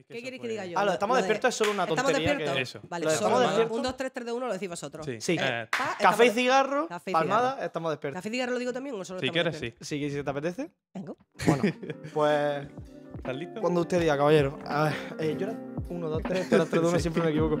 [0.00, 0.78] Es que ¿Qué queréis que diga yo?
[0.78, 2.28] Ah, lo estamos despiertos es solo una ¿Estamos tontería.
[2.28, 2.56] despiertos?
[2.56, 2.62] Que...
[2.62, 2.80] Eso.
[2.88, 3.48] Vale, Lo de solo estamos uno.
[3.48, 3.76] despiertos.
[3.76, 5.06] Un, dos, tres, tres de uno lo decís vosotros.
[5.06, 5.20] Sí.
[5.20, 5.36] Sí.
[5.40, 8.18] Eh, Pa, Café y cigarro, Café palmada, estamos despiertos.
[8.18, 9.74] ¿Café y cigarro lo digo también o solo si quieres, sí.
[9.80, 10.70] si te apetece.
[10.94, 11.14] Venga.
[11.46, 11.62] Bueno,
[12.14, 12.68] pues
[13.16, 13.60] ¿Estás listo?
[13.60, 14.58] cuando usted diga, caballero.
[14.66, 15.58] A ver, eh, yo era
[15.88, 17.58] 1, 2, 3, tú eras 3, 2, 1, siempre me equivoco.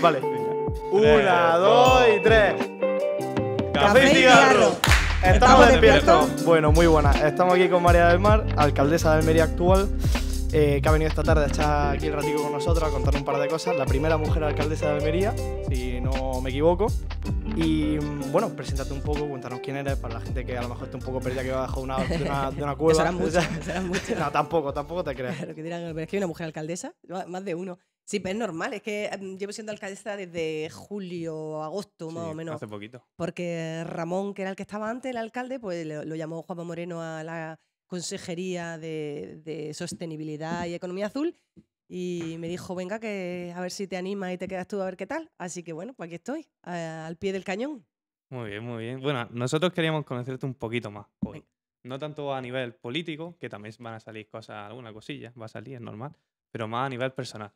[0.00, 0.20] Vale.
[0.92, 2.54] Una, dos y tres.
[3.72, 4.76] Café y cigarro.
[5.22, 6.44] Estamos ¿Estamos despiertos.
[6.44, 7.10] Bueno, muy buena.
[7.10, 9.88] Estamos aquí con María del Mar, alcaldesa de Almería actual,
[10.52, 13.14] eh, que ha venido esta tarde a echar aquí el ratico con nosotros a contar
[13.16, 13.76] un par de cosas.
[13.76, 15.34] La primera mujer alcaldesa de Almería,
[15.68, 16.86] si no me equivoco.
[17.56, 20.68] Y mm, bueno, preséntate un poco, cuéntanos quién eres, para la gente que a lo
[20.70, 22.92] mejor está un poco perdida que va bajo una, de, una, de una cueva.
[22.92, 24.18] Eso eran muchos, eso eran muchos.
[24.18, 25.36] no, tampoco, tampoco te creas.
[25.36, 26.94] Claro, que dirán, pero es que hay una mujer alcaldesa,
[27.28, 27.78] más de uno.
[28.04, 32.30] Sí, pero es normal, es que mm, llevo siendo alcaldesa desde julio, agosto, más Sí,
[32.30, 32.56] o menos.
[32.56, 33.04] Hace poquito.
[33.14, 36.64] Porque Ramón, que era el que estaba antes, el alcalde, pues lo, lo llamó Juanma
[36.64, 41.34] Moreno a la Consejería de, de Sostenibilidad y Economía Azul
[41.88, 44.84] y me dijo, venga, que a ver si te animas y te quedas tú a
[44.84, 45.28] ver qué tal.
[45.38, 47.84] Así que bueno, pues aquí estoy, a- al pie del cañón.
[48.30, 49.00] Muy bien, muy bien.
[49.00, 51.40] Bueno, nosotros queríamos conocerte un poquito más hoy.
[51.40, 51.46] Venga.
[51.82, 55.48] No tanto a nivel político, que también van a salir cosas, alguna cosilla, va a
[55.48, 56.14] salir, es normal,
[56.52, 57.50] pero más a nivel personal.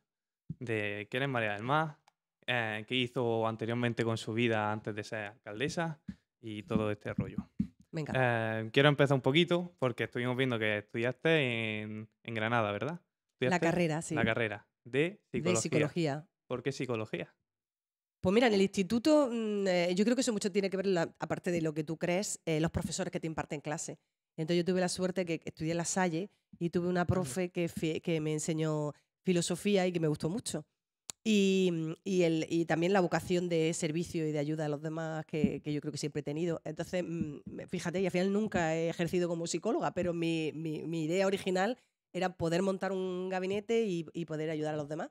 [0.59, 1.99] De quién es María del Mar,
[2.47, 6.01] eh, qué hizo anteriormente con su vida antes de ser alcaldesa
[6.41, 7.37] y todo este rollo.
[7.95, 8.13] Venga.
[8.17, 13.01] Eh, quiero empezar un poquito porque estuvimos viendo que estudiaste en, en Granada, ¿verdad?
[13.41, 14.15] la carrera, sí.
[14.15, 15.53] La carrera de psicología.
[15.55, 16.29] de psicología.
[16.49, 17.35] ¿Por qué psicología?
[18.21, 20.87] Pues mira, en el instituto, mm, eh, yo creo que eso mucho tiene que ver,
[20.87, 23.99] la- aparte de lo que tú crees, eh, los profesores que te imparten clase.
[24.37, 28.21] Entonces yo tuve la suerte que estudié en la Salle y tuve una profe que
[28.21, 28.93] me enseñó
[29.25, 30.67] filosofía y que me gustó mucho.
[31.27, 34.83] Y, mm, y el, y también la vocación de servicio y de ayuda a los
[34.83, 36.61] demás que, que yo creo que siempre he tenido.
[36.65, 41.05] Entonces, mm, fíjate, y al final nunca he ejercido como psicóloga, pero mi, mi- mi
[41.05, 41.79] idea original
[42.13, 45.11] era poder montar un gabinete y, y poder ayudar a los demás.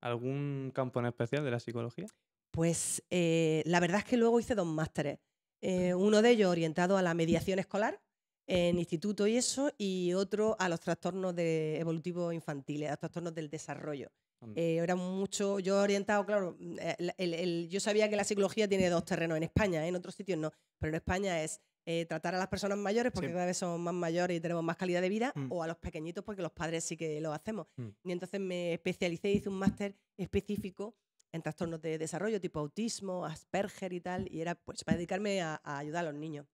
[0.00, 2.06] ¿Algún campo en especial de la psicología?
[2.52, 5.18] Pues eh, la verdad es que luego hice dos másteres.
[5.62, 8.00] Eh, uno de ellos orientado a la mediación escolar
[8.46, 13.34] en instituto y eso, y otro a los trastornos de evolutivos infantiles, a los trastornos
[13.34, 14.10] del desarrollo.
[14.40, 14.60] Anda.
[14.60, 18.66] Eh, era mucho, yo orientado, claro, mm, el- el- el- yo sabía que la psicología
[18.68, 19.88] tiene dos terrenos en España, ¿eh?
[19.88, 23.28] en otros sitios no, pero en España es eh, tratar a las personas mayores porque
[23.28, 23.32] Sí.
[23.32, 25.50] cada vez somos más mayores y tenemos más calidad de vida, Mm.
[25.50, 27.66] o a los pequeñitos porque los padres sí que lo hacemos.
[27.76, 27.88] Mm.
[28.04, 30.94] Y entonces me especialicé, hice un máster específico
[31.32, 35.60] en trastornos de desarrollo tipo autismo, Asperger y tal, y era pues para dedicarme a,
[35.64, 36.46] a ayudar a los niños.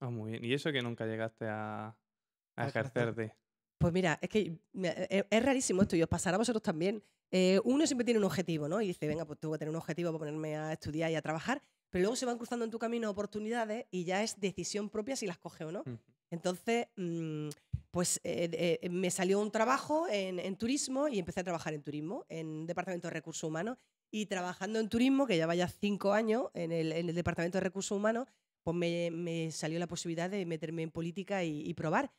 [0.00, 0.44] Ah, muy bien.
[0.44, 1.96] ¿Y eso que nunca llegaste a, a
[2.56, 3.02] A ejercer.
[3.08, 3.34] ejercer de?
[3.82, 7.02] Pues mira, es que me- es, es rarísimo esto y os pasará a vosotros también.
[7.30, 8.80] Eh, uno siempre tiene un objetivo, ¿no?
[8.80, 11.22] Y dice, venga, pues tengo que tener un objetivo para ponerme a estudiar y a
[11.22, 15.16] trabajar, pero luego se van cruzando en tu camino oportunidades y ya es decisión propia
[15.16, 15.82] si las coge o no.
[16.30, 17.48] Entonces, mm,
[17.90, 21.82] pues eh, eh, me salió un trabajo en, en turismo y empecé a trabajar en
[21.82, 23.76] turismo, en un departamento de recursos humanos.
[24.10, 27.64] Y trabajando en turismo, que lleva ya cinco años en el, en el departamento de
[27.64, 28.28] recursos humanos,
[28.62, 32.12] pues me, me salió la posibilidad de meterme en política y, y probar.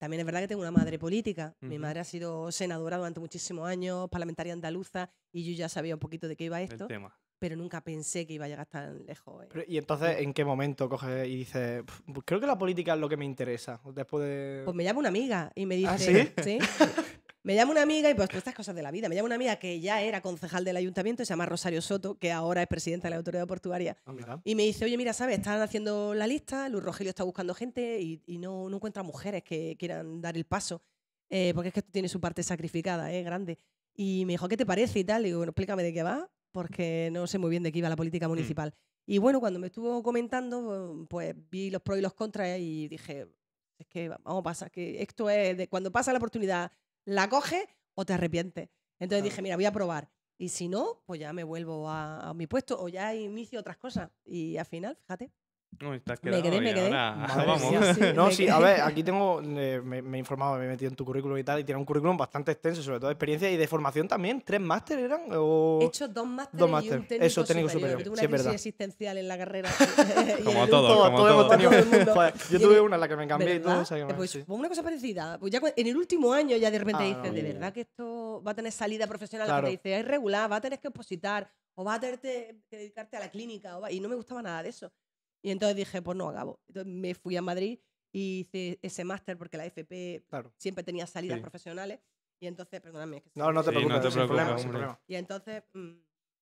[0.00, 1.54] También es verdad que tengo una madre política.
[1.60, 1.82] Mi Ujú.
[1.82, 6.26] madre ha sido senadora durante muchísimos años, parlamentaria andaluza, y yo ya sabía un poquito
[6.26, 7.14] de qué iba El esto, tema.
[7.38, 9.44] pero nunca pensé que iba a llegar tan lejos.
[9.44, 9.48] eh.
[9.52, 12.94] Pero, y entonces, ¿en qué momento coges y dices, "Pf, pues creo que la política
[12.94, 13.78] es lo que me interesa?
[13.94, 14.62] Después de.
[14.64, 15.90] Pues me llama una amiga y me dice.
[15.90, 16.32] ¿Ah, sí?
[16.42, 16.58] ¿sí?
[17.42, 19.08] Me llama una amiga y pues estas cosas de la vida.
[19.08, 22.30] Me llama una amiga que ya era concejal del ayuntamiento, se llama Rosario Soto, que
[22.32, 23.96] ahora es presidenta de la autoridad portuaria.
[24.04, 24.40] Ah.
[24.44, 25.38] Y me dice, oye, mira, ¿sabes?
[25.38, 29.42] Están haciendo la lista, Luz Rogelio está buscando gente y, y no, no encuentra mujeres
[29.42, 30.82] que quieran dar el paso.
[31.30, 33.22] eh, porque es que tiene su parte sacrificada, ¿eh?
[33.22, 33.58] grande.
[33.94, 34.98] Y me dijo, ¿qué te parece?
[34.98, 35.22] Y tal.
[35.22, 37.88] Y digo, bueno, explícame de qué va, porque no sé muy bien de qué iba
[37.88, 38.74] la política municipal.
[39.06, 43.28] Y bueno, cuando me estuvo comentando, pues vi los pros y los contras y dije,
[43.78, 46.70] es que vamos a pasar, que esto es de cuando pasa la oportunidad,
[47.04, 48.70] la coges o te arrepientes.
[48.98, 50.10] Entonces dije, mira, voy a probar.
[50.38, 53.76] Y si no, pues ya me vuelvo a, a mi puesto o ya inicio otras
[53.76, 54.10] cosas.
[54.24, 55.32] Y al final, fíjate.
[56.06, 56.90] Has Me quedé, me quedé.
[56.90, 57.62] vamos.
[57.96, 58.50] Sí, No, sí, quedé.
[58.50, 61.38] a ver, aquí tengo, eh, me, me he informado, me he metido en tu currículum
[61.38, 64.06] y tal, y tiene un currículum bastante extenso, sobre todo de experiencia y de formación
[64.06, 64.42] también.
[64.42, 65.22] ¿Tres máster eran?
[65.32, 65.78] O...
[65.80, 66.98] He hecho dos másteres dos y máster.
[66.98, 67.90] un técnico Eso, técnico superior.
[68.00, 68.02] superior.
[68.04, 68.54] Tuve Sí, una es crisis verdad.
[68.54, 69.70] existencial en la carrera.
[70.44, 72.14] Como todos, Todo- como todo hemos tenido.
[72.14, 73.68] Joder, yo tuve una en la que me cambié y todo.
[73.68, 73.82] ¿Verdad?
[73.82, 74.44] o sea que Eh, me- pues, sí.
[74.48, 75.38] una cosa parecida.
[75.38, 78.42] Pues ya en el último año ya de repente Ah, dices, ¿de verdad que esto
[78.46, 79.46] va a tener salida profesional?
[79.46, 79.62] Claro.
[79.68, 82.60] Que te dice, es regular, va a tener que opositar, o va a tener que
[82.70, 83.78] dedicarte a la clínica.
[83.78, 83.90] o va-".
[83.92, 84.92] Y no me gustaba nada de eso.
[85.42, 86.60] Y entonces dije, pues no, acabo.
[86.68, 87.78] Entonces me fui a Madrid
[88.12, 90.52] y hice ese máster porque la FP Claro.
[90.56, 91.42] siempre tenía salidas Sí.
[91.42, 92.00] profesionales.
[92.40, 93.18] Y entonces, perdóname.
[93.18, 95.00] es que No, no te Sí, preocupes, no te preocupes, problema, sin problema.
[95.06, 95.90] y entonces, mm,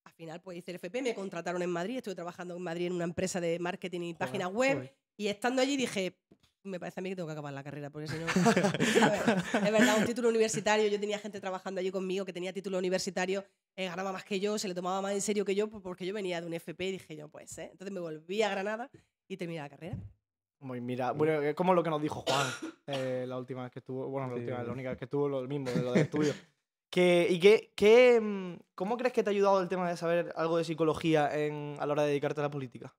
[0.04, 2.92] al final, pues hice el FP, me contrataron en Madrid, estuve trabajando en Madrid en
[2.94, 4.76] una empresa de marketing y página Joder, web.
[4.78, 4.96] joder.
[5.16, 6.16] Y estando allí dije,
[6.62, 8.26] me parece a mí que tengo que acabar la carrera, porque si no...
[9.66, 13.44] es verdad, un título universitario, yo tenía gente trabajando allí conmigo que tenía título universitario,
[13.78, 16.12] eh, ganaba más que yo, se le tomaba más en serio que yo, porque yo
[16.12, 17.69] venía de un FP y dije yo, pues, ¿eh?
[17.70, 18.90] Entonces me volví a Granada
[19.28, 19.96] y terminé la carrera.
[20.60, 22.46] Muy, mira, bueno, es como lo que nos dijo Juan
[22.88, 25.28] eh, la última vez que estuvo, bueno, la, Sí, última, la única vez que estuvo,
[25.28, 26.32] lo mismo, de lo del estudio.
[26.90, 30.32] Que, ¿Y qué, qué, mm, cómo crees que te ha ayudado el tema de saber
[30.36, 32.96] algo de psicología en, a la hora de dedicarte a la política?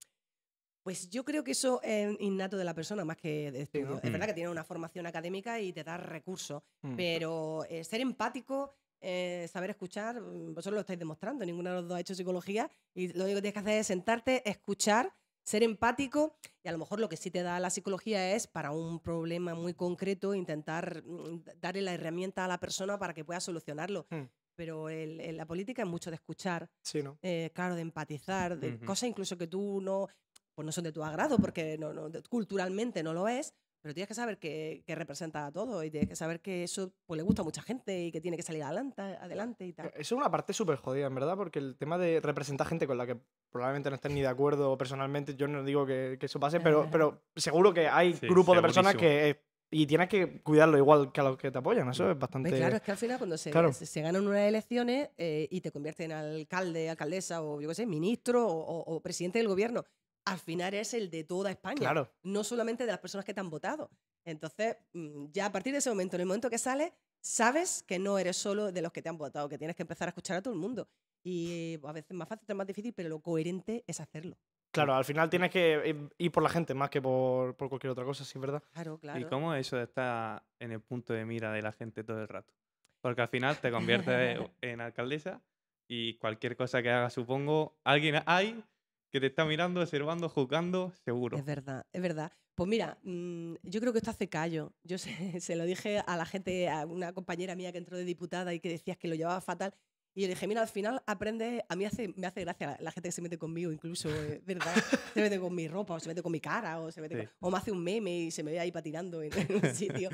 [0.84, 3.88] Pues yo creo que eso es innato de la persona más que de estudio.
[3.88, 3.96] ¿no?
[3.98, 4.28] Es verdad Mm.
[4.28, 6.96] que tiene una formación académica y te da recursos, Mm.
[6.96, 11.88] pero eh, ser empático, eh, saber escuchar, mm, vosotros lo estáis demostrando, ninguno de los
[11.88, 15.14] dos ha hecho psicología y lo único que tienes que hacer es sentarte, escuchar,
[15.44, 18.72] ser empático y a lo mejor lo que sí te da la psicología es para
[18.72, 23.40] un problema muy concreto intentar mm, darle la herramienta a la persona para que pueda
[23.40, 24.06] solucionarlo.
[24.10, 24.24] Mm.
[24.56, 27.18] Pero el- el- la política es mucho de escuchar, Sí, ¿no?
[27.22, 30.08] eh, claro, de empatizar, de cosas incluso que tú no,
[30.54, 31.94] pues no son de tu agrado, porque no,
[32.30, 36.10] culturalmente no lo es, pero tienes que saber que, que representa a todo y tienes
[36.10, 38.64] que saber que eso pues, le gusta a mucha gente y que tiene que salir
[38.64, 39.88] adelante, adelante y tal.
[39.88, 42.98] Eso es una parte súper jodida, en verdad, porque el tema de representar gente con
[42.98, 43.18] la que
[43.52, 46.88] probablemente no estés ni de acuerdo personalmente, yo no digo que, que eso pase, pero,
[46.92, 49.30] pero seguro que hay Sí, grupos de personas que...
[49.30, 49.42] eh,
[49.72, 52.50] y tienes que cuidarlo igual que a los que te apoyan, eso es bastante...
[52.50, 53.72] Claro, es que al final cuando se, Claro.
[53.72, 57.76] se, se ganan unas elecciones eh, y te conviertes en alcalde, alcaldesa o yo qué
[57.76, 59.86] sé, ministro o, o- o presidente del gobierno,
[60.32, 62.12] al final es el de toda España, Claro.
[62.24, 63.90] no solamente de las personas que te han votado.
[64.26, 66.92] Entonces, mm, ya a partir de ese momento, en el momento que sales,
[67.22, 70.08] sabes que no eres solo de los que te han votado, que tienes que empezar
[70.08, 70.88] a escuchar a todo el mundo.
[71.24, 74.38] Y eh, a veces es más fácil, es más difícil, pero lo coherente es hacerlo.
[74.72, 77.92] Claro, al final tienes que ir- ir por la gente más que por, por cualquier
[77.92, 78.62] otra cosa, sí, ¿verdad?
[78.72, 79.20] Claro, claro.
[79.20, 82.22] ¿Y cómo es eso de estar en el punto de mira de la gente todo
[82.22, 82.54] el rato?
[83.02, 85.42] Porque al final te conviertes en alcaldesa
[85.88, 88.64] y cualquier cosa que hagas, supongo, alguien hay
[89.12, 91.38] que te está mirando, observando, juzgando, seguro.
[91.38, 92.32] Es verdad, es verdad.
[92.56, 94.74] Pues mira, mm, yo creo que esto hace callo.
[94.84, 94.98] Yo
[95.38, 98.54] se, se lo dije a la gente, a una compañera mía que entró de diputada
[98.54, 99.74] y que decías que lo llevaba fatal.
[100.16, 102.78] Y yo le dije, mira, al final aprendes, a mí hace, me hace gracia la,
[102.82, 104.74] la gente que se mete conmigo, incluso, eh, ¿verdad?
[105.14, 107.28] Se mete con mi ropa, o se mete con mi cara, o, se mete Sí.
[107.40, 109.62] con- o me hace un meme y se me ve ahí patinando en, en un
[110.08, 110.10] sitio.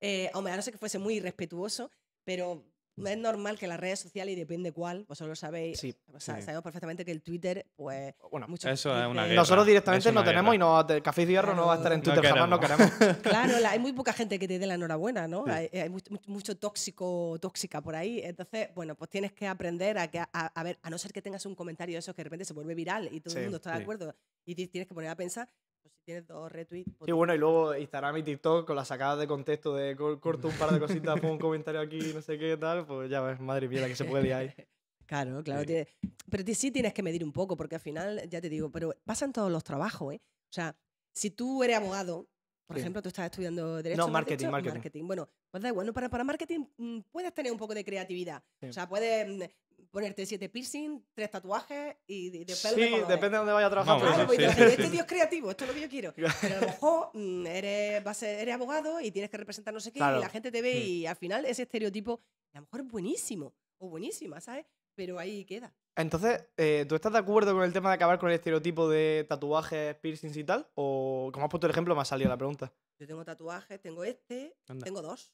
[0.00, 1.90] Eh, hombre, a no ser que fuese muy irrespetuoso,
[2.22, 2.64] pero
[3.08, 6.36] es normal que las redes sociales, y depende cuál, vosotros lo sabéis, Sí, o sea,
[6.36, 6.42] sí.
[6.42, 8.14] sabemos perfectamente que el Twitter, pues...
[8.30, 9.34] Bueno, muchos Eso es una dicen- guerra.
[9.34, 12.02] nosotros directamente es no tenemos y no, Café y Cigarro no va a estar en.
[12.02, 12.90] Twitter, No jamás no queremos.
[13.22, 15.44] Claro, la- hay muy poca gente que te dé la enhorabuena, ¿no?
[15.44, 15.50] Sí.
[15.50, 18.20] Hay, hay mu- mu- mucho tóxico, tóxica por ahí.
[18.22, 21.22] Entonces, bueno, pues tienes que aprender a que, a, a ver, a no ser que
[21.22, 23.44] tengas un comentario de esos que de repente se vuelve viral y todo Sí, el
[23.44, 24.14] mundo está de acuerdo
[24.44, 25.48] y ti- tienes que poner a pensar,
[25.82, 28.88] pues si tienes dos retweets, pues Y bueno, y luego Instagram y TikTok con las
[28.88, 32.22] sacadas de contexto de cor- corto un par de cositas, pongo un comentario aquí, no
[32.22, 34.54] sé qué tal, pues ya ves, madre mía, la que se puede liar ahí.
[35.06, 35.60] Claro, claro.
[35.62, 35.66] Sí.
[35.66, 35.88] tiene-
[36.30, 39.32] pero sí tienes que medir un poco, porque al final, ya te digo, pero pasan
[39.32, 40.20] todos los trabajos, ¿eh?
[40.22, 40.76] O sea,
[41.12, 42.28] si tú eres abogado,
[42.66, 42.82] por Sí.
[42.82, 43.96] ejemplo, tú estás estudiando Derecho.
[43.96, 45.06] No, ¿me has marketing, marketing.
[45.08, 45.92] Bueno, pues da igual, ¿no?
[45.92, 48.40] para, para marketing mm, puedes tener un poco de creatividad.
[48.60, 48.68] Sí.
[48.68, 49.42] O sea, puedes mm,
[49.90, 53.66] ponerte siete piercing, tres tatuajes y, y de pelo Sí, de depende de dónde vaya
[53.66, 53.98] a trabajar.
[53.98, 54.62] Pero Claro, sí, pues sí.
[54.62, 56.14] este tío es creativo, esto es lo que yo quiero.
[56.40, 59.74] Pero a lo mejor mm, eres, vas a ser- eres abogado y tienes que representar
[59.74, 60.18] no sé qué, Claro.
[60.18, 60.88] y la gente te ve Mm.
[60.88, 62.20] y al final ese estereotipo
[62.52, 64.66] a lo mejor es buenísimo o buenísima, ¿sabes?
[64.94, 65.74] Pero ahí queda.
[65.96, 69.26] Entonces, eh, ¿tú estás de acuerdo con el tema de acabar con el estereotipo de
[69.28, 70.68] tatuajes, piercings y tal?
[70.74, 72.72] O, como has puesto el ejemplo, me ha salido la pregunta.
[72.98, 74.84] Yo tengo tatuajes, tengo este, Anda.
[74.84, 75.32] tengo dos.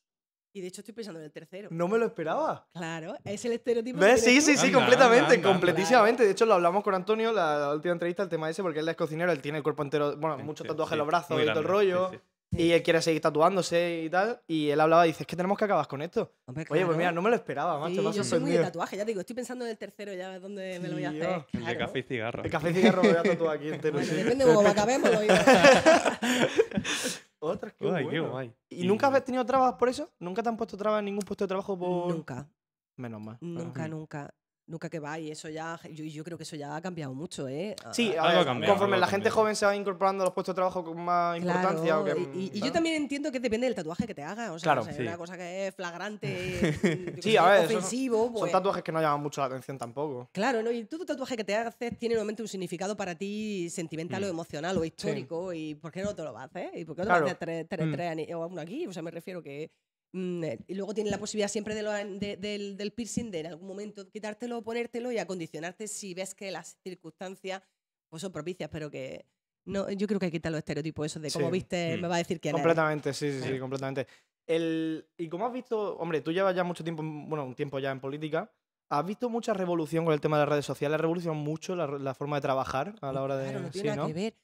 [0.56, 1.68] Y de hecho estoy pensando en el tercero.
[1.70, 2.66] No me lo esperaba.
[2.72, 3.98] Claro, es el estereotipo.
[4.00, 4.24] ¿Ves?
[4.24, 5.48] que Sí, sí, sí, Anda, completamente, anda, anda.
[5.50, 6.24] completísimamente.
[6.24, 8.88] De hecho, lo hablamos con Antonio la, la última entrevista, el tema ese, porque él
[8.88, 11.42] es cocinero, él tiene el cuerpo entero, bueno, Sí, muchos sí, tatuajes en los brazos
[11.42, 12.10] y todo el rollo.
[12.10, 12.18] sí.
[12.52, 14.40] Y él quiere seguir tatuándose y tal.
[14.46, 16.32] Y él hablaba, dice, es que tenemos que acabar con esto.
[16.46, 19.04] Hombre, Oye, pues mira, no me lo esperaba, macho, yo soy muy de tatuaje, ya
[19.04, 21.44] te digo, estoy pensando en el tercero ya, dónde me lo voy a hacer.
[21.52, 22.44] El de café y cigarro.
[22.44, 24.14] El café y cigarro voy a tatuar aquí entero, Bueno, sí.
[24.16, 25.10] depende de cómo acabemos.
[27.40, 27.52] lo digo.
[27.54, 28.32] Ostras, qué Guay, qué bueno.
[28.32, 28.54] guay.
[28.70, 30.10] ¿Y nunca has tenido trabas por eso?
[30.18, 32.14] ¿Nunca te han puesto trabas en ningún puesto de trabajo por...?
[32.14, 32.48] Nunca,
[32.96, 33.36] Menos mal.
[33.40, 33.88] nunca, Ajá.
[33.88, 34.34] nunca.
[34.68, 37.46] Nunca que va y eso ya, yo, yo creo que eso ya ha cambiado mucho,
[37.46, 37.76] ¿eh?
[37.92, 40.54] Sí, a ver, cambiado, conforme algo la gente joven se va incorporando a los puestos
[40.54, 41.84] de trabajo con más importancia.
[41.84, 44.50] Claro, o que, y, yo también entiendo que depende del tatuaje que te hagas.
[44.50, 44.80] O sea, Claro.
[44.82, 45.02] o sea, Sí.
[45.02, 46.26] una cosa que es flagrante,
[47.22, 48.24] Sí, a ver, ofensivo.
[48.24, 50.28] Son pues, tatuajes que no llaman mucho la atención tampoco.
[50.32, 50.72] Claro, ¿no?
[50.72, 54.30] Y todo tatuaje que te haces tiene normalmente un significado para ti sentimental o Mm.
[54.30, 55.52] emocional o histórico.
[55.52, 56.70] ¿Y por qué no te lo hacer?
[56.76, 57.24] ¿Y por qué no te Claro.
[57.26, 57.92] vas a hacer tres, tres, Mm.
[57.92, 58.84] tres o uno aquí?
[58.88, 59.70] O sea, me refiero que.
[60.16, 63.40] Mm, eh, y luego tienes la posibilidad siempre de lo- de- del, del piercing de
[63.40, 67.62] en algún momento quitártelo, ponértelo y acondicionarte si ves que las circunstancias
[68.08, 69.26] pues, son propicias, pero que.
[69.66, 71.52] No, yo creo que hay que quitar los estereotipos esos de como Sí.
[71.52, 72.00] viste, Mm.
[72.00, 72.52] me va a decir eres.
[72.52, 73.58] Completamente, sí, sí, sí, Sí.
[73.58, 74.06] completamente.
[74.46, 77.78] El, y como has visto, hombre, tú llevas ya mucho tiempo, en- bueno, un tiempo
[77.80, 78.50] ya en política.
[78.88, 80.94] ¿Has visto mucha revolución con el tema de las redes sociales?
[80.94, 83.46] ¿Ha revolucionado mucho la, la forma de trabajar a la hora de...?
[83.50, 84.06] Claro, no sí, tiene nada ¿no?
[84.06, 84.34] que ver.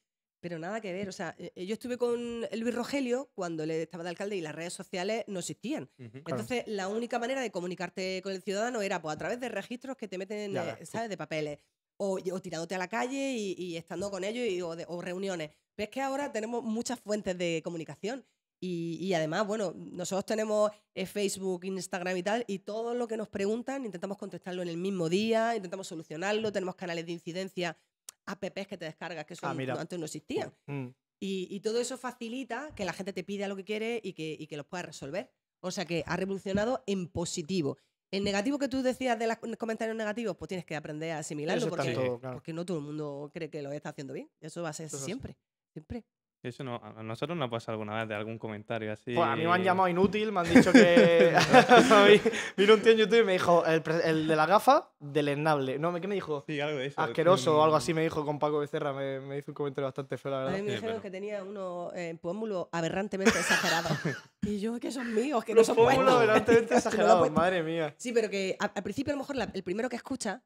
[0.43, 1.07] Pero nada que ver.
[1.07, 4.53] O sea, eh, yo estuve con Luis Rogelio cuando él estaba de alcalde y las
[4.53, 5.89] redes sociales no existían.
[5.97, 9.95] Entonces, la única manera de comunicarte con el ciudadano era pues, a través de registros
[9.95, 10.85] que te meten, Ya eh.
[10.85, 11.59] ¿sabes?, de papeles.
[11.95, 14.99] O, o tirándote a la calle y, y estando con ellos y- o, de- o
[15.01, 15.51] reuniones.
[15.75, 18.25] Pero es que ahora tenemos muchas fuentes de comunicación.
[18.59, 23.15] Y, y además, bueno, nosotros tenemos eh, Facebook, Instagram y tal, y todo lo que
[23.17, 27.77] nos preguntan intentamos contestarlo en el mismo día, intentamos solucionarlo, tenemos canales de incidencia,
[28.25, 30.53] apps que te descargas, que eso Ah, antes no existían.
[30.67, 30.87] Mm.
[31.19, 34.35] Y, y todo eso facilita que la gente te pida lo que quiere y que,
[34.37, 35.31] y que los puedas resolver.
[35.61, 37.77] O sea que ha revolucionado en positivo.
[38.11, 41.69] El negativo que tú decías de los comentarios negativos, pues tienes que aprender a asimilarlo
[41.69, 42.35] porque, en todo, claro.
[42.35, 44.29] porque no todo el mundo cree que lo está haciendo bien.
[44.39, 45.37] Eso va a ser siempre.
[45.71, 46.05] Siempre.
[46.43, 49.15] Eso no, a a nosotros nos ha pasado alguna vez de algún comentario así.
[49.15, 51.33] Pues a mí me han llamado inútil, me han dicho que.
[52.57, 55.79] Vino un tío en YouTube y me dijo, el, el de la gafa, deleznable.
[55.79, 56.43] No, ¿qué me dijo?
[56.45, 56.99] Sí, algo de eso.
[57.01, 58.91] Asqueroso o algo Mm, así me dijo con Paco Becerra.
[58.93, 60.57] Me, me hizo un comentario bastante feo, la A verdad.
[60.57, 63.91] mí me Sí, dijeron pero- que tenía unos eh, pómulos aberrantemente exagerados.
[64.41, 67.93] y yo, que son míos, que no son pómulos he exagerados, madre mía.
[67.97, 70.41] Sí, pero que a- al principio a lo mejor la- el primero que escucha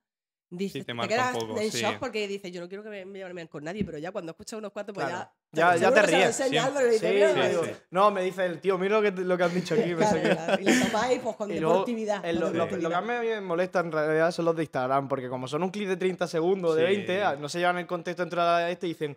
[0.49, 1.79] dice, te te, un quedas poco, en sí.
[1.81, 4.31] shock porque dice, yo no quiero que me, me llamen con nadie, pero ya cuando
[4.31, 5.29] escuchas unos cuantos, pues Claro.
[5.51, 5.75] ya...
[5.75, 6.43] Ya- ya te lo ríes, sí.
[6.43, 7.71] Sí, "Mira, sí, sí.
[7.91, 9.93] No, me dice el tío, mira lo que, lo que han dicho aquí.
[9.95, 12.25] claro, claro, y lo tomáis pues, con Y luego, deportividad.
[12.25, 12.89] el- con lo, lo- lo deportividad.
[12.89, 15.69] que a mí me molesta en realidad son los de Instagram, porque como son un
[15.69, 16.95] clip de 30 segundos, de Sí.
[16.95, 19.15] 20, ah, no se llevan el contexto entre la este y dicen,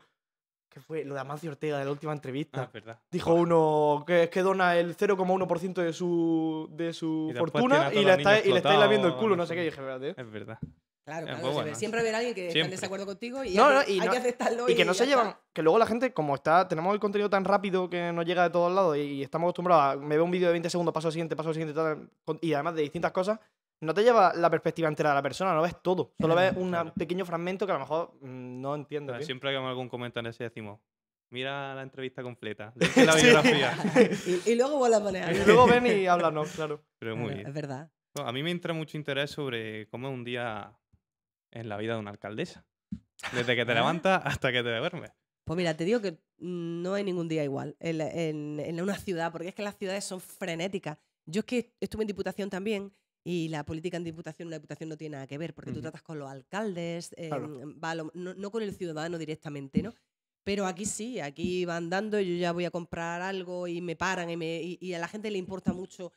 [0.68, 1.04] ¿qué fue?
[1.04, 2.62] Lo de Amancio Ortega de la última Ah, entrevista.
[2.62, 2.98] es verdad.
[3.10, 8.04] Dijo uno que es que dona el 0,1% de su, de su Y fortuna y
[8.04, 9.54] le, está, y le estáis lamiendo el culo, no sé sé.
[9.56, 9.62] qué.
[9.62, 10.10] Y dije, espérate.
[10.20, 10.58] Es verdad.
[11.04, 11.74] Claro, claro, siempre- bueno.
[11.74, 14.06] siempre habrá alguien que está en desacuerdo contigo y, No, hay, no, que- y hay
[14.06, 14.68] no- que aceptarlo.
[14.68, 15.16] Y que no se está.
[15.16, 18.44] llevan, que luego la gente, como está, tenemos el contenido tan rápido que nos llega
[18.44, 20.92] de todos lados y, y estamos acostumbrados a, me veo un vídeo de 20 segundos,
[20.94, 22.10] paso al siguiente, paso al siguiente, tal,
[22.42, 23.40] y además de distintas cosas,
[23.82, 26.68] no te lleva la perspectiva entera de la persona, no ves todo, solo ves un
[26.70, 26.92] Claro.
[26.94, 29.24] pequeño fragmento que a lo mejor mm, no entiendes.
[29.24, 30.78] Siempre hagamos algún comentario así decimos,
[31.30, 33.72] mira la entrevista completa, la biografía.
[34.46, 35.32] y, y luego vuelve a poner.
[35.34, 36.84] Y luego ven y háblanos, claro.
[36.98, 37.46] Pero muy bien.
[37.46, 37.90] Es verdad.
[38.22, 40.72] A mí me entra mucho interés sobre cómo es un día
[41.52, 42.64] en la vida de una alcaldesa.
[43.32, 45.10] Desde que te levantas hasta que te duermes.
[45.44, 49.32] Pues mira, te digo que no hay ningún día igual en, en- en una ciudad,
[49.32, 50.98] porque es que las ciudades son frenéticas.
[51.26, 52.92] Yo es que estuve en Diputación también
[53.24, 56.02] y la política en Diputación, una Diputación no tiene nada que ver, porque tú tratas
[56.02, 57.74] con los alcaldes, eh, Claro.
[57.82, 59.92] va a lo- no, no con el ciudadano directamente, ¿no?
[60.42, 64.30] Pero aquí sí, aquí va andando, yo ya voy a comprar algo y me paran
[64.30, 66.12] y, me- y- y a la gente le importa mucho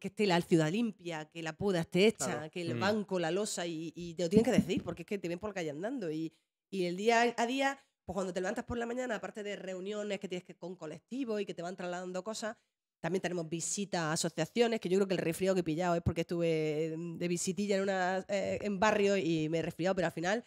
[0.00, 2.50] que esté la ciudad limpia, que la poda esté hecha, Claro.
[2.50, 2.80] que el Mm.
[2.80, 5.38] banco, la losa, y, y te lo tienen que decir, porque es que te ven
[5.38, 6.10] por la calle andando.
[6.10, 6.32] Y,
[6.70, 10.18] y el día a día, pues cuando te levantas por la mañana, aparte de reuniones
[10.20, 12.56] que tienes que con colectivos y que te van trasladando cosas,
[13.00, 16.02] también tenemos visitas a asociaciones, que yo creo que el resfriado que he pillado es
[16.02, 20.06] porque estuve mm, de visitilla en, una, eh, en barrio y me he resfriado, pero
[20.06, 20.44] al final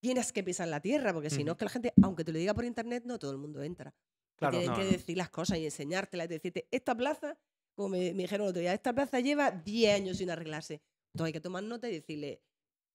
[0.00, 2.38] tienes que pisar la tierra, porque si no es que la gente, aunque te lo
[2.38, 3.92] diga por internet, no todo el mundo entra.
[4.36, 4.52] Claro.
[4.52, 7.36] tienen No, que decir las cosas y enseñártelas y decirte, esta plaza,
[7.78, 10.82] como me, me dijeron el otro día, esta plaza lleva 10 años sin arreglarse.
[11.14, 12.42] Entonces hay que tomar nota y decirle,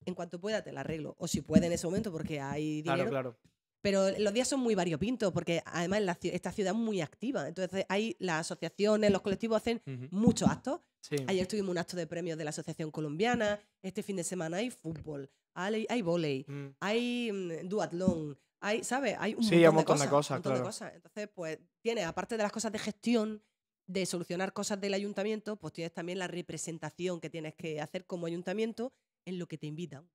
[0.06, 1.16] en cuanto pueda te la arreglo.
[1.18, 3.10] O si puede en ese momento, porque hay dinero.
[3.10, 3.40] Claro, claro.
[3.82, 7.48] Pero los días son muy variopintos, porque además la esta ciudad es muy activa.
[7.48, 10.08] Entonces hay las asociaciones, los colectivos hacen Ujú.
[10.12, 10.82] muchos actos.
[11.02, 11.16] Sí.
[11.28, 13.60] Ayer tuvimos un acto de premios de la Asociación Colombiana.
[13.82, 16.68] Este fin de semana hay fútbol, hay, hay volei, Mm.
[16.82, 19.16] hay mm, duatlón, hay, ¿sabes?
[19.20, 20.10] Hay un Sí, montón, un montón de de cosas.
[20.10, 20.66] cosas, un montón de claro.
[20.66, 20.94] cosas.
[20.96, 23.42] Entonces, pues, tienes, aparte de las cosas de gestión,
[23.88, 28.25] de solucionar cosas del ayuntamiento, pues tienes también la representación que tienes que hacer como
[28.28, 28.94] ayuntamiento
[29.25, 30.10] en lo que te invitan.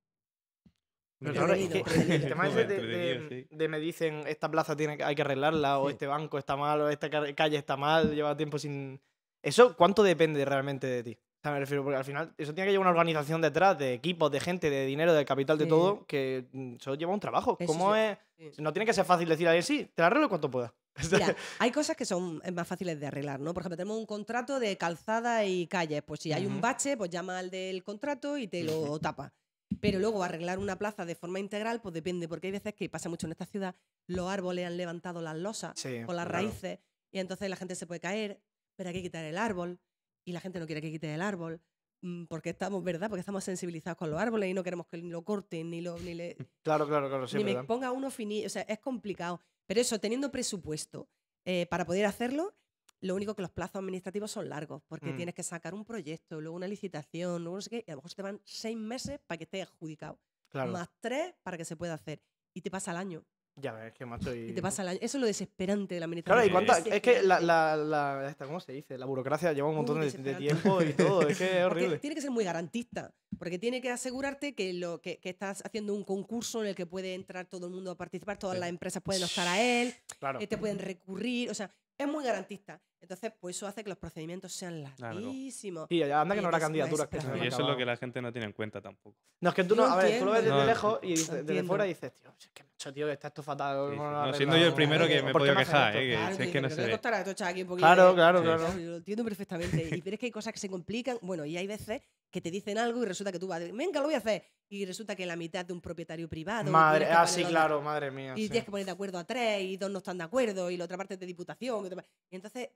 [1.19, 1.83] Pero claro, es que
[2.15, 5.79] el tema ese de, de- de me dicen esta plaza tiene que, hay que arreglarla,
[5.79, 5.93] o Sí.
[5.93, 9.01] este banco está mal, o esta ca- calle está mal, lleva tiempo sin.
[9.43, 11.17] ¿Eso cuánto depende realmente de ti?
[11.19, 13.93] O sea, me refiero, porque al final eso tiene que llevar una organización detrás, de
[13.93, 15.69] equipos, de gente, de dinero, de capital, de Sí.
[15.69, 17.55] todo, que mm, eso lleva un trabajo.
[17.59, 17.99] Eso ¿Cómo sí.
[18.01, 18.17] es?
[18.55, 18.61] Sí.
[18.61, 20.73] No tiene que ser fácil decir a alguien, sí, te la arreglo cuanto pueda.
[21.11, 23.53] Mira, hay cosas que son eh, más fáciles de arreglar, ¿no?
[23.53, 26.01] Por ejemplo, tenemos un contrato de calzada y calles.
[26.03, 29.33] Pues si hay un bache, pues llama al del contrato y te lo tapa.
[29.81, 33.07] Pero luego arreglar una plaza de forma integral, pues depende, porque hay veces que pasa
[33.07, 33.75] mucho en esta ciudad,
[34.07, 36.31] los árboles han levantado las losas Sí, o las claro.
[36.31, 36.79] raíces
[37.11, 38.41] y entonces la gente se puede caer,
[38.75, 39.79] pero hay que quitar el árbol
[40.25, 41.61] y la gente no quiere que quite el árbol
[42.01, 43.09] mm, porque estamos, ¿verdad?
[43.09, 46.13] Porque estamos sensibilizados con los árboles y no queremos que lo corten ni lo ni
[46.13, 47.65] le, Claro, claro, claro, sí, ni me ¿verdad?
[47.67, 49.39] ponga uno finito, o sea, es complicado.
[49.69, 51.07] Pero eso, teniendo presupuesto
[51.45, 52.55] eh, para poder hacerlo,
[53.01, 55.15] lo único que los plazos administrativos son largos, porque Mm.
[55.15, 57.97] tienes que sacar un proyecto, luego una licitación, luego no sé qué, y a lo
[57.99, 60.71] mejor se te van seis meses para que esté adjudicado, Claro.
[60.71, 62.19] más tres para que se pueda hacer.
[62.51, 63.23] Y te pasa el año.
[63.61, 64.33] Ya ves, que macho.
[64.33, 64.49] Y...
[64.49, 64.99] Y te pasa el año.
[65.01, 66.47] Eso es lo desesperante de la Claro, administración.
[66.47, 68.97] y cuánta, es que la, la, la- esta, ¿cómo se dice?
[68.97, 71.99] La burocracia lleva un montón de, tiempo y todo, es que es Porque horrible.
[71.99, 73.13] tiene que ser muy garantista.
[73.37, 76.85] Porque tiene que asegurarte que, lo, que, que estás haciendo un concurso en el que
[76.85, 78.59] puede entrar todo el mundo a participar, todas Sí.
[78.59, 80.39] las empresas pueden optar a él, Claro.
[80.41, 82.81] eh, te pueden recurrir, o sea, es muy garantista.
[83.01, 85.19] Entonces, pues eso hace que los procedimientos sean Claro.
[85.19, 85.87] larguísimos.
[85.89, 87.85] Y ya anda que Y no habrá candidaturas que se Y eso es lo que
[87.85, 89.17] la gente no tiene en cuenta tampoco.
[89.41, 91.39] No, es que tú no, a ver, tú lo ves desde lejos y dices- desde
[91.39, 91.67] Entiendo.
[91.67, 93.77] fuera dices, tío, es que macho, tío, está esto fatal.
[93.87, 93.97] Sí, sí.
[93.97, 95.99] ¿cómo lo No, siendo yo el primero que me he ¿Por qué podido quejar, eh,
[96.09, 96.91] que Claro, si tú es que no "¿Pero se qué ve.
[96.91, 98.43] costará esto echar aquí un poquito Claro, de-?" claro, Sí.
[98.45, 98.73] claro.
[98.77, 99.95] Lo entiendo perfectamente.
[99.97, 101.17] Y pero es que hay cosas que se complican.
[101.21, 104.05] Bueno, y hay veces que te dicen algo y resulta que tú vas, venga, lo
[104.07, 104.43] voy a hacer.
[104.71, 106.69] Y resulta que la mitad de un propietario privado.
[106.71, 108.33] Madre, que ah, sí, claro, madre mía.
[108.35, 110.77] Y tienes que poner de acuerdo a tres y dos no están de acuerdo y
[110.77, 111.89] la otra parte es de diputación.
[112.29, 112.69] y entonces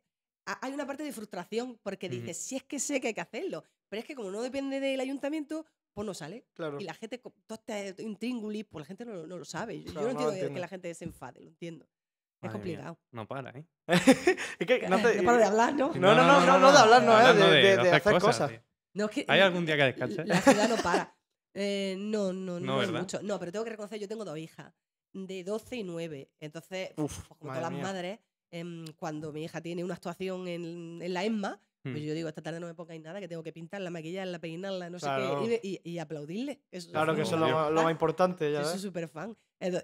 [0.45, 3.63] hay una parte de frustración porque dices, si es que sé que hay que hacerlo,
[3.89, 6.45] pero es que como no depende del ayuntamiento, pues no sale.
[6.53, 6.79] Claro.
[6.79, 9.83] Y la gente, todo este intríngulis, pues la gente no, no lo sabe.
[9.83, 11.85] Yo, no entiendo que- la gente se enfade, lo entiendo.
[11.85, 12.99] Es Madre mía, complicado.
[13.11, 13.65] No para, ¿eh?
[14.59, 15.15] es que no te.
[15.17, 15.87] No paro de hablar, ¿no?
[15.93, 18.51] No, no, no, no, no de hablar, no, eh, de- de- de hacer cosas.
[18.93, 20.27] No, es que ¿Hay algún día que descanses?
[20.27, 21.15] La ciudad no para.
[21.55, 23.21] Eh, no, no, no, No, es mucho.
[23.21, 24.73] No, pero tengo que reconocer, yo tengo dos hijas,
[25.13, 26.31] de 12 y 9.
[26.39, 27.83] Entonces, Uf, pues, como madre todas las mía.
[27.83, 28.19] madres,
[28.53, 32.05] em, cuando mi hija tiene una actuación en, en la ESMA, pues Mm.
[32.05, 34.99] yo digo, esta tarde no me pongáis nada, que tengo que pintarla, maquillarla, peinarla, no
[34.99, 35.43] Claro.
[35.43, 36.61] sé qué, y, y- y aplaudirle.
[36.71, 38.81] Eso Claro que es eso es lo, más- lo más importante, ya Yo soy ves.
[38.83, 39.35] súper fan.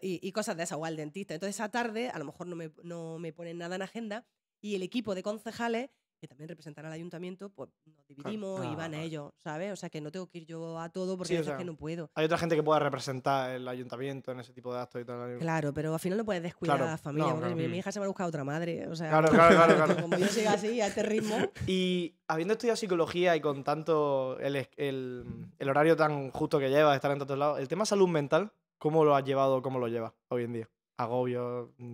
[0.01, 1.33] Y, y cosas de esas, o al dentista.
[1.33, 4.25] Entonces, esa tarde, a lo mejor no me, no me ponen nada en agenda,
[4.61, 8.69] y el equipo de concejales, que también representan al ayuntamiento, pues nos dividimos y Ah,
[8.69, 9.03] van vale.
[9.03, 9.71] ellos, ¿sabes?
[9.71, 11.63] O sea, que no tengo que ir yo a todo porque Sí, o sea, que
[11.65, 12.09] no puedo.
[12.15, 15.37] Hay otra gente que pueda representar el ayuntamiento en ese tipo de actos y tal.
[15.39, 17.55] Claro, pero al final no puedes descuidar Claro, a la familia, no, porque claro.
[17.55, 17.75] mi, Mm.
[17.79, 18.87] hija se me ha buscado otra madre.
[18.87, 19.95] O sea, Claro, claro, claro, claro.
[20.09, 21.35] como yo siga así, a este ritmo.
[21.67, 25.23] Y habiendo estudiado psicología y con tanto el, es- el-
[25.57, 29.03] el horario tan justo que llevas, estar en tantos lados, el tema salud mental, ¿cómo
[29.05, 30.69] lo has llevado, cómo lo llevas hoy en día?
[31.03, 31.91] Agobio, mm,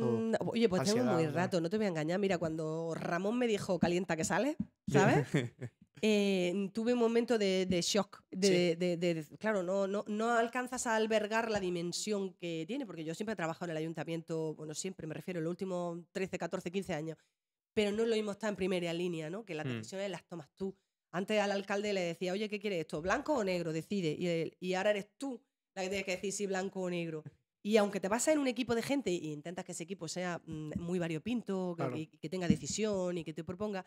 [0.00, 0.18] todo.
[0.18, 2.18] Em, oye, pues tengo muy rato, no te voy a engañar.
[2.18, 4.56] Mira, cuando Ramón me dijo calienta que sale,
[4.88, 5.24] ¿sabes?
[6.00, 8.22] Eh, tuve un momento de, de shock.
[8.30, 13.16] De, de- claro, no, no, no alcanzas a albergar la dimensión que tiene, porque yo
[13.16, 16.70] siempre he trabajado en el ayuntamiento, bueno, siempre me refiero, en los últimos 13, 14,
[16.70, 17.18] 15 años,
[17.74, 19.44] pero no lo mismo estar en primera línea, ¿no?
[19.44, 19.70] Que las Mm.
[19.70, 20.76] decisiones las tomas tú.
[21.10, 23.02] Antes al alcalde le decía, oye, ¿qué quieres esto?
[23.02, 23.72] ¿Blanco o negro?
[23.72, 24.14] Decide.
[24.16, 25.42] Y, él- y ahora eres tú
[25.74, 27.24] la que tienes que decir si blanco o negro.
[27.62, 30.40] Y aunque te pasas en un equipo de gente e intentas que ese equipo sea
[30.46, 31.96] mm, muy variopinto, que, Claro.
[31.96, 33.86] y que tenga decisión y que te proponga,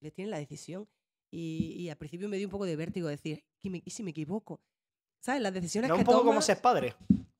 [0.00, 0.88] le tienen la decisión.
[1.30, 4.02] Y, y al principio me dio un poco de vértigo decir, ¿y, me- y si
[4.02, 4.60] me equivoco?
[5.20, 5.42] ¿Sabes?
[5.42, 6.94] Las decisiones No que un poco como tomas- ser padre.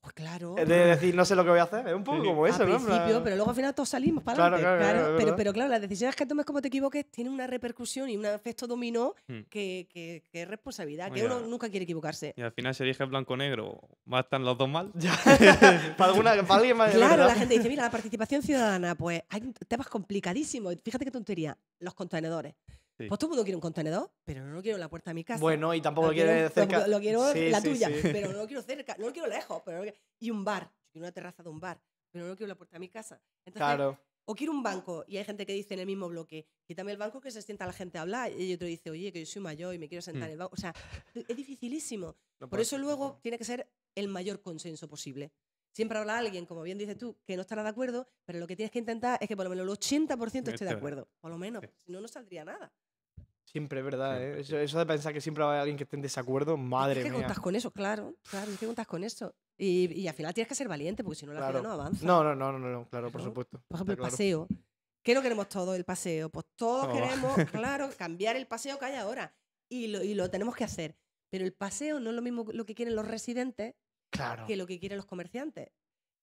[0.09, 0.55] Pues claro.
[0.57, 1.87] Es de decir, no sé lo que voy a hacer.
[1.87, 2.27] Es un poco Sí.
[2.29, 2.77] como eso, al ¿no?
[2.77, 4.79] Principio, pero luego al final todos salimos para Claro, adelante.
[4.79, 5.37] claro, claro, pero, verdad.
[5.37, 8.66] pero claro, las decisiones que tomes como te equivoques tienen una repercusión y un efecto
[8.66, 9.40] dominó Mm.
[9.51, 12.33] que, que- que es responsabilidad, que uno nunca quiere equivocarse.
[12.37, 14.90] Y al final si eliges blanco o negro, ¿va a estar los dos mal?
[14.99, 15.12] Ya.
[15.99, 16.90] para, alguna, para alguien más.
[16.94, 20.75] Claro, la gente dice, mira, la participación ciudadana, pues hay temas complicadísimos.
[20.83, 22.55] Fíjate qué tontería, los contenedores.
[22.99, 23.07] Sí.
[23.07, 25.15] Pues todo el mundo quiere un contenedor, pero no lo quiero en la puerta de
[25.15, 25.41] mi casa.
[25.41, 26.81] Bueno, y tampoco lo quiero, cerca.
[26.81, 29.29] Lo, lo quiero Sí, la sí, tuya, pero no lo quiero cerca, no lo quiero
[29.29, 29.63] lejos.
[29.65, 31.81] Pero quiero- Y un bar, yo quiero una terraza de un bar,
[32.11, 33.23] pero no lo quiero en la puerta de mi casa.
[33.47, 33.99] Entonces, Claro.
[34.25, 36.99] o quiero un banco, y hay gente que dice en el mismo bloque, quítame el
[36.99, 39.43] banco que se sienta la gente a hablar, y otro dice, oye, que yo soy
[39.43, 40.25] mayor y me quiero sentar Mm.
[40.27, 40.55] en el banco.
[40.55, 40.75] O sea,
[41.15, 42.17] es dificilísimo.
[42.41, 43.19] No Por eso ser, luego no.
[43.23, 45.31] tiene que ser el mayor consenso posible.
[45.73, 48.57] Siempre habrá alguien, como bien dices tú, que no estará de acuerdo, pero lo que
[48.57, 51.09] tienes que intentar es que por lo menos el 80% esté de acuerdo.
[51.21, 52.73] Por lo menos, si no, no saldría nada.
[53.51, 54.41] Siempre, es verdad, Siempre, ¿eh?
[54.43, 57.03] Eso, eso de pensar que siempre va a haber alguien que esté en desacuerdo, madre
[57.03, 57.21] que mía.
[57.21, 58.15] contas con eso, claro.
[58.31, 59.35] Claro, que contas con eso.
[59.57, 61.59] Y, y al final tienes que ser valiente, porque si no, la Claro.
[61.61, 62.07] ciudad no avanza.
[62.07, 63.63] No, no, no, no, no, claro, por supuesto.
[63.69, 64.11] Por ejemplo, el claro.
[64.13, 64.49] paseo.
[65.03, 66.29] ¿Qué no queremos todos el paseo?
[66.29, 66.93] Pues todos Oh.
[66.93, 69.35] queremos, claro, cambiar el paseo que hay ahora.
[69.71, 70.97] Y lo, y lo tenemos que hacer.
[71.31, 73.75] Pero el paseo no es lo mismo lo que quieren los residentes
[74.11, 74.47] Claro.
[74.47, 75.71] que lo que quieren los comerciantes,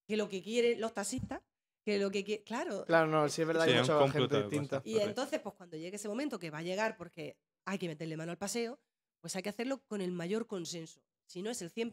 [0.07, 1.41] que lo que quieren los taxistas,
[1.85, 2.43] que lo que.
[2.43, 2.83] Claro.
[2.85, 4.81] Claro, no, sí es verdad Sí, que hay mucha gente distinta.
[4.83, 8.17] Y entonces, pues cuando llegue ese momento que va a llegar porque hay que meterle
[8.17, 8.79] mano al paseo,
[9.21, 10.99] pues hay que hacerlo con el mayor consenso.
[11.27, 11.91] Si no es el 100%,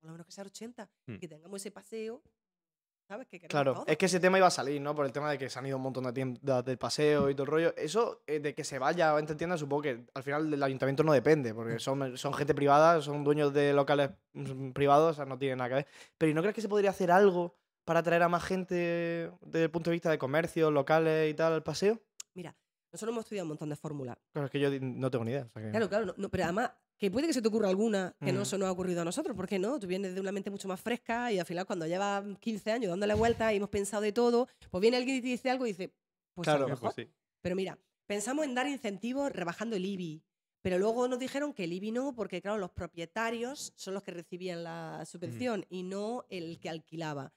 [0.00, 1.16] por lo menos que sea el 80%, Hmm.
[1.18, 2.22] que tengamos ese paseo,
[3.08, 3.26] ¿sabes?
[3.28, 4.94] Que Claro, es que ese tema iba a salir, ¿no?
[4.94, 7.34] Por el tema de que se han ido un montón de tiendas del paseo y
[7.34, 7.74] todo el rollo.
[7.76, 11.12] Eso eh, de que se vaya entre tiendas, supongo que al final del ayuntamiento no
[11.12, 15.38] depende, porque son, son gente privada, son dueños de locales mm, privados, o sea, no
[15.38, 15.86] tiene nada que ver.
[16.18, 19.64] Pero ¿y no crees que se podría hacer algo para atraer a más gente desde
[19.64, 22.00] el punto de vista de comercio, locales y tal al paseo?
[22.34, 22.56] Mira,
[22.92, 24.16] nosotros hemos estudiado un montón de fórmulas.
[24.32, 25.44] Claro, es que yo no tengo ni idea.
[25.44, 27.68] o sea que- Claro, claro, no, no, pero además, que puede que se te ocurra
[27.68, 28.44] alguna que no Mm.
[28.44, 29.78] se nos ha ocurrido a nosotros, ¿por qué no?
[29.80, 32.90] Tú vienes de una mente mucho más fresca y al final cuando llevas 15 años
[32.90, 35.70] dándole vueltas y hemos pensado de todo, pues viene alguien y te dice algo y
[35.70, 35.92] dice,
[36.34, 36.68] pues a lo Claro.
[36.70, 36.94] mejor.
[36.94, 37.12] Pues sí.
[37.42, 40.22] Pero mira, pensamos en dar incentivos rebajando el IBI,
[40.62, 44.12] pero luego nos dijeron que el IBI no, porque claro, los propietarios son los que
[44.12, 47.32] recibían la subvención y no el que alquilaba.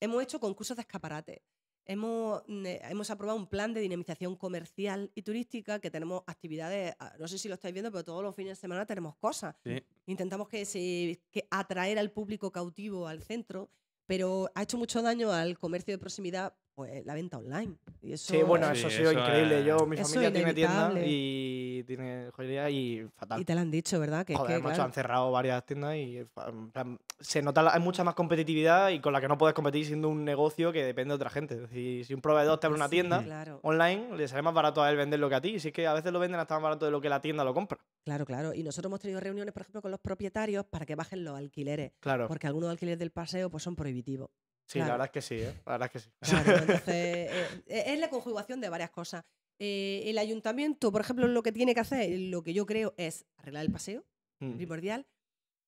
[0.00, 1.42] Hemos hecho concursos de escaparate.
[1.88, 6.96] hemos, mm, eh, hemos aprobado un plan de dinamización comercial y turística que tenemos actividades,
[6.98, 9.54] ah, no sé si lo estáis viendo, pero todos los fines de semana tenemos cosas.
[9.62, 9.80] Sí.
[10.06, 13.70] Intentamos que se, que atraer al público cautivo al centro,
[14.06, 17.74] pero ha hecho mucho daño al comercio de proximidad pues la venta online.
[18.02, 19.60] Y eso, Sí, bueno, Sí, eso ha sido eso increíble.
[19.60, 23.40] es- Yo, mi Eso familia tiene tienda y tiene joyería y fatal.
[23.40, 24.26] y te lo han dicho, ¿verdad?
[24.26, 27.40] Que es Joder, que, macho, claro, han cerrado varias tiendas y fa- en plan, se
[27.40, 30.22] nota, la- hay mucha más competitividad y con la que no puedes competir siendo un
[30.22, 31.54] negocio que depende de otra gente.
[31.54, 34.52] Es decir, si un proveedor te abre una sí, tienda Claro, online, le sale más
[34.52, 35.54] barato a él venderlo que a ti.
[35.54, 37.22] Y si es que a veces lo venden hasta más barato de lo que la
[37.22, 37.78] tienda lo compra.
[38.04, 38.52] claro, claro.
[38.52, 41.92] Y nosotros hemos tenido reuniones, por ejemplo, con los propietarios para que bajen los alquileres.
[42.00, 42.28] Claro.
[42.28, 44.28] Porque algunos alquileres del paseo pues, son prohibitivos.
[44.66, 45.54] Sí, la verdad es que sí, ¿eh?
[45.64, 46.10] La verdad es que sí.
[46.20, 49.24] Claro, entonces eh, eh, es la conjugación de varias cosas.
[49.58, 53.24] Eh, el ayuntamiento, por ejemplo, lo que tiene que hacer, lo que yo creo, es
[53.36, 54.04] arreglar el paseo,
[54.40, 54.56] Mm.
[54.56, 55.06] primordial,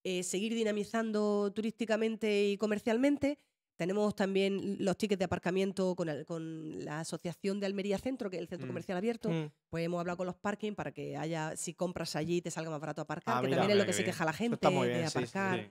[0.04, 3.38] eh, seguir dinamizando turísticamente y comercialmente.
[3.78, 8.36] Tenemos también los tickets de aparcamiento con, el- con la Asociación de Almería Centro, que
[8.36, 8.70] es el centro Mm.
[8.70, 9.30] comercial abierto.
[9.30, 9.50] Mm.
[9.70, 12.80] Pues hemos hablado con los parking para que haya, si compras allí, te salga más
[12.80, 15.16] barato aparcar, Ah, que mira, también es lo que se queja la gente de sí,
[15.18, 15.60] aparcar.
[15.60, 15.70] Sí.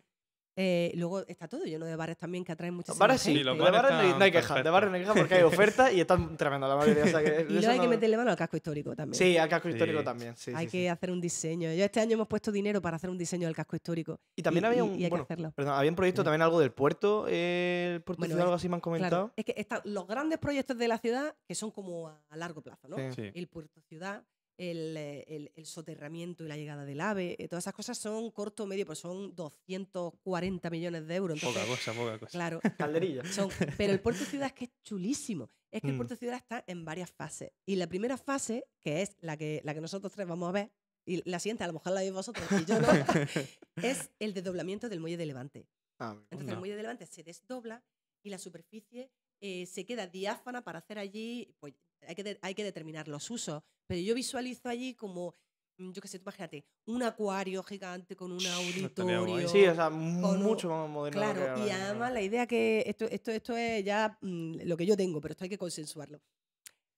[0.59, 3.43] Eh, luego está todo lleno de bares también que atraen muchísima Bares sí, Sí, gente.
[3.45, 5.33] los de bares no hay- no hay están queja, de bares no hay queja porque
[5.35, 7.03] hay ofertas y están tremendas la mayoría.
[7.03, 9.13] o sea que Y luego hay que meterle mano al casco histórico también.
[9.13, 10.35] Sí, al casco histórico también.
[10.35, 10.87] sí, hay sí, que sí.
[10.87, 11.71] hacer un diseño.
[11.73, 14.19] Yo este año hemos puesto dinero para hacer un diseño del casco histórico.
[14.35, 14.99] Y también había un.
[14.99, 15.51] y hay bueno, que hacerlo.
[15.55, 18.55] perdón, había un proyecto también algo del puerto, eh, el puerto Bueno, ciudad, es- algo
[18.55, 19.09] así me han comentado.
[19.27, 22.35] Claro, es que están los grandes proyectos de la ciudad que son como a, a
[22.35, 22.97] largo plazo, ¿no?
[22.97, 23.03] Sí.
[23.15, 23.31] Sí.
[23.35, 24.23] El puerto ciudad,
[24.57, 28.31] el, eh, el- el soterramiento y la llegada del AVE, eh, todas esas cosas son
[28.31, 31.39] corto o medio, pues son 240 millones de euros.
[31.41, 32.31] Poca cosa, poca cosa.
[32.31, 33.23] claro, Calderilla.
[33.25, 35.49] son, pero el puerto ciudad es que es chulísimo.
[35.71, 35.97] Es que el Mm.
[35.97, 37.51] puerto ciudad está en varias fases.
[37.65, 40.71] Y la primera fase, que es la que, la que nosotros tres vamos a ver,
[41.05, 42.87] y la siguiente a lo mejor la veis vosotros y yo no,
[43.83, 45.67] es el desdoblamiento del muelle de Levante.
[45.99, 46.53] Ah, Entonces No.
[46.53, 47.83] el muelle de Levante se desdobla
[48.23, 51.73] y la superficie eh, se queda diáfana para hacer allí, pues
[52.07, 55.33] hay que, de- hay que determinar los usos, pero yo visualizo allí como,
[55.77, 59.47] mm, yo qué sé, tú imagínate, un acuario gigante con un auditorio.
[59.49, 61.19] Sí, o sea, mucho más moderno.
[61.19, 64.85] que Claro, y además la idea que esto, esto, esto es ya mm, lo que
[64.85, 66.21] yo tengo, pero esto hay que consensuarlo.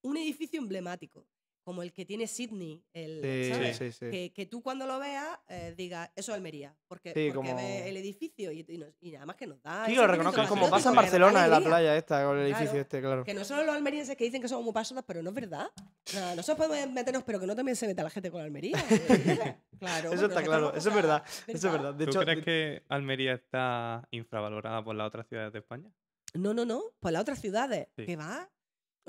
[0.02, 1.26] Un edificio emblemático,
[1.70, 3.76] como el que tiene Sydney, el, Sí, ¿sabes?
[3.76, 4.10] sí, sí.
[4.10, 7.54] Que, que tú cuando lo veas eh, digas, eso es Almería, porque, Sí, porque como-
[7.62, 9.86] ves el edificio y, y, nos- y nada más que nos da.
[9.86, 13.00] Sí, lo de como pasa en Barcelona, en la playa esta, con el edificio este,
[13.00, 13.22] claro.
[13.22, 15.68] Que no solo los almerienses que dicen que somos muy pasotas, pero no es verdad.
[15.78, 18.76] O sea, nosotros podemos meternos, pero que no también se meta la gente con Almería.
[19.78, 20.12] claro.
[20.12, 21.94] Eso está claro, eso es verdad, cosas, Eso es verdad.
[21.94, 25.88] De ¿Tú hecho, crees de- que Almería está infravalorada por las otras ciudades de España?
[26.34, 27.88] No, no, no, por las otras ciudades.
[27.96, 28.06] Sí.
[28.06, 28.50] que va?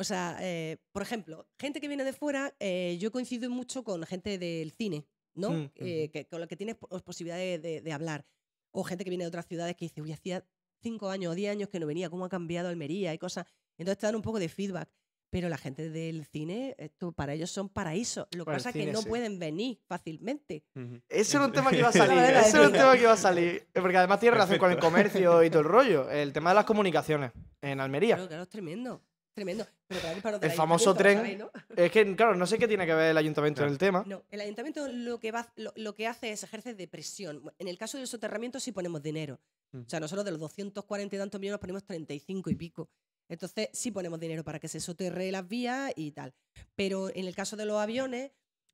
[0.01, 4.03] O sea, eh, por ejemplo, gente que viene de fuera, eh, yo coincido mucho con
[4.03, 5.51] gente del cine, ¿no?
[5.51, 8.25] Mm, Eh, que, con la que tienes pos- posibilidad de, de- de hablar.
[8.71, 10.45] O gente que viene de otras ciudades que dice, uy, hacía
[10.81, 13.45] cinco años o diez años que no venía, ¿cómo ha cambiado Almería y cosas?
[13.77, 14.89] Entonces te dan un poco de feedback.
[15.33, 18.27] Pero la gente del cine, esto para ellos son paraísos.
[18.35, 19.07] Lo que pasa es que no sí.
[19.07, 20.65] pueden venir fácilmente.
[20.75, 20.99] Ujú.
[21.07, 22.17] Ese era un tema que iba a salir.
[22.19, 23.65] Ese era un tema que iba a salir.
[23.73, 26.09] Eh, Porque además tiene relación con el comercio y todo el rollo.
[26.11, 28.15] El tema de las comunicaciones en Almería.
[28.15, 29.01] Claro, claro, es tremendo.
[29.33, 29.65] Tremendo.
[29.87, 31.17] Pero para El famoso tren.
[31.17, 31.51] ¿sabéis, no?
[31.75, 33.69] Es que, claro, no sé qué tiene que ver el ayuntamiento Claro.
[33.69, 34.03] en el tema.
[34.05, 37.41] No, el ayuntamiento lo que, va, lo, lo que hace es ejercer de presión.
[37.57, 39.39] En el caso del soterramiento sí ponemos dinero.
[39.71, 39.81] Mm.
[39.81, 42.89] O sea, nosotros de los 240 y tantos millones ponemos 35 y pico.
[43.29, 46.33] Entonces sí ponemos dinero para que se soterre las vías y tal.
[46.75, 48.31] Pero en el caso de los aviones,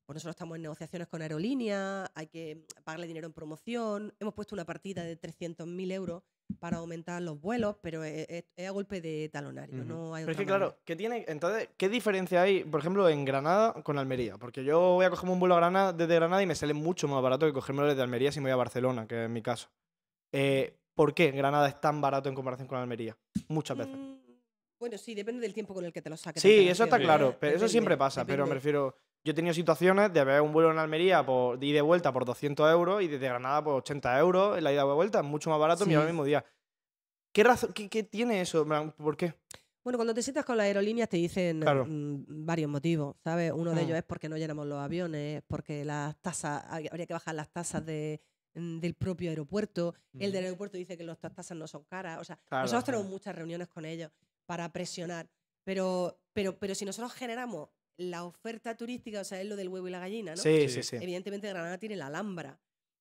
[0.07, 4.15] pues nosotros estamos en negociaciones con aerolíneas, hay que pagarle dinero en promoción.
[4.19, 6.23] Hemos puesto una partida de 300.000 euros
[6.60, 10.31] para aumentar los vuelos, pero es, es- es a golpe de talonario, no hay Pero
[10.31, 10.77] es que, claro.
[10.86, 14.38] ¿qué tiene, entonces, ¿qué diferencia hay, por ejemplo, en Granada con Almería?
[14.38, 17.07] Porque yo voy a cogerme un vuelo a Granada, desde Granada y me sale mucho
[17.07, 19.69] más barato que cogérmelo desde Almería si me voy a Barcelona, que es mi caso.
[20.31, 23.15] Eh, ¿Por qué Granada es tan barato en comparación con Almería?
[23.49, 23.95] Muchas veces.
[23.95, 24.17] Mm,
[24.79, 26.41] Bueno, sí, depende del tiempo con el que te lo saques.
[26.41, 28.25] Sí, eso está claro, pero eso siempre pasa.
[28.25, 28.95] Pero me refiero,
[29.27, 31.81] yo he tenido situaciones de ver un vuelo en Almería por, de ida y de
[31.81, 35.19] vuelta por 200 euros y desde Granada por 80 euros en la ida y vuelta,
[35.19, 35.93] es mucho más barato, Sí.
[35.93, 36.45] el mismo día.
[37.33, 38.65] ¿Qué, razón, qué, qué tiene eso?
[38.97, 39.33] ¿Por qué?
[39.83, 41.85] Bueno, cuando te sientas con las aerolíneas te dicen Claro.
[41.85, 43.51] mm, varios motivos, ¿sabes?
[43.53, 43.85] Uno de Mm.
[43.85, 47.85] ellos es porque no llenamos los aviones, porque las tasas, habría que bajar las tasas
[47.85, 48.21] de,
[48.55, 49.93] mm, del propio aeropuerto.
[50.17, 52.19] El del aeropuerto dice que las tasas no son caras.
[52.19, 52.97] O sea, Claro, nosotros claro.
[52.99, 54.09] tenemos muchas reuniones con ellos
[54.45, 55.29] para presionar.
[55.65, 59.88] Pero, pero, pero si nosotros generamos la oferta turística, o sea, es lo del huevo
[59.88, 60.41] y la gallina, ¿no?
[60.41, 60.83] Sí, sí, Sí.
[60.83, 60.95] sí.
[60.97, 62.60] Evidentemente Granada tiene la Alhambra.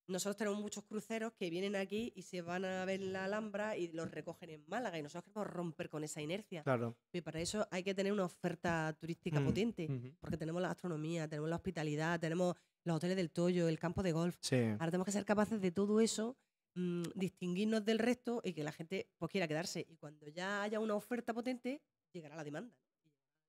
[0.09, 3.89] Nosotros tenemos muchos cruceros que vienen aquí y se van a ver la Alhambra y
[3.89, 6.63] los recogen en Málaga y nosotros queremos romper con esa inercia.
[6.63, 6.97] Claro.
[7.13, 9.89] Y para eso hay que tener una oferta turística Mm, potente,
[10.21, 12.55] porque tenemos la gastronomía, tenemos la hospitalidad, tenemos
[12.85, 14.37] los hoteles del Toyo, el campo de golf.
[14.41, 14.57] Sí.
[14.79, 16.37] Ahora tenemos que ser capaces de todo eso,
[16.77, 19.85] mm, distinguirnos del resto y que la gente pues, quiera quedarse.
[19.91, 21.83] Y cuando ya haya una oferta potente,
[22.13, 22.77] llegará la demanda.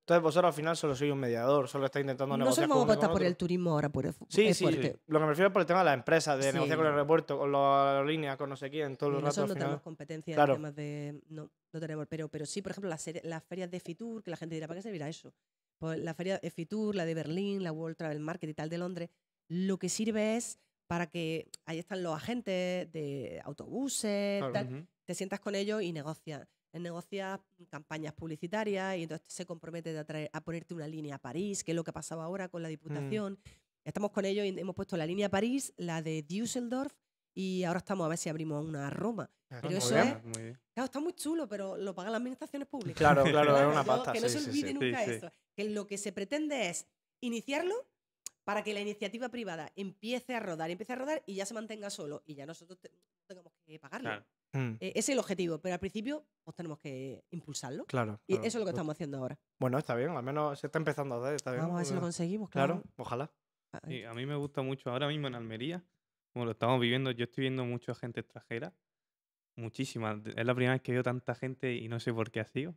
[0.07, 2.81] Entonces vosotros al final solo sois un mediador, solo estáis intentando No negociar con y
[2.83, 4.63] apostar con por el turismo ahora, por el Sí, sí.
[4.63, 6.53] Lo que me refiero es por el tema de las empresas, de Sí.
[6.53, 9.25] negociar con el aeropuerto, con las aerolíneas, con no sé quién, todo el Y rato
[9.25, 9.67] nosotros no final.
[9.67, 10.53] tenemos competencia Claro.
[10.53, 11.19] en temas de.
[11.27, 12.07] No, no tenemos.
[12.07, 13.03] Pero, pero sí, por ejemplo, las,
[13.43, 15.33] ferias de Fitur, que la gente dirá, ¿para qué servirá eso?
[15.77, 18.77] Pues la feria de Fitur, la de Berlín, la World Travel Market y tal de
[18.77, 19.09] Londres,
[19.49, 24.53] lo que sirve es para que ahí están los agentes de autobuses, Claro.
[24.53, 26.47] tal, te sientas con ellos y negocias.
[26.73, 31.63] Negocias campañas publicitarias y entonces se compromete a, traer- a ponerte una línea a París,
[31.63, 33.39] que es lo que ha pasado ahora con la Diputación.
[33.83, 36.93] Estamos con ellos y hemos puesto la línea a París, la de Düsseldorf
[37.33, 39.31] y ahora estamos a ver si abrimos una a Roma.
[39.47, 40.07] Pero Muy eso bien.
[40.07, 40.57] es- Muy.
[40.73, 42.97] Claro, está muy chulo, pero lo pagan las administraciones públicas.
[42.97, 44.11] Claro, claro, es una pasta.
[44.11, 44.73] Que no sí, se olvide sí.
[44.73, 45.31] nunca Sí, eso.
[45.55, 46.85] Que lo que se pretende es
[47.21, 47.73] iniciarlo
[48.43, 51.89] para que la iniciativa privada empiece a rodar, empiece a rodar y ya se mantenga
[51.89, 54.09] solo y ya nosotros te- no tengamos que pagarlo.
[54.09, 54.25] Claro.
[54.53, 57.85] Mm, Eh, ese es el objetivo, pero al principio pues tenemos que impulsarlo.
[57.85, 58.21] Claro.
[58.27, 58.47] Y claro.
[58.47, 59.37] eso es lo que estamos haciendo ahora.
[59.59, 61.63] Bueno, está bien, al menos se está empezando a hacer, está bien.
[61.63, 62.73] Vamos a ver si lo porque- conseguimos, claro.
[62.75, 63.31] Claro, ojalá.
[63.73, 65.83] Ah, Sí, a mí me gusta mucho ahora mismo en Almería,
[66.31, 68.73] como lo estamos viviendo, yo estoy viendo mucha gente extranjera,
[69.55, 70.21] muchísima.
[70.35, 72.75] Es la primera vez que veo tanta gente y no sé por qué ha sido.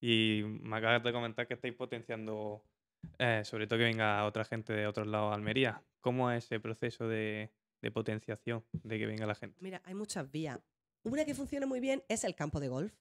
[0.00, 2.62] Y me acabas de comentar que estáis potenciando,
[3.18, 5.82] eh, sobre todo que venga otra gente de otros lados a Almería.
[6.00, 7.50] ¿Cómo es ese proceso de,
[7.80, 9.56] de potenciación de que venga la gente?
[9.60, 10.60] Mira, hay muchas vías.
[11.06, 12.92] Una que funciona muy bien es el campo de golf.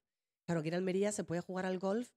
[0.46, 2.10] Claro, aquí en Almería se puede jugar al golf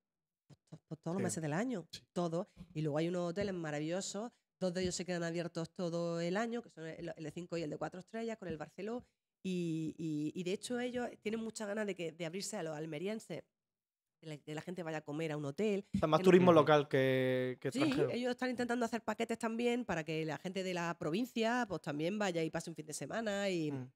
[0.68, 1.24] pues, pues, todos los Sí.
[1.24, 2.02] meses del año, Sí.
[2.12, 2.48] todo.
[2.74, 6.62] Y luego hay unos hoteles maravillosos, dos de ellos se quedan abiertos todo el año,
[6.62, 9.04] que son el, el de 5 y el de 4 estrellas, con el Barceló.
[9.42, 12.74] Y, y- y de hecho ellos tienen muchas ganas de, que, de abrirse a los
[12.76, 13.44] almerienses,
[14.20, 15.86] que la, la gente vaya a comer a un hotel.
[15.94, 18.10] O sea, más turismo local que, que Sí, extranjero.
[18.10, 22.18] ellos están intentando hacer paquetes también para que la gente de la provincia pues también
[22.18, 23.90] vaya y pase un fin de semana y, Mm.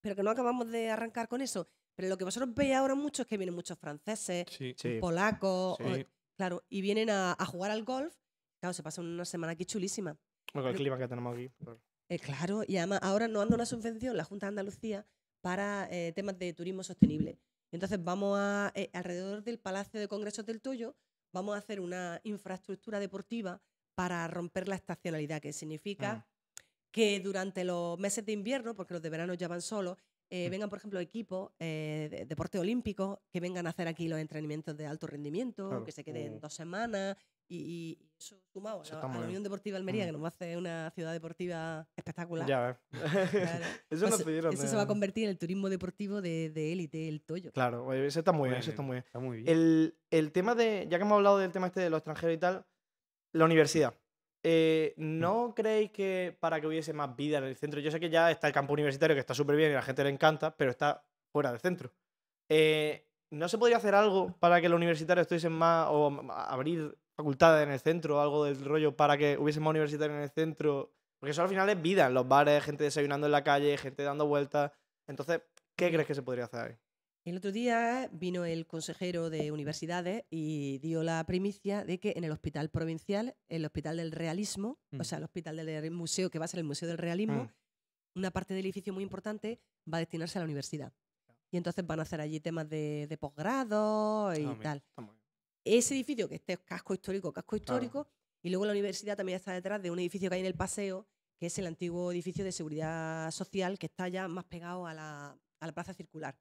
[0.00, 1.68] Pero que no acabamos de arrancar con eso.
[1.94, 4.98] Pero lo que vosotros veis ahora mucho es que vienen muchos franceses, Sí, Sí.
[5.00, 6.04] polacos, o-
[6.36, 8.14] claro, y vienen a, a jugar al golf.
[8.60, 10.16] Claro, se pasan una semana aquí chulísima.
[10.54, 11.48] Bueno, con el clima que tenemos aquí.
[11.58, 11.80] claro.
[12.10, 15.06] Eh, claro, y además ahora nos anda una subvención la Junta de Andalucía
[15.42, 17.38] para eh, temas de turismo sostenible.
[17.70, 20.96] Entonces vamos a, eh, alrededor del Palacio de Congresos del Toyo,
[21.34, 23.60] vamos a hacer una infraestructura deportiva
[23.94, 26.37] para romper la estacionalidad, que significa Mm.
[26.98, 29.96] Que durante los meses de invierno, porque los de verano ya van solos,
[30.30, 30.50] eh, Mm.
[30.50, 34.76] vengan, por ejemplo, equipos eh, de deporte olímpico que vengan a hacer aquí los entrenamientos
[34.76, 35.84] de alto rendimiento, Claro.
[35.84, 36.40] que se queden Uh.
[36.40, 37.16] dos semanas
[37.48, 39.24] y, y eso sumado Eso a, la- a.
[39.26, 40.06] Unión Deportiva Almería, Mm.
[40.08, 42.46] que nos va a hacer una ciudad deportiva espectacular.
[42.48, 42.76] Ya ves.
[42.90, 43.64] Claro.
[43.90, 44.52] Eso Pues nos pidieron.
[44.52, 47.52] eso se va a convertir en el turismo deportivo de de élite, el Toyo.
[47.52, 49.04] Claro, eso está muy bien, eso está muy bien.
[49.06, 49.48] Está muy bien.
[49.48, 52.38] El, el tema de, ya que hemos hablado del tema este de los extranjeros y
[52.38, 52.66] tal,
[53.32, 53.94] la universidad.
[54.42, 55.20] Eh, Mm.
[55.20, 57.80] ¿No creéis que para que hubiese más vida en el centro?
[57.80, 59.82] Yo sé que ya está el campo universitario, que está súper bien y a la
[59.82, 61.92] gente le encanta, pero está fuera del centro.
[62.48, 67.66] Eh, ¿No se podría hacer algo para que los universitarios estuviesen más, o abrir facultades
[67.66, 70.92] en el centro, o algo del rollo, para que hubiese más universitarios en el centro?
[71.18, 74.02] Porque eso al final es vida, en los bares, gente desayunando en la calle, gente
[74.02, 74.72] dando vueltas.
[75.06, 75.42] Entonces,
[75.76, 76.87] ¿qué crees que se podría hacer ahí?
[77.28, 82.24] El otro día vino el consejero de universidades y dio la primicia de que en
[82.24, 86.46] el hospital provincial, el hospital del realismo, o sea, el hospital del museo que va
[86.46, 88.18] a ser el Museo del Realismo, Mm.
[88.20, 89.60] una parte del edificio muy importante
[89.92, 90.92] va a destinarse a la universidad.
[91.50, 94.82] Y entonces van a hacer allí temas de, de posgrado y Ah, tal.
[95.64, 97.84] Ese edificio que este es casco histórico, casco Claro.
[97.84, 98.08] histórico,
[98.42, 101.06] y luego la universidad también está detrás de un edificio que hay en el paseo,
[101.38, 105.38] que es el antiguo edificio de seguridad social, que está ya más pegado a la,
[105.60, 106.34] a la plaza circular.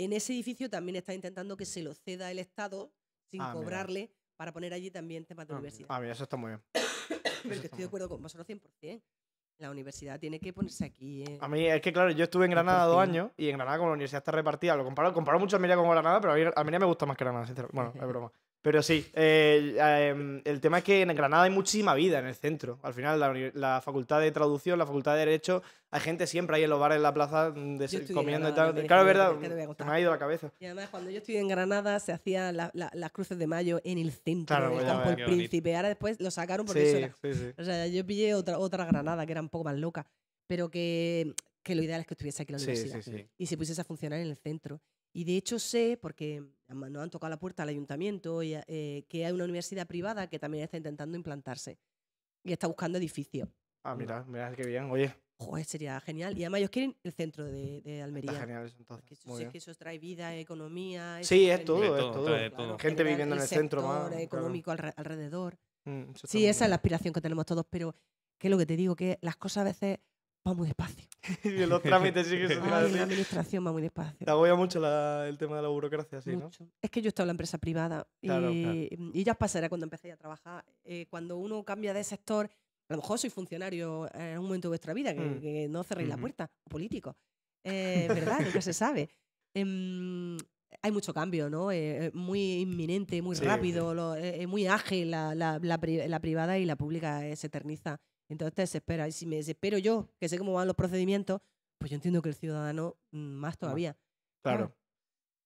[0.00, 2.92] En ese edificio también está intentando que se lo ceda el Estado
[3.24, 3.60] sin Ah, mira.
[3.60, 5.88] cobrarle para poner allí también temas de Ah, universidad.
[5.90, 6.62] Ah, mira, eso está muy bien.
[7.42, 9.02] Pero estoy de acuerdo con vosotros 100%.
[9.58, 11.24] La universidad tiene que ponerse aquí.
[11.24, 13.00] eh, A mí es que, claro, yo estuve en Granada dos 100%.
[13.02, 15.90] años y en Granada, como la universidad está repartida, lo comparo, comparo mucho Almería con
[15.90, 17.74] Granada, pero a mí Almería me gusta más que Granada, sinceramente.
[17.74, 18.32] Bueno, es broma.
[18.60, 22.34] Pero sí, eh, eh, el tema es que en Granada hay muchísima vida en el
[22.34, 22.80] centro.
[22.82, 26.64] Al final, la, la facultad de traducción, la facultad de Derecho, hay gente siempre ahí
[26.64, 28.74] en los bares, en la plaza, mm, estudié en comiendo y tal.
[28.86, 29.34] Claro, es verdad,
[29.86, 30.52] me ha ido la cabeza.
[30.58, 33.80] Y además, cuando yo estuve en Granada, se hacían la- la- las cruces de mayo
[33.84, 35.76] en el centro Claro, del ya campo del príncipe.
[35.76, 37.52] Ahora después lo sacaron porque Sí, eso era sí, sí.
[37.58, 40.04] O sea, yo pillé otra, otra Granada que era un poco más loca,
[40.48, 43.18] pero que, que lo ideal es que estuviese aquí la Sí, universidad sí, sí.
[43.18, 43.26] Sí.
[43.38, 44.80] y se pusiese a funcionar en el centro.
[45.12, 49.24] Y de hecho sé, porque nos han tocado la puerta al ayuntamiento, y, eh, que
[49.26, 51.78] hay una universidad privada que también está intentando implantarse
[52.44, 53.48] y está buscando edificios.
[53.82, 54.90] Ah, mira, mira, qué bien.
[54.90, 56.36] Oye, Joder, sería genial.
[56.36, 58.32] Y además ellos quieren el centro de, de Almería.
[58.32, 59.02] está genial eso entonces.
[59.02, 59.52] Porque eso, Muy sí, es bien.
[59.52, 61.20] que eso trae vida, economía.
[61.22, 62.24] Sí, es todo, es todo, todo.
[62.24, 62.76] trae todo.
[62.78, 64.18] Gente viviendo en el centro más, claro.
[64.22, 65.56] económico alre- alrededor.
[65.84, 66.70] Mm, Sí, esa es bien.
[66.70, 67.94] la aspiración que tenemos todos, pero
[68.36, 69.98] que es lo que te digo, que las cosas a veces
[70.48, 71.04] va muy despacio.
[71.44, 74.16] y los trámites sí que se Ay, la administración va muy despacio.
[74.24, 76.44] Te agobia mucho la- el tema de la burocracia, sí, ¿no?
[76.44, 76.68] Mucho.
[76.80, 80.12] Es que yo estaba en la empresa privada Claro, y, y ya pasará cuando empecé
[80.12, 80.64] a trabajar.
[80.84, 82.48] eh, cuando uno cambia de sector,
[82.88, 85.40] a lo mejor soy funcionario en un momento de vuestra vida, que, Mm.
[85.40, 86.22] que no cerréis la Ujú.
[86.22, 87.16] puerta, o político.
[87.64, 88.40] Eh, ¿Verdad?
[88.40, 89.10] Nunca se sabe.
[89.54, 90.36] Em,
[90.82, 91.70] hay mucho cambio, ¿no?
[91.70, 95.78] Eh, eh, muy inminente, muy Sí, rápido, lo- eh, eh, muy ágil la, la- la
[95.78, 98.00] pri- la privada y la pública eh, se eterniza.
[98.28, 99.08] Entonces te desespera.
[99.08, 101.40] Y si me desespero yo, que sé cómo van los procedimientos,
[101.78, 103.96] pues yo entiendo que el ciudadano mm, más todavía.
[104.42, 104.74] Claro.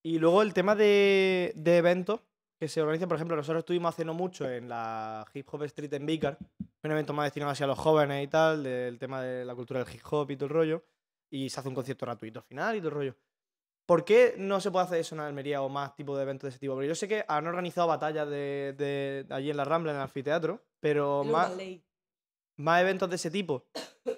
[0.05, 2.21] Y luego el tema de, de eventos
[2.59, 6.07] que se organizan, por ejemplo, nosotros estuvimos haciendo mucho en la Hip Hop Street en
[6.07, 6.39] Vicar,
[6.85, 9.93] un evento más destinado hacia los jóvenes y tal, del tema de la cultura del
[9.95, 10.85] hip hop y todo el rollo,
[11.31, 13.17] y se hace un concierto gratuito al final y todo el rollo.
[13.85, 16.49] ¿Por qué no se puede hacer eso en Almería o más tipo de eventos de
[16.51, 16.75] ese tipo?
[16.75, 20.03] Porque yo sé que han organizado batallas de, de- allí en la Rambla, en el
[20.03, 21.85] anfiteatro, pero luego más, la ley.
[22.57, 23.67] Más eventos de ese tipo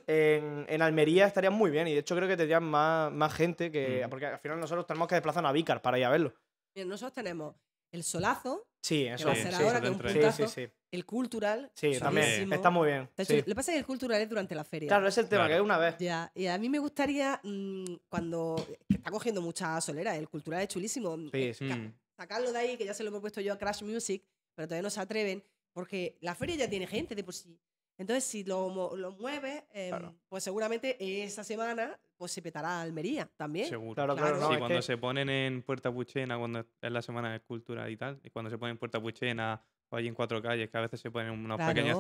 [0.06, 3.70] en, en Almería estarían muy bien y de hecho creo que tendrían más, más gente
[3.70, 4.04] que...
[4.06, 4.10] Mm.
[4.10, 6.34] Porque al final nosotros tenemos que desplazarnos a Vicar para ir a verlo.
[6.76, 7.54] Mira, nosotros tenemos
[7.92, 10.48] el solazo, Sí, que eso va a sí, ser sí, ahora, que es un puntazo,
[10.48, 10.72] sí, sí.
[10.92, 11.70] el cultural.
[11.74, 12.52] Sí, también.
[12.52, 13.08] Está muy bien.
[13.16, 13.38] De hecho, sí.
[13.38, 14.88] Lo que pasa es que el cultural es durante la feria.
[14.88, 15.48] Claro, es el tema, Claro.
[15.52, 15.96] que es una vez.
[15.98, 18.56] Ya, y a mí me gustaría, mm, cuando
[18.88, 21.68] que está cogiendo mucha solera, el cultural es chulísimo, eh, Sí, sí.
[21.68, 21.94] ca- Mm.
[22.18, 24.22] sacarlo de ahí, que ya se lo hemos puesto yo a Crash Music,
[24.54, 25.42] pero todavía no se atreven,
[25.72, 27.58] porque la feria ya tiene gente de por sí.
[27.96, 30.14] Entonces, si lo, lo mueves, em, Claro.
[30.28, 33.68] pues seguramente esa semana pues se petará Almería también.
[33.68, 33.94] Seguro.
[33.94, 34.40] Claro, claro, claro.
[34.40, 37.40] Sí, no, es cuando que- se ponen en Puerta Puchena, cuando es la semana de
[37.40, 40.70] cultura y tal, y cuando se ponen en Puerta Puchena o allí en Cuatro Calles,
[40.70, 41.98] que a veces se ponen unos pequeños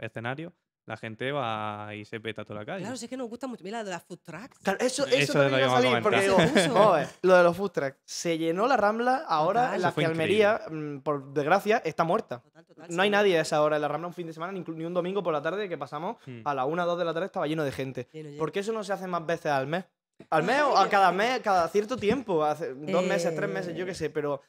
[0.00, 0.52] escenarios,
[0.88, 2.80] la gente va y se peta toda la calle.
[2.80, 3.62] Claro, si es que nos gusta mucho.
[3.62, 4.58] Mira, de las food trucks.
[4.60, 7.42] Claro, eso, eso, Eso es también lo iba a salir, porque digo, ver, lo de
[7.42, 7.98] los food trucks.
[8.06, 9.76] Se llenó la Rambla, ahora Total.
[9.76, 12.40] en la que Almería, mm, por desgracia, está muerta.
[12.40, 13.12] Total, total, No hay sí.
[13.12, 15.34] nadie a esa hora en la Rambla un fin de semana, ni, un domingo por
[15.34, 16.40] la tarde que pasamos Mm.
[16.44, 18.08] a la 1 o 2 de la tarde estaba lleno de gente.
[18.12, 18.38] Lleno, lleno.
[18.40, 19.84] ¿Por qué eso no se hace más veces al mes?
[20.30, 23.84] Al mes o a cada mes, cada cierto tiempo, hace dos meses, tres meses, yo
[23.86, 24.40] qué sé, pero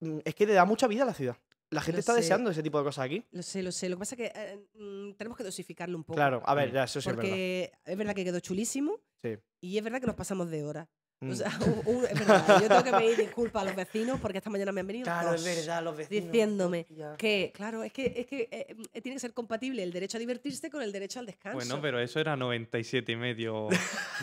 [0.00, 1.36] mm, es que te da mucha vida a la ciudad.
[1.70, 2.20] La gente Lo está sé.
[2.20, 3.24] deseando ese tipo de cosas aquí.
[3.30, 3.88] Lo sé, lo sé.
[3.88, 6.16] Lo que pasa es que eh, mm, tenemos que dosificarlo un poco.
[6.16, 7.22] Claro, a ver, ya, eso sí es verdad.
[7.30, 9.36] Porque es verdad que quedó chulísimo Sí.
[9.60, 10.90] y es verdad que nos pasamos de hora.
[11.22, 11.32] Mm.
[11.32, 11.48] O sea,
[12.10, 12.60] es verdad.
[12.62, 15.34] Yo tengo que pedir disculpas a los vecinos porque esta mañana me han venido Claro,
[15.34, 16.24] es dos verdad, los vecinos.
[16.32, 16.86] diciéndome
[17.18, 20.20] que, claro, es que, es que eh, eh, tiene que ser compatible el derecho a
[20.20, 21.56] divertirse con el derecho al descanso.
[21.56, 23.68] Bueno, pero eso era 97,5,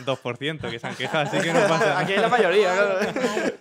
[0.06, 2.00] 2% que se han quejado, así que no pasa nada.
[2.00, 3.14] Aquí hay la mayoría, Claro, claro.
[3.14, 3.54] claro.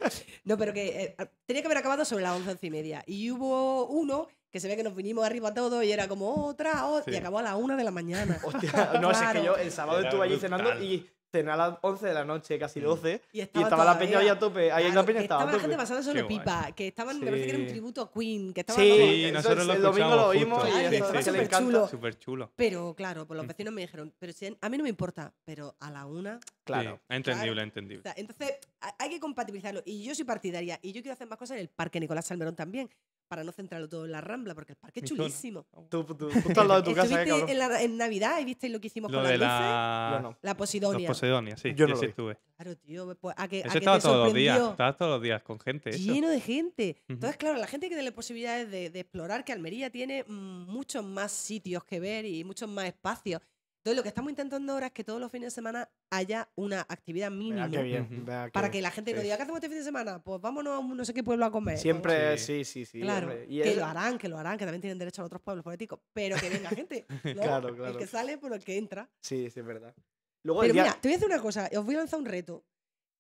[0.45, 3.03] No, pero que eh, tenía que haber acabado sobre las once once y media.
[3.07, 6.87] Y hubo uno que se ve que nos vinimos arriba todos y era como otra,
[6.87, 8.39] otra, y acabó a la una de la mañana.
[8.45, 9.45] Hostia, no, si es que Claro.
[9.45, 10.61] yo el sábado Era estuve allí brutal.
[10.61, 11.07] cenando y
[11.39, 13.23] cené a las 11 de la noche, casi 12.
[13.33, 14.71] Y Y estaba la peña ahí a tope.
[14.73, 16.39] Ahí la Claro, peña que estaba estaba la gente pasando guay.
[16.39, 17.71] pipa, que estaban, me parece que era un Sí.
[17.73, 20.59] tributo a Queen, que estaban Sí, Sí, eso nosotros es- lo el domingo lo oímos
[20.63, 20.69] justo.
[20.69, 21.73] y Claro, eso estaba es que le súper encanta.
[21.73, 21.89] chulo.
[21.89, 22.53] Súper chulo.
[22.57, 23.49] Pero claro, pues los Mm.
[23.49, 26.41] vecinos me dijeron, pero si a mí no me importa, pero a la una.
[26.65, 26.97] Claro.
[27.09, 27.61] Sí, entendible, Claro.
[27.61, 28.03] O entendible.
[28.03, 29.83] sea, entonces ha- hay que compatibilizarlo.
[29.85, 30.79] Y yo soy partidaria.
[30.83, 32.91] Y yo quiero hacer más cosas en el Parque Nicolás Salmerón también,
[33.27, 35.23] para no centrarlo todo en la Rambla, porque el parque es Ni tú, ¿no?
[35.25, 35.67] chulísimo.
[35.91, 37.51] Tú, tú, justo al lado de tu casa, eh, ¿Estuviste cabrón.
[37.51, 39.71] en, la- en Navidad y visteis lo que hicimos Lo con de las luces?
[39.71, 40.19] la...
[40.23, 40.39] No.
[40.43, 41.57] La Posidonia.
[41.57, 42.39] Sí, Yo no sí estuve.
[42.57, 43.15] Claro, tío.
[43.19, 45.43] Pues, a que, a Eso que estaba te todos los días, estaba todos los días
[45.43, 45.91] con gente.
[45.91, 45.99] Eso.
[46.13, 46.97] Lleno de gente.
[47.05, 47.13] Ujú.
[47.15, 50.67] Entonces, claro, la gente hay que darle posibilidades de, de explorar que Almería tiene mm,
[50.67, 53.41] muchos más sitios que ver y muchos más espacios.
[53.87, 56.81] Entonces, lo que estamos intentando ahora es que todos los fines de semana haya una
[56.89, 57.71] actividad mínima.
[57.71, 58.25] qué bien.
[58.25, 60.21] Para qué- que la gente no diga, ¿qué hacemos este fin de semana?
[60.25, 61.79] Pues vámonos a un no sé qué pueblo a comer.
[61.79, 62.65] Siempre, Sí.
[62.65, 63.01] sí, sí, sí.
[63.01, 63.33] Claro.
[63.49, 65.63] Y que es- lo harán, que lo harán, que también tienen derecho a otros pueblos
[65.63, 67.07] políticos, pero que venga gente.
[67.37, 67.43] ¿no?
[67.43, 67.97] Claro, El claro.
[67.97, 69.09] que sale por el que entra.
[69.21, 69.95] Sí, sí, es verdad.
[70.43, 70.83] Luego el Pero día...
[70.83, 72.65] mira, te voy a decir una cosa, os voy a lanzar un reto.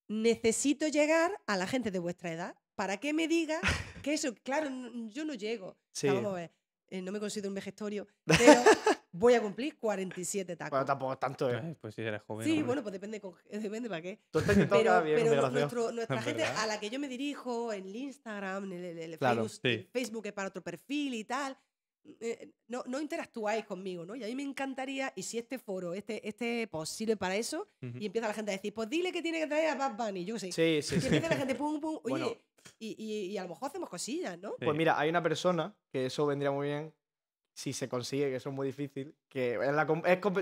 [0.09, 3.61] Necesito llegar a la gente de vuestra edad para que me diga
[4.03, 4.69] que eso, claro,
[5.09, 5.69] yo no llego.
[5.69, 6.09] O Sí.
[6.09, 6.53] sea, vamos a ver,
[6.89, 8.37] eh, no me considero un vegestorio, pero
[9.13, 10.71] voy a cumplir 47 tacos.
[10.71, 11.77] Bueno, tampoco es tanto, ¿eh?
[11.81, 12.45] Pues si eres joven.
[12.45, 12.67] sí, hombre.
[12.67, 14.21] bueno, pues depende, con- depende para qué.
[14.31, 16.63] Tú estás intentando Pero, bien, pero nuestro- nuestra Es gente verdad.
[16.63, 19.69] a la que yo me dirijo en el Instagram, en el, el Claro, Facebook, sí.
[19.75, 21.57] el Facebook es para otro perfil y tal,
[22.21, 24.15] eh, no, no interactuáis conmigo, ¿no?
[24.15, 27.69] Y a mí me encantaría, y si este foro, este, este post sirve para eso,
[27.83, 27.99] Ujú.
[27.99, 30.25] y empieza la gente a decir, pues dile que tiene que traer a Bad Bunny,
[30.25, 30.53] yo qué sé.
[30.53, 31.07] Sí, sí, Y sí.
[31.07, 32.37] empieza la gente, pum, pum, oye, Bueno.
[32.79, 34.55] Y, y- y a lo mejor hacemos cosillas, ¿no?
[34.59, 34.77] Pues Sí.
[34.79, 36.95] mira, hay una persona que eso vendría muy bien
[37.55, 39.89] si se consigue, que eso es muy difícil, que es la es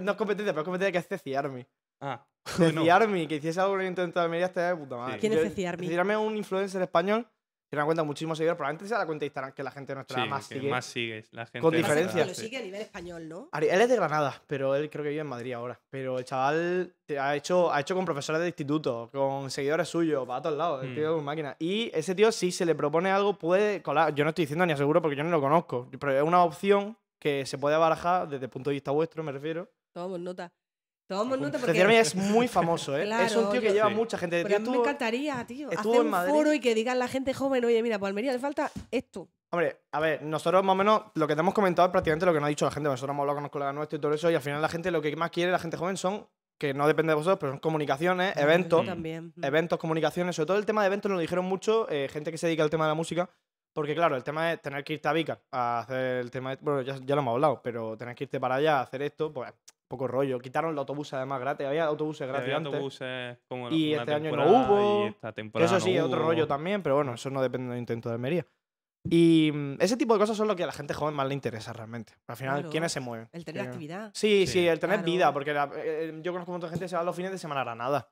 [0.02, 1.66] no es competencia, pero es competencia que es Ceci Army.
[2.00, 5.18] Ah, Ceci bueno, Army, que hiciese algo en intento de Almería estaría de puta madre.
[5.20, 5.86] ¿Quién es Ceci Army?
[5.86, 7.26] Ceci Army es un influencer español
[7.74, 9.92] tiene una cuenta de muchísimos seguidores, probablemente sea la cuenta de Instagram que la gente
[9.92, 10.70] de nuestra sí, más que sigue.
[10.70, 11.28] más sigues.
[11.32, 12.24] La gente Con que diferencia.
[12.26, 13.48] Lo sigue a nivel español, ¿no?
[13.52, 15.80] Ari- Él es de Granada, pero él creo que vive en Madrid ahora.
[15.90, 20.40] Pero el chaval ha hecho, ha hecho con profesores de instituto, con seguidores suyos, para
[20.42, 20.84] todos lados.
[20.84, 20.94] El Mm.
[20.94, 21.56] tío es un máquina.
[21.58, 24.14] Y ese tío, si se le propone algo, puede colar.
[24.14, 25.88] Yo no estoy diciendo ni aseguro porque yo no lo conozco.
[25.98, 29.32] Pero es una opción que se puede barajar desde el punto de vista vuestro, me
[29.32, 29.68] refiero.
[29.92, 30.52] Tomamos nota.
[31.06, 31.74] Tomamos nota porque...
[31.74, 33.08] Cecilia es muy famoso, ¿eh?
[33.24, 33.94] es un tío que yo- lleva Sí.
[33.94, 34.42] mucha gente.
[34.42, 36.32] Pero a mí me estuvo- encantaría, tío, hacer en un Madrid.
[36.32, 39.28] foro y que digan la gente joven, oye, mira, pues a Almería le falta esto.
[39.50, 42.32] Hombre, a ver, nosotros más o menos lo que te hemos comentado es prácticamente lo
[42.32, 42.88] que nos ha dicho la gente.
[42.88, 44.90] Nosotros hemos hablado con los colegas nuestros y todo eso, y al final la gente
[44.90, 46.26] lo que más quiere, la gente joven, son,
[46.58, 49.32] que no depende de vosotros, pero son comunicaciones, eventos, también.
[49.42, 50.34] eventos, comunicaciones.
[50.34, 52.62] Sobre todo el tema de eventos nos lo dijeron mucho eh, gente que se dedica
[52.64, 53.28] al tema de la música.
[53.72, 56.50] Porque claro, el tema es tener que irte a Vicar a hacer el tema.
[56.50, 59.02] de- bueno, ya, ya lo hemos hablado, pero tener que irte para allá a hacer
[59.02, 59.52] esto, pues
[59.88, 60.38] poco rollo.
[60.38, 62.72] Quitaron los autobuses además gratis, había autobuses gratis Había antes.
[62.74, 66.26] autobuses como Y este año no hubo, Y esta temporada eso no sí, otro hubo.
[66.28, 68.46] rollo también, pero bueno, eso no depende del intento de Almería.
[69.06, 71.34] Y mm, ese tipo de cosas son lo que a la gente joven más le
[71.34, 72.14] interesa realmente.
[72.26, 72.70] Al final, Claro.
[72.70, 73.28] ¿quiénes se mueven?
[73.32, 74.10] El tener actividad.
[74.14, 74.66] Sí, sí, Sí.
[74.68, 75.12] el tener Claro.
[75.12, 77.30] vida, porque la- eh, yo conozco un montón de gente que se va los fines
[77.30, 78.08] de semana a Granada,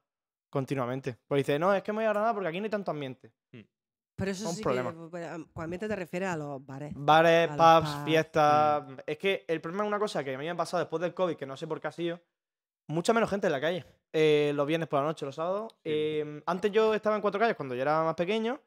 [0.50, 1.16] continuamente.
[1.26, 3.32] Pues dice, no, es que me voy a Granada porque aquí no hay tanto ambiente.
[4.16, 4.90] Pero eso Un sí problema.
[4.92, 6.92] que cuando te refieres a los bares.
[6.94, 8.84] Bares, A pubs, pubs, fiestas.
[9.06, 11.14] Es que el problema es una cosa que a mí me ha pasado después del
[11.14, 12.20] COVID, que no sé por qué ha sido.
[12.88, 13.84] Mucha menos gente en la calle.
[14.12, 15.74] Eh, los viernes por la noche, los sábados.
[15.84, 18.60] Eh, antes yo estaba en cuatro calles cuando yo era más pequeño.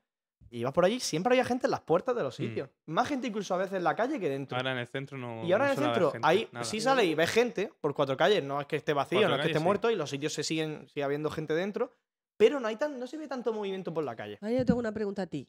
[0.50, 2.70] Y ibas por allí, siempre había gente en las puertas de los sitios.
[2.86, 4.56] Más gente incluso a veces en la calle que dentro.
[4.58, 5.44] Ahora en el centro no.
[5.44, 6.64] y ahora no en el centro, gente, ahí nada.
[6.64, 8.44] sí sale y ves gente por cuatro calles.
[8.44, 9.66] No es que esté vacío, Cuatro no es que calles, esté sí.
[9.66, 11.92] muerto y los sitios se siguen, sigue habiendo gente dentro.
[12.38, 14.38] Pero no, hay tan, no se ve tanto movimiento por la calle.
[14.42, 15.48] Ahora yo tengo una pregunta a ti.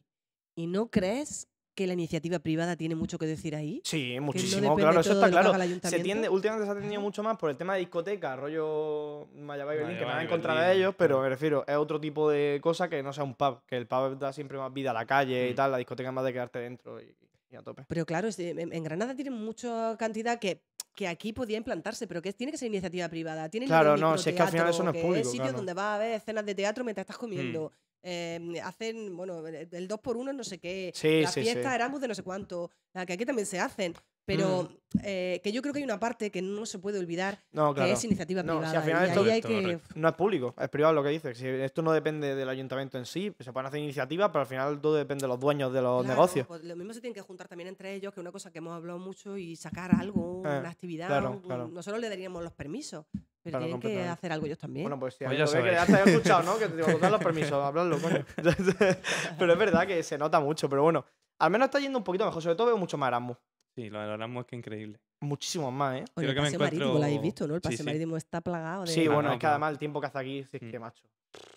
[0.55, 3.81] ¿Y no crees que la iniciativa privada tiene mucho que decir ahí?
[3.83, 5.53] Sí, muchísimo, claro, eso está claro.
[5.83, 9.77] Se tiende, últimamente se ha atendido mucho más por el tema de discoteca, rollo Mayabay
[9.77, 12.89] Berlín, que nada en contra de ellos, pero me refiero, es otro tipo de cosa
[12.89, 15.49] que no sea un pub, que el pub da siempre más vida a la calle
[15.49, 15.55] y Mm.
[15.55, 17.15] tal, la discoteca es más de quedarte dentro y,
[17.51, 17.85] y a tope.
[17.87, 20.63] Pero claro, en Granada tienen mucha cantidad que,
[20.97, 23.47] que aquí podía implantarse, pero que tiene que ser iniciativa privada.
[23.49, 25.25] Tienen lo Claro, del no, si es que al final eso no es que público,
[25.29, 25.57] sitios claro.
[25.57, 27.71] donde vas a ver escenas de teatro mientras estás comiendo.
[28.01, 30.91] eh, hacen, bueno, el el 2 por 1 no sé qué.
[30.95, 31.75] Sí, la sí, fiesta sí.
[31.75, 32.71] Erasmus de no sé cuánto.
[32.93, 33.93] La que aquí también se hacen.
[34.27, 34.63] Pero
[34.93, 34.99] Mm.
[35.03, 37.87] eh, que yo creo que hay una parte que no se puede olvidar, No, claro.
[37.87, 38.77] que es iniciativa No, si privada.
[38.79, 39.75] al final y esto- ahí hay Correcto, que.
[39.77, 39.93] correcto.
[39.95, 41.37] No es público, es privado lo que dices.
[41.37, 44.81] Si esto no depende del ayuntamiento en sí, se pueden hacer iniciativas, pero al final
[44.81, 46.45] todo depende de los dueños de los Claro, negocios.
[46.45, 48.57] pues lo mismo se tienen que juntar también entre ellos, que es una cosa que
[48.57, 51.07] hemos hablado mucho, y sacar algo, Eh, una actividad.
[51.07, 51.69] claro, un- claro.
[51.69, 53.05] Nosotros le daríamos los permisos,
[53.41, 54.83] pero Claro, tienen que hacer algo ellos también.
[54.83, 56.57] Bueno, pues sí, Pues ya que ya te he escuchado, ¿no?
[56.59, 58.25] Que te digo, dar los permisos, hablarlo, coño.
[59.39, 61.05] pero es verdad que se nota mucho, pero bueno,
[61.39, 62.41] al menos está yendo un poquito mejor.
[62.41, 63.37] Sobre todo veo mucho más Erasmus.
[63.77, 64.99] Sí, lo de Erasmus es que increíble.
[65.21, 66.05] Muchísimos más, ¿eh?
[66.15, 67.53] Oye, creo el que me paseo marítimo lo habéis encuentro- visto, ¿no?
[67.55, 67.83] El Sí, paseo sí.
[67.83, 68.91] marítimo está plagado de.
[68.91, 70.79] Sí, Ah, bueno, no, es que además el tiempo que hace aquí, si es que
[70.79, 70.81] Mm.
[70.81, 71.03] macho.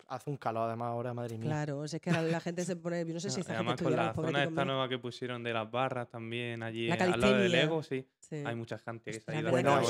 [0.09, 1.47] Hace un calor además ahora, madre mía.
[1.47, 3.07] Claro, o sea, es que la, la gente se pone.
[3.07, 4.65] Yo no sé si gente Además, con la zona que esta conmigo.
[4.67, 7.53] nueva que pusieron de las barras también allí La eh, al lado del.
[7.53, 8.07] Lego, sí.
[8.19, 8.43] Sí.
[8.45, 9.85] Hay mucha gente que se ha ido Bueno, que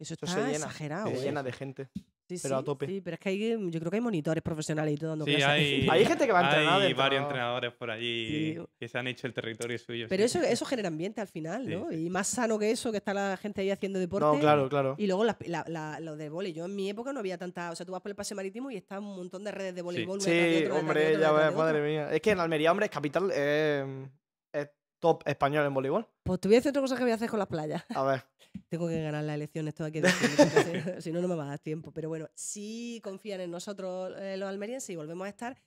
[0.00, 1.10] eso está exagerado.
[1.10, 1.22] Se ¿eh?
[1.24, 1.88] llena de gente.
[2.28, 2.86] Sí, pero a tope.
[2.86, 5.34] Sí, pero es que hay, yo creo que hay monitores profesionales y todo dando Sí,
[5.36, 5.48] clases.
[5.48, 8.60] hay, Hay gente que va a entrenar Hay dentro, varios entrenadores por allí Sí.
[8.78, 10.06] que se han hecho el territorio suyo.
[10.08, 10.38] Pero sí.
[10.38, 11.88] eso, eso genera ambiente al final, ¿no?
[11.90, 12.06] sí.
[12.06, 14.26] Y más sano que eso, que está la gente ahí haciendo deporte.
[14.26, 14.94] No, claro, claro.
[14.98, 16.52] Y luego la, la- la- lo de vóley.
[16.52, 17.70] Yo en mi época no había tanta.
[17.70, 19.82] O sea, tú vas por el paseo marítimo y está un montón de redes de
[19.82, 20.20] voleibol.
[20.20, 22.12] Sí, hombre, ya ves, madre mía.
[22.12, 24.06] Es que en Almería, hombre, es capital, eh,
[24.52, 24.68] es
[24.98, 26.08] top español en voleibol.
[26.22, 27.84] Pues te voy a decir otra cosa que voy a hacer con las playas.
[27.90, 28.24] A ver.
[28.68, 31.44] Tengo que ganar las elecciones, todo hay que decirlo, porque si, no, no me va
[31.44, 31.92] a dar tiempo.
[31.92, 35.62] Pero bueno, si confían en nosotros eh, los almerienses y volvemos a estar,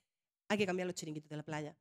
[0.50, 1.76] hay que cambiar los chiringuitos de la playa.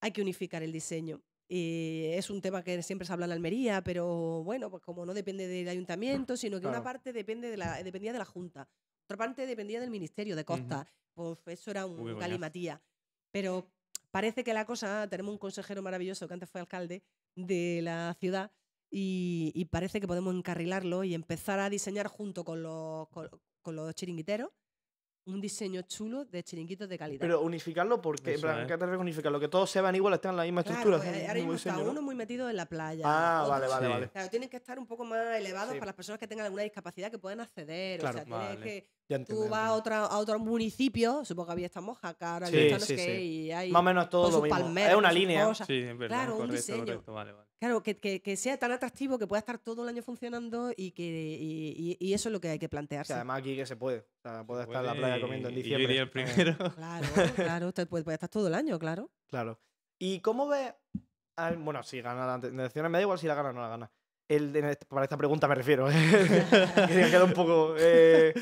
[0.00, 1.22] Hay que unificar el diseño.
[1.48, 5.14] Y es un tema que siempre se habla en Almería, pero bueno, pues como no
[5.14, 8.68] depende del ayuntamiento, sino que una parte depende de la, dependía de la Junta,
[9.06, 10.84] otra parte dependía del Ministerio de Costa.
[11.14, 12.18] Pues eso era un coñazo.
[12.18, 12.82] galimatía.
[13.30, 13.70] Pero
[14.10, 17.02] parece que la cosa, tenemos un consejero maravilloso que antes fue alcalde
[17.34, 18.50] de la ciudad
[18.90, 23.28] y, y parece que podemos encarrilarlo y empezar a diseñar junto con los, con,
[23.62, 24.50] con los chiringuiteros
[25.28, 27.20] un diseño chulo de chiringuitos de calidad.
[27.20, 28.64] Pero unificarlo, porque, en plan.
[28.68, 29.40] ¿qué te unificarlo?
[29.40, 31.02] Que todos se vean iguales, tengan la misma Claro, estructura.
[31.02, 31.90] eh, tengan el ahora mismo está diseño, ¿no?
[31.90, 33.02] uno muy metido en la playa.
[33.04, 33.92] Ah, otro- vale, vale, Sí.
[33.92, 34.08] vale.
[34.10, 35.80] Claro, tienen que estar un poco más elevados Sí.
[35.80, 37.98] para las personas que tengan alguna discapacidad que puedan acceder.
[37.98, 38.14] Claro.
[38.14, 38.62] o sea, tienes Vale.
[38.62, 39.44] que Ya entiendo.
[39.44, 42.94] tú vas a, otra, a otro municipio, supongo que había esta mojaca, ahora Sí, no
[43.20, 44.58] y hay Más o menos todo lo mismo.
[44.58, 45.54] palmeras, Es una línea.
[45.54, 46.16] Sí, es verdad.
[46.16, 46.84] Claro, un correcto, diseño.
[46.84, 47.12] correcto.
[47.14, 47.46] Vale, vale.
[47.60, 50.90] Claro, que, que- que sea tan atractivo que pueda estar todo el año funcionando y
[50.90, 53.08] que y, y- y eso es lo que hay que O plantearse.
[53.08, 53.98] sea, además aquí que se puede.
[54.00, 55.84] O sea, puede estar en la playa y- comiendo en y yo diciembre.
[55.84, 56.56] iría el Eh, primero.
[56.76, 59.10] Claro, claro, usted puede, puede estar todo el año, claro.
[59.28, 59.60] Claro.
[60.00, 60.74] ¿Y cómo ves?
[61.36, 63.68] al- bueno, si gana la elecciones, me da igual si la gana o no la
[63.68, 63.90] gana.
[64.28, 65.86] El, este- para esta pregunta me refiero.
[66.88, 67.74] que me queda un poco.
[67.78, 68.34] eh,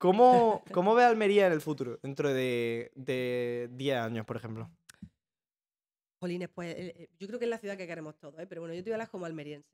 [0.00, 2.00] ¿cómo, ¿Cómo ve Almería en el futuro?
[2.02, 4.68] Dentro de, de 10 años, por ejemplo.
[6.18, 8.46] Jolines, pues eh, eh, yo creo que es la ciudad que queremos todos, ¿eh?
[8.46, 9.68] pero bueno, yo te voy a hablar como almeriense.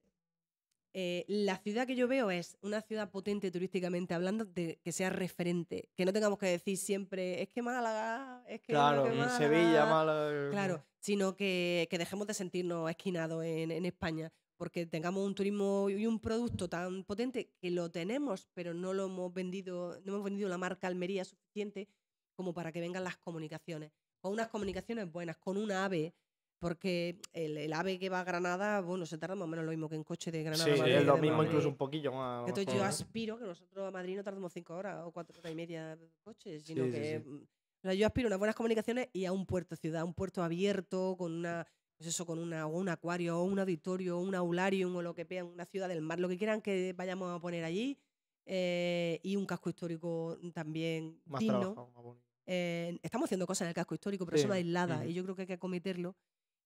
[0.99, 5.11] Eh, la ciudad que yo veo es una ciudad potente turísticamente hablando, de que sea
[5.11, 9.37] referente, que no tengamos que decir siempre, es que Málaga, es que, Claro, que Málaga".
[9.37, 10.51] Sevilla, Málaga.
[10.51, 14.33] Claro, sino que, que dejemos de sentirnos esquinados en, en España.
[14.57, 19.07] Porque tengamos un turismo y un producto tan potente que lo tenemos, pero no lo
[19.07, 21.89] hemos vendido, no hemos vendido la marca Almería suficiente
[22.35, 23.93] como para que vengan las comunicaciones.
[24.21, 26.15] Con unas comunicaciones buenas, con un AVE,
[26.59, 29.71] porque el, el AVE que va a Granada, bueno, se tarda más o menos lo
[29.71, 30.65] mismo que en coche de Granada.
[30.65, 32.49] Sí, Madrid, es lo mismo, incluso un poquillo más.
[32.49, 32.87] Entonces yo ¿no?
[32.87, 36.11] aspiro que nosotros a Madrid no tardemos cinco horas o cuatro horas y media de
[36.25, 37.29] coche, sino Sí, sí, que sí.
[37.29, 40.15] mm, o sea, yo aspiro a unas buenas comunicaciones y a un puerto ciudad, un
[40.15, 44.21] puerto abierto, con una, pues eso, con una, o un acuario, o un auditorio, o
[44.21, 47.35] un aularium, o lo que vean, una ciudad del mar, lo que quieran que vayamos
[47.35, 47.99] a poner allí,
[48.45, 51.59] eh, y un casco histórico también Más digno.
[51.61, 52.27] trabajado, más bonito.
[52.47, 55.35] Eh, estamos haciendo cosas en el casco histórico, pero Sí, son aisladas y yo creo
[55.35, 56.17] que hay que acometerlo.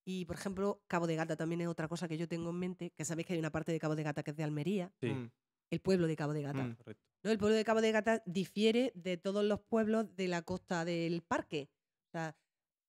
[0.05, 2.91] Y, por ejemplo, Cabo de Gata también es otra cosa que yo tengo en mente,
[2.97, 5.09] que sabéis que hay una parte de Cabo de Gata que es de Almería, Sí,
[5.09, 5.31] Mm.
[5.71, 6.65] el pueblo de Cabo de Gata.
[6.65, 6.77] Mm.
[7.23, 7.31] ¿no?
[7.31, 11.23] El pueblo de Cabo de Gata difiere de todos los pueblos de la costa del
[11.23, 11.71] parque.
[12.09, 12.37] O sea,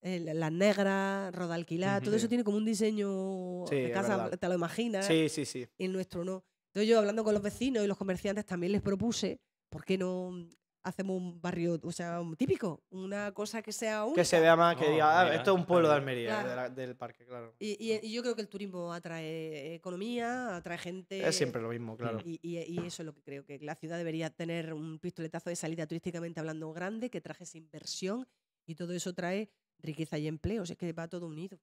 [0.02, 2.06] Negras, Rodalquilar, Ujú.
[2.06, 5.68] todo eso tiene como un diseño Sí, de casa, te lo imaginas, Sí, sí, sí.
[5.78, 6.43] el nuestro no.
[6.68, 9.39] Entonces yo hablando con los vecinos y los comerciantes también les propuse,
[9.70, 10.47] ¿por qué no
[10.84, 12.82] hacemos un barrio, o sea, un típico?
[12.89, 14.22] Una cosa que sea única.
[14.22, 15.95] Que se vea más, que diga, ah, mira, esto es un pueblo de.
[15.95, 16.49] Almería, Claro.
[16.49, 17.54] de la- del parque, claro.
[17.60, 21.28] Y, y- y yo creo que el turismo atrae economía, atrae gente.
[21.28, 22.20] Es siempre lo mismo, claro.
[22.24, 25.49] Y, y- y eso es lo que creo, que la ciudad debería tener un pistoletazo
[25.49, 28.26] de salida turísticamente hablando grande, que trajese inversión
[28.66, 31.59] y todo eso trae riqueza y empleo, o sea, es que va todo unido.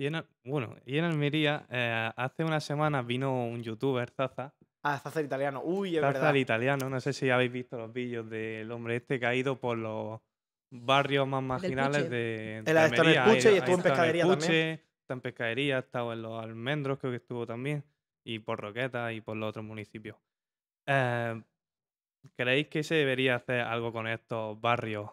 [0.00, 4.54] Y en, Al- bueno, y en Almería, eh, hace unas semanas vino un youtuber, Zaza,
[4.84, 5.60] Ah, Zaza el italiano.
[5.64, 6.30] Uy, es Zaza verdad.
[6.30, 9.58] el italiano, no sé si habéis visto los vídeos del hombre este que ha ido
[9.58, 10.20] por los
[10.72, 12.08] barrios más marginales Puche.
[12.14, 13.24] de, de ha estado en el Almería.
[13.24, 14.48] Puche y estuvo en pescadería el también.
[14.50, 17.84] Puche, está en pescadería, ha estado en los almendros, creo que estuvo también,
[18.24, 20.16] y por Roqueta y por los otros municipios.
[20.86, 21.42] Eh,
[22.36, 25.10] ¿Creéis que se debería hacer algo con estos barrios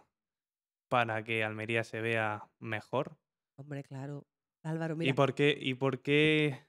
[0.90, 3.20] para que Almería se vea mejor?
[3.58, 4.28] Hombre, claro.
[4.64, 5.58] Álvaro, ¿Y mira, por qué?
[5.60, 6.68] ¿Y por qué?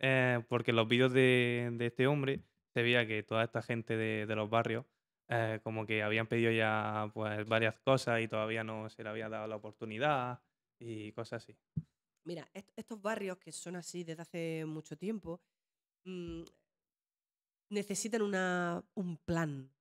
[0.00, 2.44] eh, porque en los vídeos de, de este hombre
[2.74, 4.86] se veía que toda esta gente de, de los barrios
[5.28, 9.28] eh, como que habían pedido ya pues varias cosas y todavía no se le había
[9.28, 10.42] dado la oportunidad
[10.78, 11.58] y cosas así.
[12.24, 15.40] mira, est- estos barrios que son así desde hace mucho tiempo
[16.04, 16.44] mm,
[17.70, 19.74] necesitan una, un plan.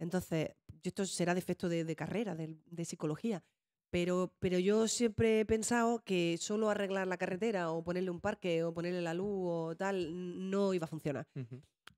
[0.00, 3.42] Entonces, esto será defecto de, de carrera, de, de psicología,
[3.90, 8.62] pero, pero yo siempre he pensado que solo arreglar la carretera o ponerle un parque
[8.64, 11.26] o ponerle la luz o tal no iba a funcionar.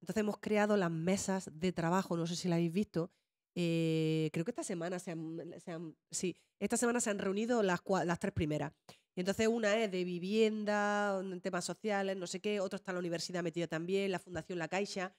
[0.01, 3.11] Entonces hemos creado las mesas de trabajo, no sé si la habéis visto.
[3.57, 7.63] eh, creo que esta semana se han, se han- sí, esta semana se han reunido
[7.65, 8.73] las, las tres primeras.
[9.17, 13.43] Y entonces una es de vivienda, temas sociales, no sé qué, otro está la universidad
[13.43, 15.15] metida también, la Fundación La Caixa.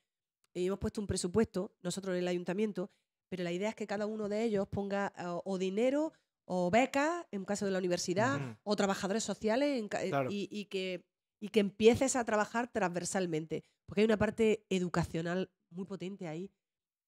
[0.53, 2.89] Y hemos puesto un presupuesto, nosotros en el ayuntamiento,
[3.31, 6.11] pero la idea es que cada uno de ellos ponga eh, o dinero
[6.43, 8.55] o becas, en caso de la universidad, Ujú.
[8.63, 10.29] o trabajadores sociales, en eh, Claro.
[10.29, 11.05] y, y que,
[11.39, 13.63] y que empieces a trabajar transversalmente.
[13.85, 16.51] Porque hay una parte educacional muy potente ahí.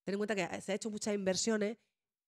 [0.06, 1.78] Ten en cuenta que se ha hecho muchas inversiones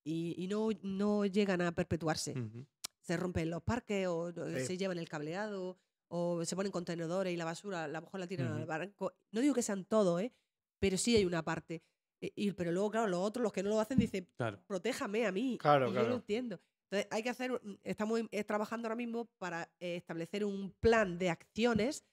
[0.03, 2.31] y, y no, no llegan a perpetuarse.
[2.37, 2.65] Ujú.
[3.01, 4.65] Se rompen los parques o Sí.
[4.65, 5.77] se llevan el cableado
[6.09, 8.67] o se ponen contenedores y la basura a lo mejor la tiran al Ujú.
[8.67, 9.13] barranco.
[9.31, 10.33] No digo que sean todos, ¿eh?
[10.79, 11.81] pero sí hay una parte.
[12.25, 14.59] E- y- pero luego, claro, los otros, los que no lo hacen, dicen, Claro.
[14.67, 15.57] protéjame a mí.
[15.59, 16.59] Claro, y yo lo entiendo.
[16.89, 21.29] Entonces, hay que hacer, estamos eh, trabajando ahora mismo para eh, establecer un plan de
[21.29, 22.05] acciones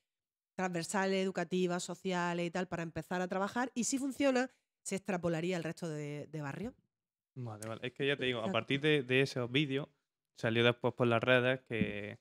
[0.54, 3.70] transversales, educativas, sociales y tal, para empezar a trabajar.
[3.74, 4.50] Y si funciona,
[4.82, 6.74] se extrapolaría al resto de, de barrios.
[7.34, 7.80] Vale, vale.
[7.86, 9.88] Es que ya te digo, a partir de, de esos vídeos
[10.36, 12.18] salió después por las redes que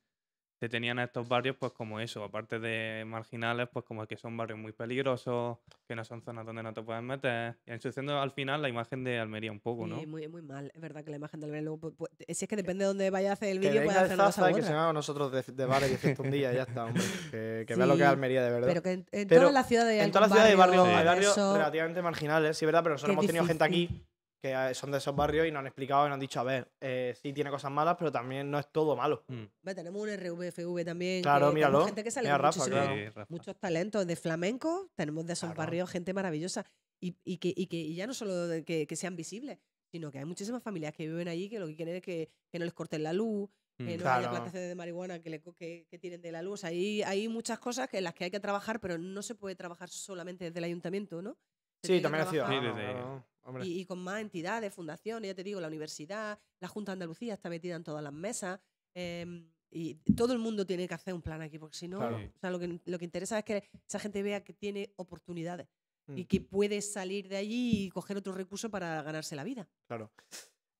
[0.61, 4.37] se tenían a estos barrios pues como eso, aparte de marginales, pues como que son
[4.37, 5.57] barrios muy peligrosos,
[5.87, 9.03] que no son zonas donde no te puedes meter, y ensuciando al final la imagen
[9.03, 9.99] de Almería un poco, ¿no?
[9.99, 10.71] Y muy, muy mal.
[10.75, 12.89] Es verdad que la imagen del verano, luego, pu- pu- si es que depende de
[12.89, 15.31] dónde vaya a hacer el vídeo, puede venga el hacer una que se con nosotros
[15.31, 17.03] de, de bares y un día ya está, hombre.
[17.31, 18.67] Que, que vea lo que es Sí, Almería de verdad.
[18.67, 20.85] Pero que en, en Pero todas las ciudades hay en todas las ciudades hay barrios,
[20.85, 21.57] hay barrio barrios de eso.
[21.57, 24.05] relativamente marginales, sí, verdad, pero nosotros hemos tenido gente aquí
[24.41, 26.71] que son de esos barrios y nos han explicado y nos han dicho, a ver,
[26.81, 29.23] eh, sí tiene cosas malas, pero también no es todo malo.
[29.27, 29.43] Mm.
[29.61, 31.21] Ve, tenemos un RVFV también.
[31.21, 31.85] Claro, que míralo.
[31.85, 32.95] gente que sale Mira, con Rafa, claro.
[32.95, 33.25] Sí, Rafa.
[33.29, 35.57] muchos talentos de flamenco, tenemos de esos Claro.
[35.59, 36.65] barrios gente maravillosa.
[36.99, 39.59] Y, y que, y que y ya no solo de que, que sean visibles,
[39.91, 42.59] sino que hay muchísimas familias que viven allí que lo que quieren es que, que
[42.59, 43.85] no les corten la luz, que Mm.
[43.87, 44.29] no haya Claro.
[44.31, 46.63] plantaciones de marihuana que, le, que, que tiren de la luz.
[46.63, 49.55] Hay, hay muchas cosas que en las que hay que trabajar, pero no se puede
[49.55, 51.37] trabajar solamente desde el ayuntamiento, ¿no?
[51.83, 52.25] Sí, también.
[52.29, 53.65] Sí, desde- claro, hombre.
[53.65, 57.33] y, y con más entidades, fundaciones, ya te digo, la universidad, la Junta de Andalucía
[57.33, 58.59] está metida en todas las mesas.
[58.93, 62.17] em, y todo el mundo tiene que hacer un plan aquí, porque si no, Claro.
[62.17, 65.69] o sea, lo, que, lo que interesa es que esa gente vea que tiene oportunidades
[66.09, 66.27] y Mm.
[66.27, 69.69] que puede salir de allí y coger otro recurso para ganarse la vida.
[69.87, 70.11] Claro.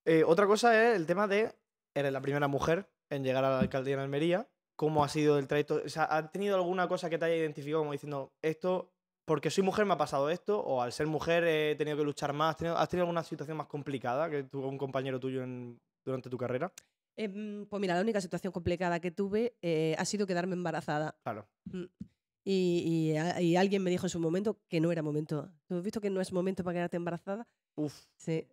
[0.04, 1.56] Eh, otra cosa es el tema de,
[1.96, 4.50] eres la primera mujer en llegar a la alcaldía en Almería.
[4.76, 5.82] cómo ha sido el trayecto.
[5.86, 8.91] O sea, ¿has tenido alguna cosa que te haya identificado como diciendo esto,
[9.26, 10.60] porque soy mujer me ha pasado esto?
[10.62, 12.52] ¿O al ser mujer he tenido que luchar más?
[12.52, 16.30] ¿Has tenido, has tenido alguna situación más complicada que tuvo un compañero tuyo en- durante
[16.30, 16.72] tu carrera?
[17.16, 21.16] Em, pues mira, la única situación complicada que tuve eh, ha sido quedarme embarazada.
[21.24, 21.48] Claro.
[21.66, 21.84] Mm.
[22.44, 25.52] Y, y alguien me dijo en su momento que no era momento.
[25.68, 27.48] ¿Tú has visto que no es momento para quedarte embarazada?
[27.76, 28.48] Uf, Sí.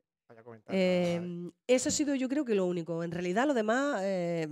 [0.68, 3.02] Em, eso ha sido yo creo que lo único.
[3.02, 4.46] En realidad lo demás eh,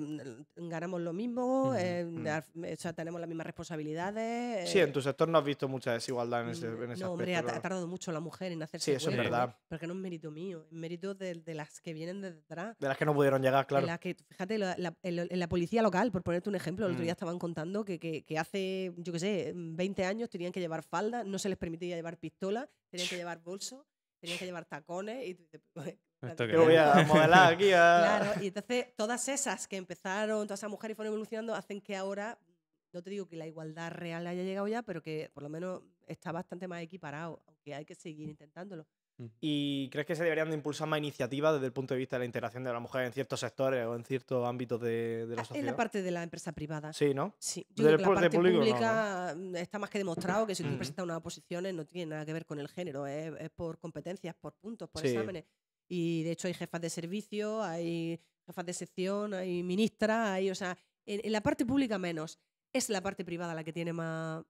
[0.57, 4.71] ganamos lo mismo, eh, o sea, tenemos las mismas responsabilidades.
[4.71, 7.05] Sí, eh, en tu sector no has visto mucha desigualdad en ese, mm, en ese
[7.05, 9.19] no, hombre, ha, tardado mucho la mujer en hacerse Sí, eso es ¿eh?
[9.19, 9.57] verdad.
[9.69, 12.77] Porque no es mérito mío, es mérito de, de las que vienen de detrás.
[12.79, 13.87] De las que no pudieron llegar, En claro.
[13.87, 17.03] la que, fíjate, la- la- en, la policía local, por ponerte un ejemplo, el otro
[17.03, 17.05] Mm.
[17.05, 20.83] día estaban contando que, que- que hace, yo qué sé, 20 años tenían que llevar
[20.83, 23.87] falda, no se les permitía llevar pistola, tenían que llevar bolso,
[24.19, 25.27] tenían que llevar tacones.
[25.27, 26.81] Y, tú dices, "Pues, Esto que Yo voy es.
[26.81, 28.19] a modelar aquí a...
[28.19, 31.95] Claro, y entonces todas esas que empezaron, todas esas mujeres y fueron evolucionando, hacen que
[31.97, 32.39] ahora,
[32.93, 35.83] no te digo que la igualdad real haya llegado ya, pero que por lo menos
[36.07, 38.87] está bastante más equiparado, aunque hay que seguir intentándolo.
[39.41, 42.21] ¿Y crees que se deberían de impulsar más iniciativas desde el punto de vista de
[42.21, 45.41] la integración de la mujer en ciertos sectores o en ciertos ámbitos de, de la
[45.41, 45.67] Ah, En sociedad?
[45.71, 46.93] la parte de la empresa privada.
[46.93, 47.35] Sí, ¿no?
[47.39, 50.63] Sí, yo creo que la parte público pública mm, está más que demostrado que si
[50.63, 50.77] tú Ujú.
[50.79, 54.35] presentas unas oposiciones no tiene nada que ver con el género, es, es por competencias,
[54.35, 55.09] por puntos, por Sí.
[55.09, 55.45] exámenes.
[55.89, 60.55] Y de hecho hay jefas de servicio, hay jefas de sección, hay ministras, hay, o
[60.55, 62.39] sea, en, en la parte pública menos.
[62.73, 64.45] Es la parte privada la que tiene más...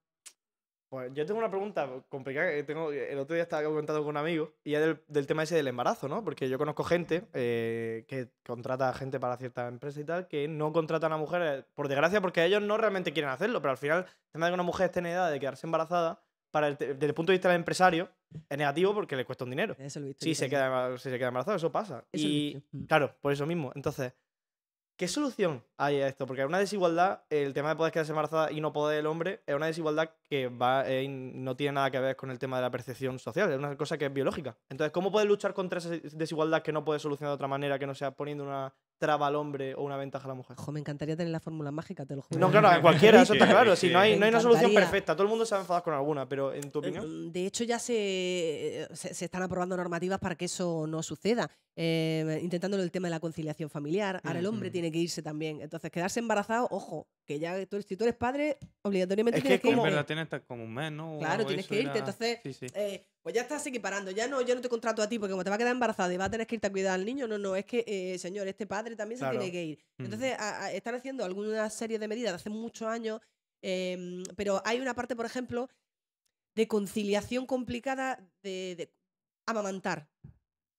[0.89, 2.91] Pues yo tengo una pregunta complicada que tengo.
[2.91, 5.67] El otro día estaba comentando con un amigo y es del, del tema ese del
[5.67, 6.23] embarazo, ¿no?
[6.23, 10.71] Porque yo conozco gente eh, que contrata gente para ciertas empresas y tal, que no
[10.71, 14.31] contratan a mujeres, por desgracia, porque ellos no realmente quieren hacerlo, pero al final el
[14.31, 16.21] tema de que una mujer esté en edad de quedarse embarazada,
[16.51, 18.09] para el desde el punto de vista del empresario,
[18.49, 19.75] es negativo porque le cuesta un dinero.
[19.77, 22.05] Eso lo he visto Si se, queda, si se queda embarazada, eso pasa.
[22.11, 22.63] Eso y.
[22.71, 22.85] Mm.
[22.85, 23.71] claro, por eso mismo.
[23.75, 24.13] Entonces,
[24.97, 26.25] ¿qué solución hay a esto?
[26.25, 29.41] Porque hay una desigualdad, el tema de poder quedarse embarazada y no poder el hombre,
[29.45, 32.63] es una desigualdad que va, eh, no tiene nada que ver con el tema de
[32.63, 34.57] la percepción social, es una cosa que es biológica.
[34.69, 37.87] Entonces, ¿cómo puedes luchar contra esa desigualdad que no puedes solucionar de otra manera que
[37.87, 40.55] no sea poniendo una traba al hombre o una ventaja a la mujer?
[40.59, 42.39] Ojo, me encantaría tener la fórmula mágica, te lo juro.
[42.39, 43.75] No, claro, en cualquiera, eso está claro.
[43.75, 43.87] sí.
[43.87, 45.83] Si no hay, no hay una solución perfecta, todo el mundo se va a enfadar
[45.83, 47.27] con alguna, pero en tu opinión.
[47.27, 51.49] Mm, De hecho, ya se, se, se están aprobando normativas para que eso no suceda,
[51.75, 54.19] eh, intentándolo el tema de la conciliación familiar.
[54.23, 55.61] Ahora el hombre tiene que irse también.
[55.61, 59.49] Entonces, quedarse embarazado, ojo, que ya tú, eres- si tú eres padre, obligatoriamente Es que
[59.49, 61.17] tienes es que En como- verdad tienes hasta como un mes, ¿no?
[61.19, 61.89] Claro, tienes que irte.
[61.89, 62.67] era- Entonces, Sí, sí.
[62.73, 64.11] eh, pues ya estás equiparando.
[64.11, 66.13] Ya no, yo no te contrato a ti porque como te va a quedar embarazada
[66.13, 68.17] y vas a tener que irte a cuidar al niño, no, no, es que, eh,
[68.17, 69.33] señor, este padre también Claro.
[69.33, 69.85] se tiene que ir.
[69.97, 70.03] Mm.
[70.05, 73.19] Entonces, a- a- están haciendo alguna serie de medidas de hace muchos años,
[73.61, 75.69] em, pero hay una parte, por ejemplo,
[76.55, 78.93] de conciliación complicada de, de
[79.45, 80.09] amamantar.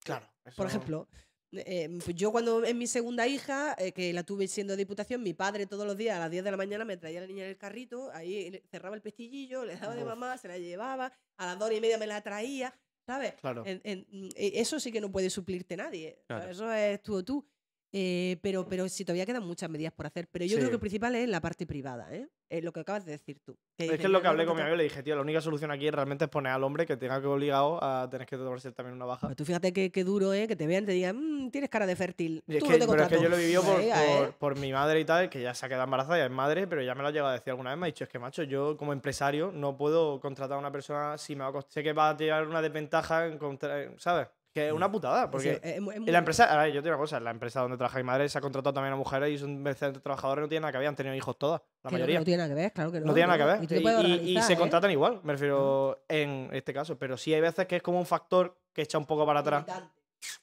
[0.02, 0.26] Claro.
[0.56, 1.06] Por ejemplo,
[1.52, 5.34] eh, pues yo cuando en mi segunda hija, eh, que la tuve siendo diputación, mi
[5.34, 7.44] padre todos los días a las 10 de la mañana me traía a la niña
[7.44, 11.46] en el carrito, ahí cerraba el pestillillo, le daba de mamá, se la llevaba, a
[11.46, 12.74] las 2 y media me la traía,
[13.06, 13.34] ¿sabes?
[13.40, 13.62] Claro.
[13.66, 16.22] En- en- mm, e- eso sí que no puede suplirte nadie.
[16.26, 16.50] Claro.
[16.50, 17.46] eso es tú o tú.
[17.90, 20.28] Eh, pero, pero sí, todavía quedan muchas medidas por hacer.
[20.28, 20.68] Pero yo creo Sí.
[20.68, 22.28] que lo principal es la parte privada, ¿eh?
[22.50, 23.52] Eh, lo que acabas de decir tú.
[23.76, 24.62] Es dices, que es lo "Yo que hablé con mi contrato".
[24.72, 26.96] amigo y le dije, tío, la única solución aquí realmente es poner al hombre que
[26.96, 29.26] tenga que obligado a tener que tomarse también una baja.
[29.28, 30.48] Pues tú fíjate qué, qué duro, ¿eh?
[30.48, 32.42] Que te vean y te digan, "Mm, tienes cara de fértil.
[32.46, 33.22] Y es Tú que, no te pero es que contrato".
[33.22, 33.92] yo lo he vivido por, ¿eh?
[34.18, 36.66] por, por mi madre y tal, que ya se ha quedado embarazada, ya es madre,
[36.66, 37.78] pero ya me lo ha llegado a decir alguna vez.
[37.78, 41.18] Me ha dicho, es que macho, yo como empresario no puedo contratar a una persona
[41.18, 44.28] si me va a cost- sé que va a tener una desventaja, en contra- ¿sabes?
[44.52, 46.96] Que es una putada, porque es es en la empresa, a ver, yo te digo
[46.96, 49.30] una cosa, en la empresa donde trabaja mi madre se ha contratado también a mujeres
[49.30, 51.92] y son excelentes trabajadores, no tienen nada que ver, han tenido hijos todas, la no-
[51.92, 52.18] mayoría.
[52.18, 53.06] No, tiene nada que ver, claro que no.
[53.06, 54.20] No tiene nada que ver.
[54.24, 54.56] Y, se ¿eh?
[54.56, 56.98] contratan igual, me refiero en este caso.
[56.98, 59.64] Pero sí hay veces que es como un factor que echa un poco para atrás.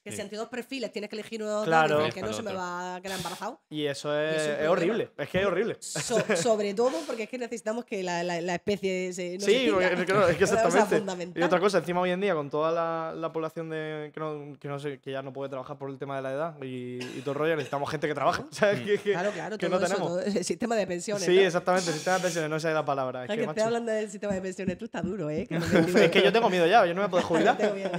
[0.02, 0.16] Que Sí.
[0.16, 1.98] si entre dos perfiles tienes que elegir uno Claro.
[2.00, 3.60] dos, que no se me va a quedar embarazado.
[3.68, 5.10] Y eso Y es, es horrible.
[5.18, 5.76] Es que es horrible.
[5.80, 9.38] So- sobre todo porque es que necesitamos que la, la- la especie se.
[9.38, 10.96] No sí, porque, claro, es que O sea, exactamente.
[10.98, 11.42] fundamental.
[11.42, 14.56] y otra cosa, encima hoy en día, con toda la, la población de, que, no,
[14.58, 16.98] que, no sé, que ya no puede trabajar por el tema de la edad y,
[17.02, 18.42] y todo el rollo, necesitamos gente que trabaje.
[18.86, 20.08] Que- Claro, claro, que todo no eso, tenemos.
[20.12, 21.24] todo- el sistema de pensiones.
[21.24, 21.40] sí, ¿no?
[21.42, 21.88] exactamente.
[21.88, 23.24] El sistema de pensiones, no sé la palabra.
[23.24, 25.46] Es que, que esté macho, hablando del sistema de pensiones, tú estás duro, ¿eh?
[25.48, 27.24] Que no me es que yo tengo miedo ya, yo no me voy a poder
[27.24, 27.56] jubilar.
[27.58, 27.90] Tengo miedo.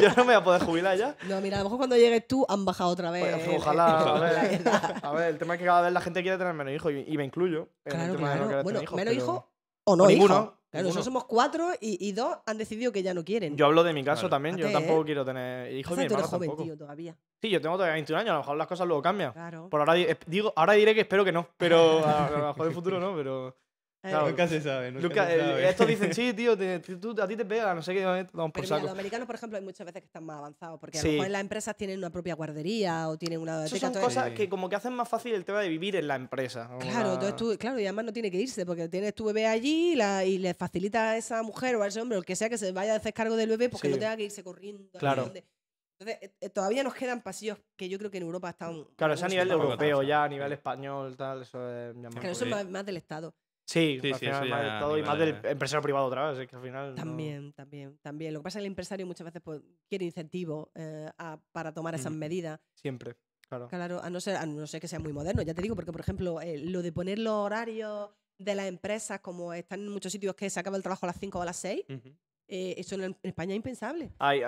[0.00, 1.07] yo no me voy a poder jubilar ya.
[1.28, 3.24] No, mira, a lo mejor cuando llegues tú han bajado otra vez.
[3.36, 4.96] Pues, el- ojalá, a ver, edad.
[5.02, 7.04] a ver, el tema es que cada vez la gente quiere tener menos hijos y,
[7.06, 8.62] y me incluyo en el Claro, tema de no claro.
[8.62, 8.96] Bueno, hijos.
[8.96, 9.42] menos pero hijos
[9.84, 10.14] o no O hijos.
[10.28, 10.82] ninguno, Claro, ninguno.
[10.88, 13.56] nosotros somos cuatro y, y dos han decidido que ya no quieren.
[13.56, 14.30] Yo hablo de mi caso Claro.
[14.30, 16.62] también, yo tampoco quiero tener hijos mi tú eres joven, tampoco.
[16.64, 17.16] tío, todavía.
[17.40, 19.32] Sí, yo tengo todavía 21 años, a lo mejor las cosas luego cambian.
[19.32, 19.68] Claro.
[19.70, 22.62] Por ahora di- digo, ahora diré que espero que no, pero a, a lo mejor
[22.62, 23.56] en el futuro no, pero
[24.10, 24.28] Claro.
[24.28, 24.90] Nunca se sabe.
[24.92, 25.68] Nunca Luca, se eh, sabe.
[25.68, 28.52] estos dicen, sí, tío, te- tú- a ti te pega, no sé qué, vamos por
[28.52, 28.82] Pero mira, saco.
[28.82, 31.06] los americanos, por ejemplo, hay muchas veces que están más avanzados, porque a Sí.
[31.08, 34.28] lo mejor en las empresas tienen una propia guardería o tienen una biblioteca, son cosas
[34.30, 34.34] Sí.
[34.34, 36.68] que como que hacen más fácil el tema de vivir en la empresa.
[36.80, 39.46] Claro, la- entonces tú, claro, y además no tiene que irse, porque tienes tu bebé
[39.46, 42.24] allí y, la- y le facilita a esa mujer o a ese hombre, o el
[42.26, 43.92] que sea, que se vaya a hacer cargo del bebé, porque Sí.
[43.94, 44.84] no tenga que irse corriendo.
[44.94, 45.30] a Claro.
[46.00, 48.84] Entonces, eh, eh, todavía nos quedan pasillos que yo creo que en Europa están.
[48.94, 52.30] Claro, eso a nivel europeo ya, a nivel español, tal, eso es ya más Claro,
[52.30, 53.34] eso es más del Estado.
[53.68, 55.82] Sí, Sí, al sí, final eso más ya del a Estado y más del empresario
[55.82, 56.90] privado otra vez, es que al final...
[56.90, 58.32] no- También, también, también.
[58.32, 59.60] Lo que pasa es que el empresario muchas veces pues,
[59.90, 62.18] quiere incentivos eh, a- para tomar esas Ujú.
[62.18, 62.58] medidas.
[62.72, 63.16] Siempre,
[63.46, 63.68] claro.
[63.68, 65.92] Claro, a no ser, a no ser que sea muy moderno, ya te digo, porque
[65.92, 68.08] por ejemplo, eh, lo de poner los horarios
[68.38, 71.18] de las empresas, como están en muchos sitios que se acaba el trabajo a las
[71.20, 72.08] 5 o a las 6, Ujú.
[72.48, 74.12] eh, eso en, en España es impensable.
[74.18, 74.40] Ay,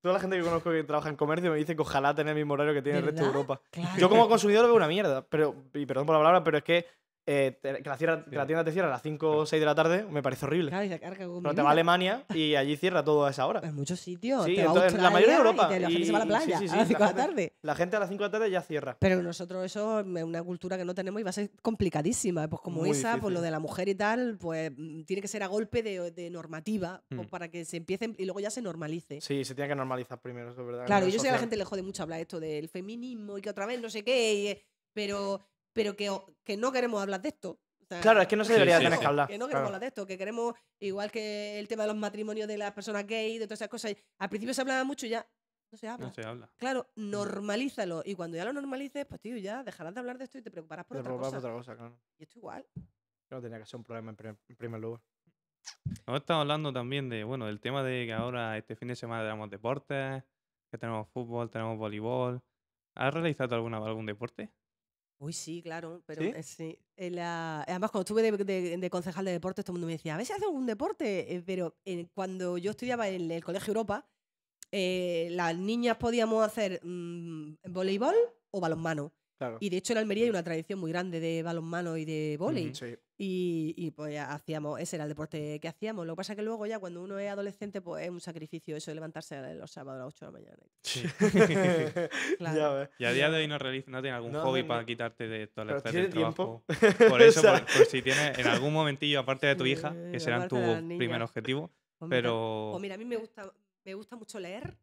[0.00, 2.42] toda la gente que conozco que trabaja en comercio me dice que ojalá tener el
[2.42, 3.40] mismo horario que tiene el resto de ¿Verdad?
[3.42, 3.62] Europa.
[3.70, 4.00] Claro.
[4.00, 6.64] Yo como consumidor lo veo una mierda, pero, y perdón por la palabra, pero es
[6.64, 6.86] que,
[7.26, 9.60] eh, te- que, la cierra- que la tienda te cierra a las 5 o 6
[9.60, 10.70] de la tarde me parece horrible.
[10.70, 11.72] Claro, y se carga con Pero te va a.
[11.72, 13.60] Alemania y allí cierra todo a esa hora.
[13.62, 14.44] En muchos sitios.
[14.44, 16.18] Sí, te va a entonces, la mayoría de Europa, Y te- la gente se va
[16.18, 17.52] a la playa sí, sí, a las sí, 5 de la la gente- tarde.
[17.62, 18.96] La gente a las 5 de la tarde ya cierra.
[18.98, 22.48] Pero nosotros eso es una cultura que no tenemos y va a ser complicadísima.
[22.48, 23.44] Pues como Muy esa, pues lo difícil.
[23.44, 27.02] de la mujer y tal, pues mm, tiene que ser a golpe de, de normativa
[27.08, 27.30] pues, Mm.
[27.30, 29.20] para que se empiecen y luego ya se normalice.
[29.20, 30.86] Sí, se tiene que normalizar primero, eso es verdad.
[30.86, 31.40] Claro, yo sé que a la social.
[31.40, 34.34] gente le jode mucho hablar esto del feminismo y que otra vez no sé qué,
[34.34, 34.62] y, eh,
[34.92, 35.40] pero,
[35.72, 36.10] pero que,
[36.44, 37.60] que no queremos hablar de esto.
[37.80, 39.00] O sea, Claro, es que no se debería sí, tener sí.
[39.00, 39.28] que hablar.
[39.28, 39.66] que no queremos claro.
[39.66, 43.06] hablar de esto, que queremos, igual que el tema de los matrimonios de las personas
[43.06, 43.94] gay, de todas esas cosas.
[44.18, 45.26] Al principio se hablaba mucho y ya
[45.70, 46.06] no se habla.
[46.06, 46.50] No se habla.
[46.56, 48.02] Claro, normalízalo.
[48.04, 50.50] Y cuando ya lo normalices, pues tío, ya dejarás de hablar de esto y te
[50.50, 51.30] preocuparás por Te otra cosa.
[51.30, 51.98] por otra cosa, claro.
[52.18, 52.66] Y esto igual.
[53.30, 55.00] No tenía que ser un problema en primer, en primer lugar.
[56.06, 59.22] Ahora estamos hablando también de, bueno, del tema de que ahora este fin de semana
[59.22, 60.22] tenemos deportes,
[60.70, 62.42] que tenemos fútbol, tenemos voleibol.
[62.94, 64.50] ¿Has realizado alguna, algún deporte?
[65.22, 66.32] Uy, sí, claro, pero ¿Sí?
[66.34, 66.78] eh, sí.
[66.96, 70.16] Además, cuando estuve de, de- de concejal de deportes, todo el mundo me decía, a
[70.16, 71.32] ver si haces algún deporte.
[71.36, 74.08] Eh, pero en- cuando yo estudiaba en el Colegio Europa,
[74.72, 78.14] eh, las niñas podíamos hacer mm, voleibol
[78.50, 79.12] o balonmano.
[79.42, 79.58] Claro.
[79.60, 82.74] Y de hecho en Almería hay una tradición muy grande de balonmano y de vóley.
[82.74, 82.94] Sí.
[83.18, 86.04] Y, y, pues ya hacíamos, ese era el deporte que hacíamos.
[86.06, 88.76] Lo que pasa es que luego ya cuando uno es adolescente, pues es un sacrificio
[88.76, 90.62] eso de levantarse los sábados a las 8 de la mañana.
[90.82, 91.02] Sí.
[92.38, 92.56] Claro.
[92.58, 92.88] Ya ves.
[92.98, 95.28] Y a día de hoy no, realiz- no tienes algún No, hobby no, para quitarte
[95.28, 96.64] de todo el Pero estrés tiene del tiempo.
[96.66, 97.08] trabajo.
[97.14, 99.94] Por eso, O sea- por, por si tienes en algún momentillo, aparte de tu hija,
[100.12, 102.68] que serán tu las primer objetivo, Pues mira, pero...
[102.72, 103.52] Pues mira, a mí me gusta,
[103.84, 104.76] me gusta mucho leer.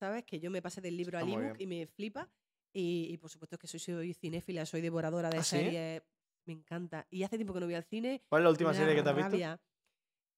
[0.00, 0.24] ¿sabes?
[0.24, 2.28] Que yo me pasé del libro Está al ebook y me flipa.
[2.72, 5.56] Y, y por supuesto es que soy, soy cinéfila, soy devoradora de ¿Ah, sí?
[5.58, 6.02] series.
[6.44, 7.06] Me encanta.
[7.10, 8.22] Y hace tiempo que no voy al cine.
[8.28, 9.30] ¿Cuál es la última serie que te has visto?
[9.30, 9.60] rabia.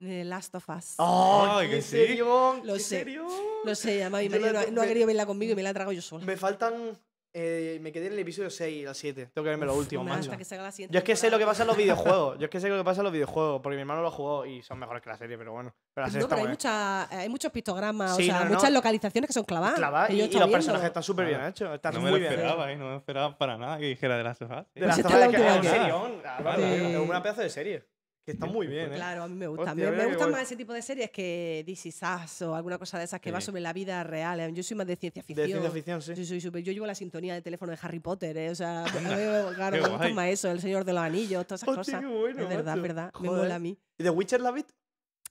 [0.01, 0.95] The Last of Us.
[0.99, 2.66] ¡Oh, qué serión!
[2.66, 3.01] Lo sé.
[3.01, 3.28] serión!
[3.64, 5.93] No sé, además mi marido no, ha querido verla conmigo y me la he tragado
[5.93, 6.24] yo sola.
[6.24, 6.99] Me faltan.
[7.33, 9.31] Eh, me quedé en el episodio 6 al 7.
[9.33, 10.22] Tengo que verme Uf, últimos, me macho.
[10.22, 12.39] hasta que salga la siguiente Yo es que sé lo que pasa en los videojuegos.
[12.39, 13.61] Yo es que sé lo que pasa en los videojuegos.
[13.62, 15.74] Porque mi hermano lo ha jugado y son mejores que la serie, pero bueno.
[15.95, 18.45] Pero la serie No, está pero hay, mucha- hay muchos pictogramas, Sí, o sea, no,
[18.47, 18.74] no, muchas no.
[18.78, 19.76] localizaciones que son clavadas.
[19.76, 20.51] clavada que y, y los viendo.
[20.53, 21.74] personajes están súper bien hechos.
[21.74, 22.33] Están No me muy lo bien.
[22.33, 22.76] esperaba, ¿eh?
[22.76, 24.66] No me esperaba para nada que dijera de las sofás.
[24.74, 26.64] De las tofas es que- serión, Álvaro, Sí.
[26.64, 27.85] Es una pedazo de serie.
[28.25, 28.97] Que está muy bien, ¿eh?
[28.97, 29.71] Claro, a mí me gusta.
[29.73, 33.05] Hostia, me gustan más ese tipo de series que Is Us o alguna cosa de
[33.05, 34.39] esas que va sobre la vida real.
[34.41, 34.51] eh.
[34.53, 35.47] Yo soy más de ciencia De ficción.
[35.49, 36.14] ciencia ficción, sí.
[36.14, 38.51] Yo, soy súper- yo llevo la sintonía de teléfono de Harry Potter, ¿eh?
[38.51, 38.85] O sea,
[39.57, 42.01] claro, me gusta más eso, El Señor de los Anillos, todas esas Hostia, cosas.
[42.01, 42.83] qué bueno, es verdad, macho.
[42.83, 43.12] verdad.
[43.21, 43.79] Me mola a mí.
[43.99, 44.75] ¿Y The Witcher la viste?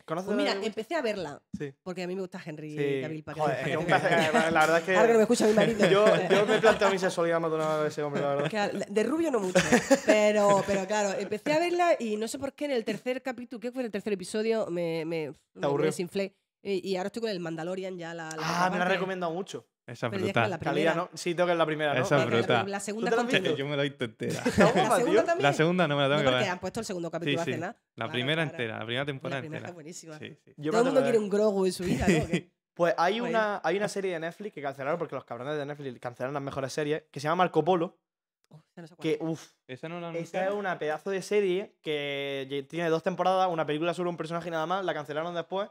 [0.09, 0.67] ¿Conoces Pues la mira, Witcher?
[0.67, 1.41] empecé a verla.
[1.57, 1.73] Sí.
[1.83, 3.01] Porque a mí me gusta Henry Sí.
[3.01, 3.23] Cavill.
[3.23, 4.95] para que- Joder, es que que un placer, la verdad es que.
[4.97, 5.87] Ahora que no me escucha mi marido.
[5.89, 8.49] Yo, yo me he planteado mi sexualidad más de una vez ese hombre, la verdad.
[8.49, 9.59] Que De rubio no mucho,
[10.05, 13.59] pero, pero claro, empecé a verla y no sé por qué en el tercer capítulo,
[13.59, 14.67] ¿qué fue en el tercer episodio?
[14.67, 15.85] Me, me, me- aburrió?
[15.85, 16.35] desinflé.
[16.61, 18.93] Y, y ahora estoy con el Mandalorian ya la, la Ah, me la parte.
[18.93, 19.65] he recomendado mucho.
[19.91, 20.59] Esa es es la brutal.
[20.59, 20.95] Calidad, primera.
[20.95, 21.09] ¿no?
[21.13, 22.01] Sí, tengo que ver la primera, ¿no?
[22.01, 22.71] Esa es La- la- brutal.
[22.71, 23.55] La, segunda ¿Tú te la visto?
[23.57, 24.41] Yo me la he visto entera.
[24.45, 25.43] Está ¿La segunda también?
[25.43, 26.49] La segunda no me la tengo No, que porque ver.
[26.51, 27.59] han puesto el segundo capítulo Sí, hace sí.
[27.59, 27.73] nada.
[27.73, 28.51] La Claro, primera claro.
[28.51, 29.69] entera, la primera La temporada primera entera.
[29.69, 30.17] es buenísima.
[30.19, 30.53] Sí, sí.
[30.57, 32.13] Yo me Todo el la mundo quiere un Grogu en su vida, ¿no?
[32.79, 33.37] Pues hay Bueno.
[33.37, 36.41] una, hay una serie de Netflix que cancelaron porque los cabrones de Netflix cancelaron las
[36.43, 37.97] mejores series, que se llama Marco Polo,
[38.77, 39.17] no sé que es.
[39.19, 43.65] uff, Esa no la esa es una pedazo de serie que tiene dos temporadas, una
[43.65, 45.69] película sobre un personaje y nada más, la cancelaron después,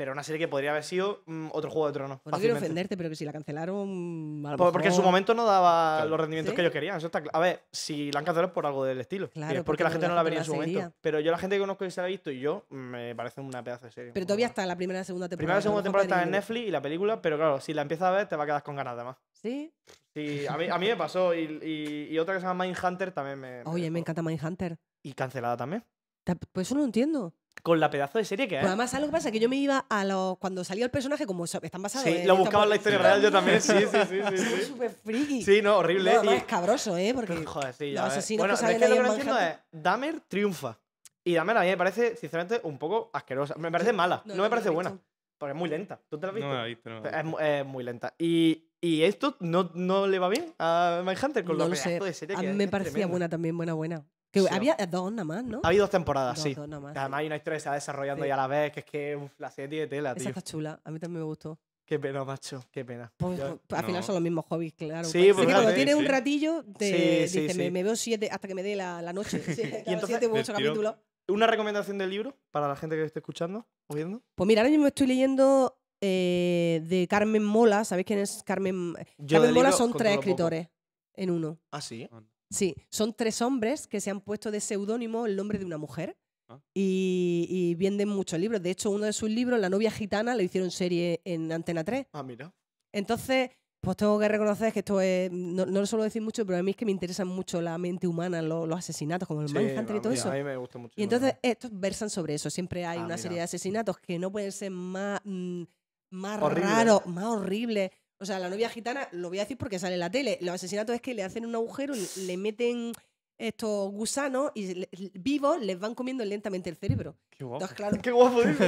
[0.00, 2.20] pero una serie que podría haber sido mm, otro Juego de Tronos.
[2.22, 2.64] Pues no quiero fácilmente.
[2.68, 4.42] ofenderte, pero que si la cancelaron.
[4.46, 6.08] A lo Por- Porque en su mejor- momento no daba Claro.
[6.08, 6.56] los rendimientos ¿Sí?
[6.56, 6.96] que ellos querían.
[6.96, 9.26] Eso está cla- A ver, si la han cancelado es por algo del estilo.
[9.26, 10.70] y Claro, es porque porque la gente no la vería en su momento.
[10.78, 10.92] seguiría.
[11.02, 13.42] Pero yo la gente que conozco que se la ha visto y yo, me parece
[13.42, 14.12] una pedazo de serie.
[14.14, 15.36] Pero todavía está la primera y segunda temporada.
[15.36, 17.60] Primera y a lo segunda mejor temporada está en Netflix y la película, pero claro,
[17.60, 19.16] si la empiezas a ver te va a quedar con ganas de más.
[19.32, 19.70] Sí.
[20.14, 21.34] Sí, a mí, a mí me pasó.
[21.34, 23.62] Y, y- y otra que se llama Mindhunter también me.
[23.66, 24.78] Oye, me encanta Mindhunter.
[25.02, 25.84] Y cancelada también.
[26.24, 27.34] Ta- Pues eso no lo entiendo.
[27.62, 28.60] Con la pedazo de serie que es.
[28.60, 29.30] Pues además, ¿sabes lo que pasa?
[29.30, 30.38] Que yo me iba a los.
[30.38, 32.26] Cuando salía el personaje, como están basados Sí, en.
[32.28, 33.60] lo buscaba en la historia real yo también.
[33.60, 34.38] Sí, sí, sí, sí.
[34.38, 35.42] Sí, súper friki.
[35.42, 36.14] Sí, no, horrible.
[36.22, 37.12] No, y- es cabroso, ¿eh?
[37.14, 37.34] Porque.
[37.44, 39.54] Joder, sí, los ya Bueno, que es que lo que no entiendo es.
[39.72, 40.78] Dahmer triunfa.
[41.24, 43.54] Y Dahmer a mí me parece, sinceramente, un poco asquerosa.
[43.56, 44.96] Me parece mala, no, no me parece buena.
[45.38, 45.98] Porque es muy lenta.
[46.08, 46.48] ¿Tú te la has No visto?
[46.50, 46.90] me la he visto.
[46.90, 48.14] no es, es muy lenta.
[48.18, 51.88] Y, y esto no, no le va bien a Mindhunter con No lo lo sé.
[51.90, 53.10] pedazo de serie A que mí es, me parecía tremenda.
[53.10, 54.04] buena también, buena, buena.
[54.30, 55.60] Que Sí, había dos nada más, ¿no?
[55.64, 56.54] Ha habido dos temporadas, Dos, sí.
[56.54, 56.92] dos nada más.
[56.92, 58.28] Que además hay una historia que se va desarrollando Sí.
[58.28, 60.28] y a la vez, que es que uf, la serie tiene tela, Esa tío.
[60.28, 60.80] está chula.
[60.84, 61.58] A mí también me gustó.
[61.84, 63.12] Qué pena, macho, qué pena.
[63.16, 64.06] Pues, Yo- pues, al final No.
[64.06, 65.08] son los mismos hobbies, claro.
[65.08, 66.84] Sí, Pues, pues que cuando tienes un ratillo, te
[67.22, 67.70] dices, Me, sí.
[67.72, 69.40] me veo siete hasta que me dé la, la noche.
[69.44, 70.94] Claro, entonces, siete u ocho capítulos.
[71.26, 74.22] ¿Una recomendación del libro para la gente que esté escuchando o viendo?
[74.36, 77.84] Pues mira, ahora mismo estoy leyendo eh, de Carmen Mola.
[77.84, 78.94] ¿Sabéis quién es Carmen?
[79.18, 80.20] Yo Carmen Mola son tres poco.
[80.22, 80.68] escritores
[81.14, 81.58] en uno.
[81.72, 82.08] Ah, sí.
[82.50, 86.16] Sí, son tres hombres que se han puesto de seudónimo el nombre de una mujer.
[86.48, 86.58] Ah.
[86.74, 88.60] Y, y venden muchos libros.
[88.60, 92.06] De hecho, uno de sus libros, La novia gitana, lo hicieron serie en Antena 3.
[92.12, 92.52] Ah, mira.
[92.92, 95.30] Entonces, pues tengo que reconocer que esto es.
[95.30, 97.78] No, no lo suelo decir mucho, pero a mí es que me interesan mucho la
[97.78, 100.28] mente humana, lo- los, asesinatos, como el Sí, Mindhunter y todo eso.
[100.30, 100.94] A mí me gusta mucho.
[100.96, 102.50] Y entonces estos versan sobre eso.
[102.50, 103.18] Siempre hay Ah, una mira.
[103.18, 105.62] serie de asesinatos que no pueden ser más, mm,
[106.10, 107.90] más raros, más horribles.
[108.20, 110.38] O sea, la novia gitana, lo voy a decir porque sale en la tele.
[110.42, 112.92] Los asesinatos es que le hacen un agujero, le- le meten
[113.38, 117.16] estos gusanos y le- vivos les van comiendo lentamente el cerebro.
[117.30, 117.56] Qué guapo.
[117.64, 118.66] Entonces, claro, Qué guapo, este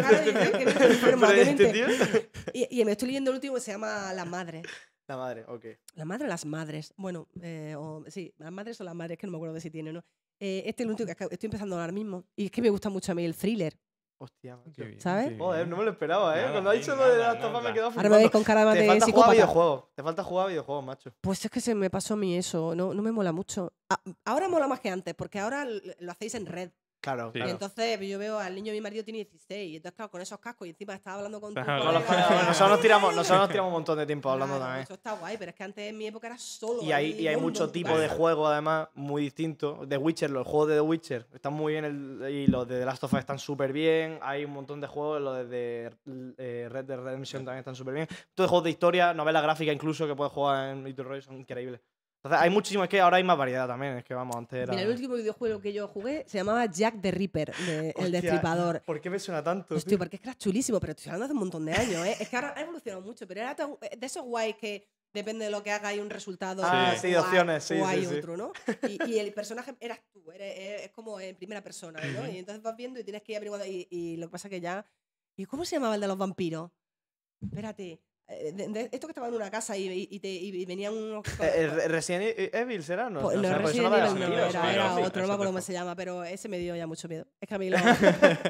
[2.55, 4.62] y, y me estoy leyendo el último que se llama Las Madres.
[5.07, 5.66] La madre, ok.
[5.96, 6.94] ¿La madre o las madres?
[6.96, 9.68] Bueno, eh, o- sí, las madres o las madres, que no me acuerdo de si
[9.70, 10.05] tiene o no.
[10.40, 12.24] Eh, este es el último que estoy empezando ahora mismo.
[12.36, 13.76] Y es que me gusta mucho a mí el thriller.
[14.22, 14.70] Hostia, macho.
[14.76, 15.30] Qué bien, ¿Sabes?
[15.30, 16.42] qué Joder, no me lo esperaba, ¿eh?
[16.42, 17.60] Nada, Cuando ha dicho lo de las nada.
[17.60, 19.32] me he quedado Ahora me con cara más Te de falta jugar a psicópata.
[19.32, 19.84] videojuegos.
[19.96, 21.12] Te falta jugar a videojuegos, macho.
[21.20, 23.72] Pues es que se me pasó a mí eso, no, no me mola mucho.
[23.90, 26.70] Ah, ahora mola más que antes, porque ahora l- lo hacéis en red.
[27.03, 27.38] Claro, Sí.
[27.38, 27.50] Y claro.
[27.50, 30.38] entonces yo veo al niño de mi marido tiene 16, y entonces claro, con esos
[30.38, 31.82] cascos y encima estaba hablando con tu colega.
[32.46, 34.84] nosotros, nos tiramos, nosotros nos tiramos un montón de tiempo hablando Claro, también.
[34.84, 36.82] Eso está guay, pero es que antes en mi época era solo.
[36.82, 39.80] Y hay, y hay mucho tipo de juego, además, muy distinto.
[39.88, 42.84] The Witcher, los juegos de The Witcher están muy bien el- y los de The
[42.86, 44.20] Last of Us están súper bien.
[44.22, 47.94] Hay un montón de juegos, los de, de, eh, Red Dead Redemption también están súper
[47.94, 48.09] bien.
[48.34, 51.80] Todos juegos de historia, novela gráfica incluso, que puedes jugar en Little Roy son increíbles.
[52.24, 53.96] Entonces, hay muchísimo, es que ahora hay más variedad también.
[53.96, 54.70] Es que vamos, antes era.
[54.72, 58.80] Mira, el último videojuego que yo jugué se llamaba Jack the Ripper, de- el destripador.
[58.82, 59.74] ¿Por qué me suena tanto?
[59.74, 62.16] Hostia, porque es que era chulísimo, pero estoy hablando hace un montón de años, ¿eh?
[62.20, 65.50] Es que ahora ha evolucionado mucho, pero era tan- de esos guays que depende de
[65.50, 66.62] lo que haga hay un resultado.
[66.64, 68.14] Ah, sí, opciones, sí, sí, sí.
[68.18, 68.52] otro, ¿no?
[68.88, 72.28] Y, y el personaje eras tú, eres- es, es como en primera persona, ¿no?
[72.30, 73.66] Y entonces vas viendo y tienes que ir averiguando.
[73.66, 74.86] Y, y lo que pasa que ya.
[75.36, 76.70] ¿Y cómo se llamaba el de los vampiros?
[77.42, 78.00] Espérate.
[78.32, 81.24] Eh, de- de- esto que estaba en una casa y, y- te, y venían unos.
[81.40, 83.20] Eh, eh, Re- Resident Evil será, ¿no?
[83.22, 85.94] Pues No sé, porque Resident Evil no, era, otro, no me acuerdo cómo se llama,
[85.96, 87.26] pero ese me dio ya mucho miedo.
[87.40, 87.78] Es que a mí lo.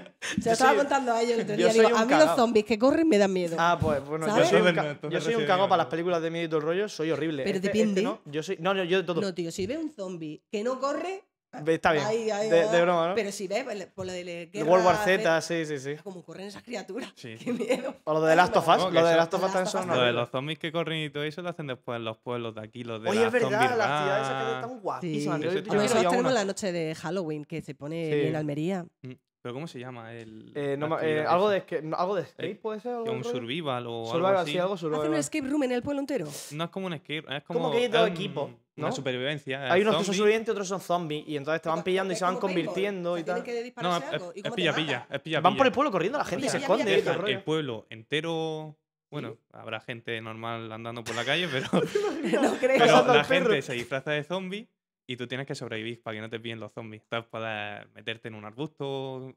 [0.42, 1.72] Se lo estaba soy- contando a ellos el otro día.
[1.72, 3.56] Digo, un a mí los zombies que corren me dan miedo.
[3.58, 4.48] Ah, pues bueno, yo ¿Sabes?
[4.48, 6.44] soy un, Entonces ca- no, yo soy un cagao Evil para las películas de miedo
[6.46, 7.42] y todo el rollo, soy horrible.
[7.44, 8.00] Pero Este- depende.
[8.00, 9.20] este no, yo soy, no, no, yo de todo.
[9.20, 11.24] No, tío, si ves un zombie que no corre,
[11.66, 12.05] Está bien.
[12.07, 13.14] ahí, ahí de, de broma, ¿no?
[13.14, 15.96] Pero si ves por, lo de guerra World War Z, sí, sí, sí.
[16.03, 17.12] Como corren esas criaturas.
[17.14, 17.36] Sí.
[17.36, 17.94] Qué miedo.
[18.05, 20.00] O lo de Last of Us, No, lo de Last of Us también son Lo
[20.00, 22.62] de los zombies que corren y todo eso lo hacen después en los pueblos de
[22.62, 25.36] aquí, los de Oye, la es verdad, zombie las ciudades esas que están guapísimas.
[25.40, 26.30] Sí, Yo- yo Nosotros tenemos una.
[26.32, 28.26] la noche de Halloween que se pone Sí.
[28.28, 28.86] en Almería.
[29.03, 29.12] Mm,
[29.43, 30.12] ¿Pero cómo se llama?
[30.14, 31.64] El, Eh, no eh, algo, de,
[31.99, 32.93] algo de escape, ¿puede ser?
[32.95, 34.53] algo un survival o Survival, algo así.
[34.53, 35.18] sí, algo ¿Hacen un survival.
[35.18, 36.28] escape room en el pueblo entero?
[36.53, 37.72] No es como un escape, es Como como.
[37.72, 38.93] que hay dos es un- equipos, Una ¿no?
[38.93, 39.72] supervivencia.
[39.72, 41.24] Hay unos que son y otros son zombies.
[41.26, 43.43] Y entonces te van pillando y se van convirtiendo y tal.
[43.43, 44.32] que No, es, algo.
[44.34, 46.84] ¿Y es pilla Van por el pueblo corriendo la gente y se Pilla, esconde.
[46.84, 47.16] pilla, pilla.
[47.16, 48.76] todo el pueblo entero.
[49.11, 51.66] Bueno, habrá gente normal andando por la calle, pero,
[52.43, 52.78] no creo.
[52.78, 54.68] pero la gente se disfraza de zombie
[55.07, 57.03] y tú tienes que sobrevivir para que no te pillen los zombies.
[57.03, 59.34] Entonces puedes meterte en un arbusto,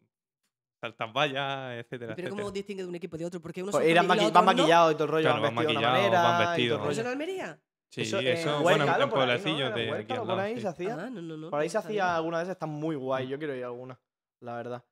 [0.81, 2.53] saltar vallas, etcétera, Pero ¿cómo etcétera.
[2.53, 3.41] distingue de un equipo de otro?
[3.41, 5.97] Porque uno Pues maqui- van maquillados y todo el rollo, Claro, van van de maquillados,
[5.99, 6.21] manera.
[6.21, 6.91] van vestidos.
[6.91, 7.59] ¿Eso en Almería?
[7.89, 10.39] Sí, Eso, eso, eh, bueno, en, en por pueblecillos de aquí al por lado.
[10.41, 10.61] ahí sí.
[10.61, 10.93] se hacía.
[10.99, 11.49] Ah, no, no, no.
[11.49, 13.27] Por ahí se hacía alguna vez, están muy guay.
[13.27, 13.97] Yo quiero ir a alguna,
[14.41, 14.83] la verdad.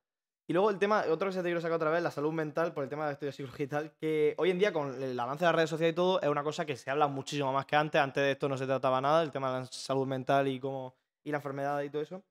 [0.46, 2.74] Y luego el tema, otro que se te quiero sacar otra vez, la salud mental,
[2.74, 5.46] por el tema de estudio psicología y tal, que hoy en día con el avance
[5.46, 7.78] de las redes sociales y todo, es una cosa que se habla muchísimo más que
[7.78, 8.02] antes.
[8.02, 10.96] Antes de esto no se trataba nada, el tema de la salud mental y cómo
[11.24, 12.24] y la enfermedad y todo eso.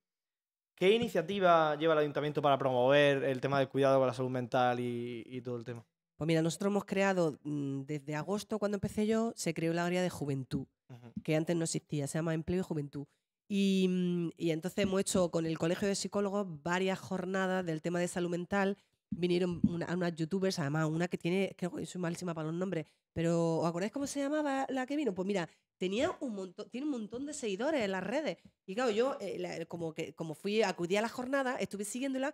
[0.74, 4.80] ¿Qué iniciativa lleva el ayuntamiento para promover el tema del cuidado con la salud mental
[4.80, 5.84] y, y todo el tema?
[6.16, 10.02] Pues mira, nosotros hemos creado, mm, desde agosto, cuando empecé yo, se creó la área
[10.02, 10.66] de juventud.
[10.92, 11.12] Ujú.
[11.22, 13.06] que antes no existía, se llama Empleo y Juventud.
[13.54, 18.00] Y, mm, y entonces hemos hecho con el Colegio de Psicólogos varias jornadas del tema
[18.00, 18.78] de salud mental.
[19.14, 23.58] Vinieron una- unas youtubers, además una que tiene, que soy malísima para los nombres, pero
[23.58, 25.14] ¿os acordáis cómo se llamaba la que vino?
[25.14, 25.46] Pues mira,
[25.76, 28.38] tenía un montón, tiene un montón de seguidores en las redes.
[28.64, 32.32] Y claro, yo eh, la- como que como fui, acudí a las jornadas, estuve siguiéndola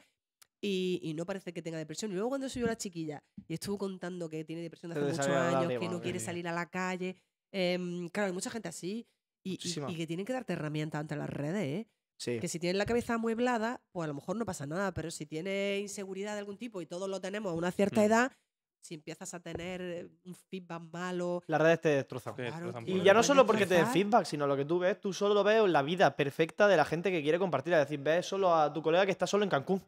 [0.60, 2.12] y, y no parece que tenga depresión.
[2.12, 5.26] Y luego cuando subió la chiquilla y estuvo contando que tiene depresión de hace muchos
[5.56, 7.16] años, que no quiere salir a la calle.
[7.50, 9.04] em, claro, hay mucha gente así
[9.48, 9.90] y- y, Muchísima.
[9.90, 11.88] y que tienen que darte herramientas ante las redes, ¿eh?
[12.16, 12.40] Sí.
[12.40, 15.24] Que si tienes la cabeza amueblada, pues a lo mejor no pasa nada, pero si
[15.26, 18.04] tienes inseguridad de algún tipo y todos lo tenemos a una cierta Mm.
[18.04, 18.32] edad,
[18.80, 22.34] si empiezas a tener eh, un feedback malo, Las redes te destrozan.
[22.36, 22.50] Te.
[22.86, 25.34] Y ya no solo porque te den feedback, sino lo que tú ves, tú solo
[25.34, 27.72] lo ves en la vida perfecta de la gente que quiere compartir.
[27.74, 29.82] Es decir, ves solo a tu colega que está solo en Cancún.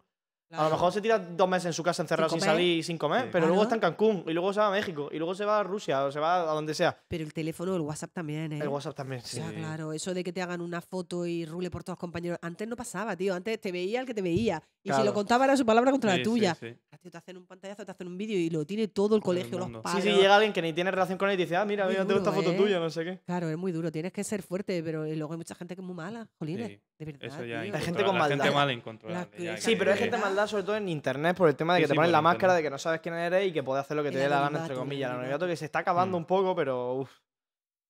[0.52, 2.54] A lo mejor se tira dos meses en su casa encerrado sin, comer.
[2.54, 3.28] salir y sin comer, Sí.
[3.30, 3.74] pero luego Claro.
[3.74, 6.04] está en Cancún, y luego se va a México, y luego se va a Rusia,
[6.04, 6.98] o se va a donde sea.
[7.06, 8.58] pero el teléfono, el WhatsApp también, ¿eh?
[8.60, 9.36] El WhatsApp también, O sí.
[9.36, 9.54] sea, Sí.
[9.56, 12.38] claro, eso de que te hagan una foto y rule por todos los compañeros.
[12.42, 13.34] Antes no pasaba, tío.
[13.34, 14.60] Antes te veía el que te veía.
[14.82, 16.54] Y si lo contaba era su palabra contra Sí, la tuya.
[16.54, 16.74] sí.
[17.10, 19.70] Te hacen un pantallazo, te hacen un vídeo y lo tiene todo el colegio, los
[19.82, 20.04] padres.
[20.04, 22.04] Sí, sí, llega alguien que ni tiene relación con él y dice, ah, mira, mira,
[22.06, 22.56] tengo esta foto ¿eh?
[22.56, 23.20] tuya, no sé qué.
[23.24, 23.90] Claro, es muy duro.
[23.90, 26.78] Tienes que ser fuerte, pero y luego hay mucha gente que es muy mala, jolines.
[27.00, 27.28] Sí, De verdad.
[27.38, 27.60] Eso ya.
[27.60, 28.54] Hay gente con la gente maldad.
[28.54, 29.38] mala incontrolable.
[29.44, 31.82] La Sí, pero hay gente maldad sobre todo en internet por el tema de Sí,
[31.84, 33.62] que te sí, ponen por la máscara de que no sabes quién eres y que
[33.62, 35.08] puedes hacer lo que te dé la gana, entre comillas.
[35.10, 36.20] El anonimato que se está acabando Mm.
[36.20, 37.10] un poco, pero uff.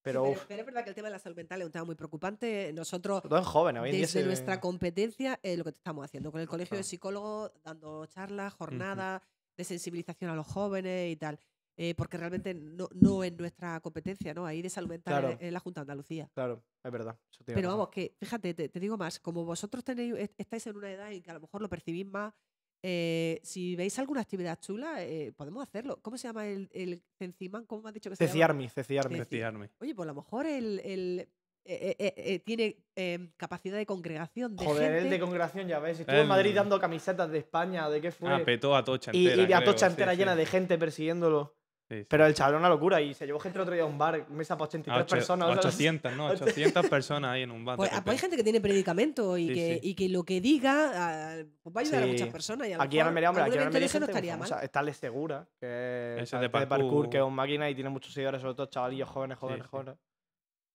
[0.02, 0.44] Pero Sí, uff.
[0.46, 2.72] pero es verdad que el tema de la salud mental es un tema muy preocupante.
[2.72, 5.70] Nosotros, Sobre todo en jóvenes, hoy en día desde se- nuestra competencia, es lo que
[5.70, 9.22] estamos haciendo con el colegio de psicólogos, dando charlas, jornadas
[9.56, 11.38] de sensibilización a los jóvenes y tal.
[11.82, 14.44] Eh, porque realmente no, no es nuestra competencia, ¿no?
[14.44, 15.28] Ahí de salud mental Claro.
[15.30, 16.30] es- es la Junta de Andalucía.
[16.34, 17.16] Claro, es verdad.
[17.32, 17.78] eso tiene Pero razón.
[17.78, 21.10] vamos, que fíjate, te, te digo más, como vosotros tenéis, est- estáis en una edad
[21.10, 22.34] en que a lo mejor lo percibís más,
[22.82, 25.98] eh, si veis alguna actividad chula, eh, podemos hacerlo.
[26.02, 27.64] ¿Cómo se llama el, el Cencimán?
[27.64, 28.32] ¿Cómo me has dicho que se llama?
[28.32, 29.68] Ceciarmi, ceciarmi.
[29.80, 31.28] Oye, pues a lo mejor el, el,
[31.64, 35.14] eh, eh, eh, tiene eh, capacidad de congregación de Joder, el gente.
[35.14, 36.00] de congregación, ya ves.
[36.00, 38.30] Estuvo en Madrid El- dando camisetas de España, de qué fue.
[38.32, 39.48] Ah, petó a Tocha y, entera.
[39.48, 40.18] y Atocha sí, entera sí.
[40.18, 41.56] llena de gente persiguiéndolo.
[41.90, 42.06] Sí, sí.
[42.08, 43.98] Pero el chaval era una locura y se llevó gente el otro día a un
[43.98, 45.48] bar, mesa para 83 A ocho- personas.
[45.48, 46.26] o sea, 800, ¿no?
[46.30, 47.76] 800 personas ahí en un bar.
[47.76, 49.88] Pues, ah, pues hay gente que tiene predicamento y, Sí, que, sí.
[49.90, 52.68] y que lo que diga ah, pues va a ayudar a muchas personas.
[52.68, 54.48] Y a Aquí en Almería, hombre, aquí en Almería no estaría mal.
[54.62, 57.10] Está Segura, que es de de parkour, parkour.
[57.10, 59.68] que es un máquina y tiene muchos seguidores, sobre todo chavalillos jóvenes, jóvenes, sí.
[59.70, 59.96] jóvenes.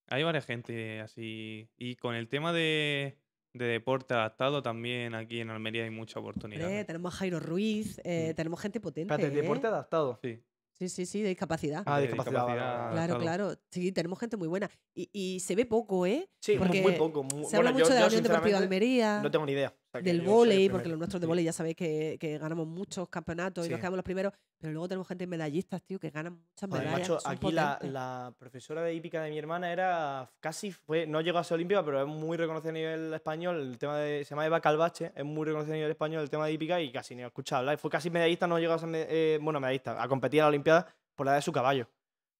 [0.09, 1.70] Hay varias gente así.
[1.78, 3.18] Y con el tema de,
[3.53, 6.66] de deporte adaptado también aquí en Almería hay mucha oportunidad.
[6.68, 8.36] Hombre, tenemos a Jairo Ruiz, eh, Mm.
[8.36, 9.13] tenemos gente potente.
[9.13, 9.41] Espérate, ¿eh?
[9.41, 10.20] deporte adaptado.
[10.22, 10.41] Sí.
[10.78, 11.84] Sí, sí, sí, de discapacidad.
[11.86, 12.45] Ah, de discapacidad.
[12.91, 13.53] claro, claro.
[13.71, 14.69] Sí, tenemos gente muy buena.
[14.93, 16.30] Y, y se ve poco, ¿eh?
[16.41, 17.23] Sí, muy- muy Porque poco.
[17.23, 19.21] muy- Se bueno, habla yo- mucho de la Unión Deportiva sinceramente, Almería.
[19.21, 19.73] No tengo ni idea.
[20.04, 23.70] Del vóley, porque los nuestros de vóley ya sabéis que, que ganamos muchos campeonatos y
[23.70, 27.10] nos quedamos los primeros, pero luego tenemos gente medallistas, tío, que ganan muchas Joder, medallas.
[27.10, 31.43] macho, aquí la, profesora de hípica de mi hermana era casi fue, no llegó a
[31.43, 33.60] ser olímpica, pero es muy reconocida a nivel español.
[33.62, 36.46] El tema de, se llama Eva Calvache, es muy reconocida a nivel español el tema
[36.46, 37.78] de hípica y casi ni escucha hablar.
[37.78, 40.88] Fue casi medallista, no llegó a ser, eh, bueno, medallista, a competir a la Olimpiada
[41.16, 41.88] por la edad de su caballo,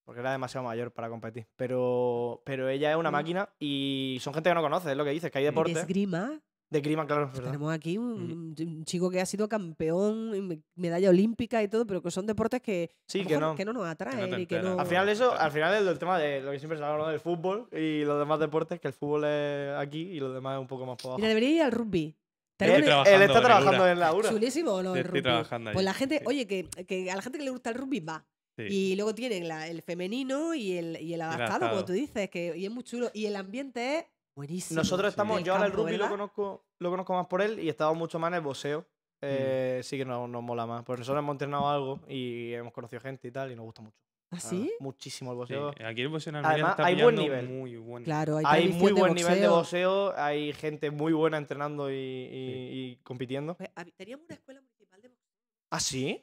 [0.04, 1.48] porque era demasiado mayor para competir.
[1.56, 3.14] Pero, pero ella es una Mm.
[3.14, 5.48] máquina y son gente que no conoce, es lo que dices, que hay Y Y
[5.48, 6.40] de deportes esgrima,
[6.70, 7.44] de grima, claro, verdad.
[7.44, 12.12] tenemos aquí un, un chico que ha sido campeón, medalla olímpica y todo, pero que
[12.12, 13.56] son deportes que, a Sí, que no.
[13.74, 14.80] nos atraen y que no...
[14.80, 17.10] Al final eso, al final es el tema de lo que siempre se habla ¿no?
[17.10, 20.62] del fútbol y los demás deportes, que el fútbol es aquí y los demás es
[20.62, 21.18] un poco más por abajo.
[21.20, 22.16] Mira, debería ir al rugby.
[22.58, 24.30] Él, está el trabajando en la URA.
[24.30, 25.22] Chulísimo del estoy rugby.
[25.22, 26.24] trabajando Pues la gente, sí.
[26.26, 28.26] oye, que, que a la gente que le gusta el rugby va.
[28.58, 28.64] Sí.
[28.70, 31.86] Y luego tienen la- el femenino y el, y el adaptado, como adaptado.
[31.86, 33.12] tú dices, que, y es muy chulo.
[33.14, 34.06] Y el ambiente es
[34.36, 34.80] buenísimo.
[34.80, 37.72] Nosotros estamos, yo ahora el rugby lo conozco, lo conozco más por él y he
[37.72, 38.86] estado mucho más en el boxeo.
[39.22, 40.84] Eh, Sí que nos, nos mola más.
[40.84, 43.98] Pues nosotros hemos entrenado algo y hemos conocido gente y tal y nos gusta mucho.
[44.32, 44.72] ¿Ah, la sí?
[44.80, 45.88] Muchísimo el Sí, boxeo.
[45.88, 47.48] Aquí el boxeo en Además, está hay buen nivel.
[47.48, 50.14] Muy buen Claro, hay, muy de buen nivel de boxeo.
[50.18, 53.56] hay gente muy buena entrenando y, y- y compitiendo.
[53.56, 55.32] Pues, teníamos una escuela municipal de boxeo.
[55.72, 56.22] ¿Ah, sí?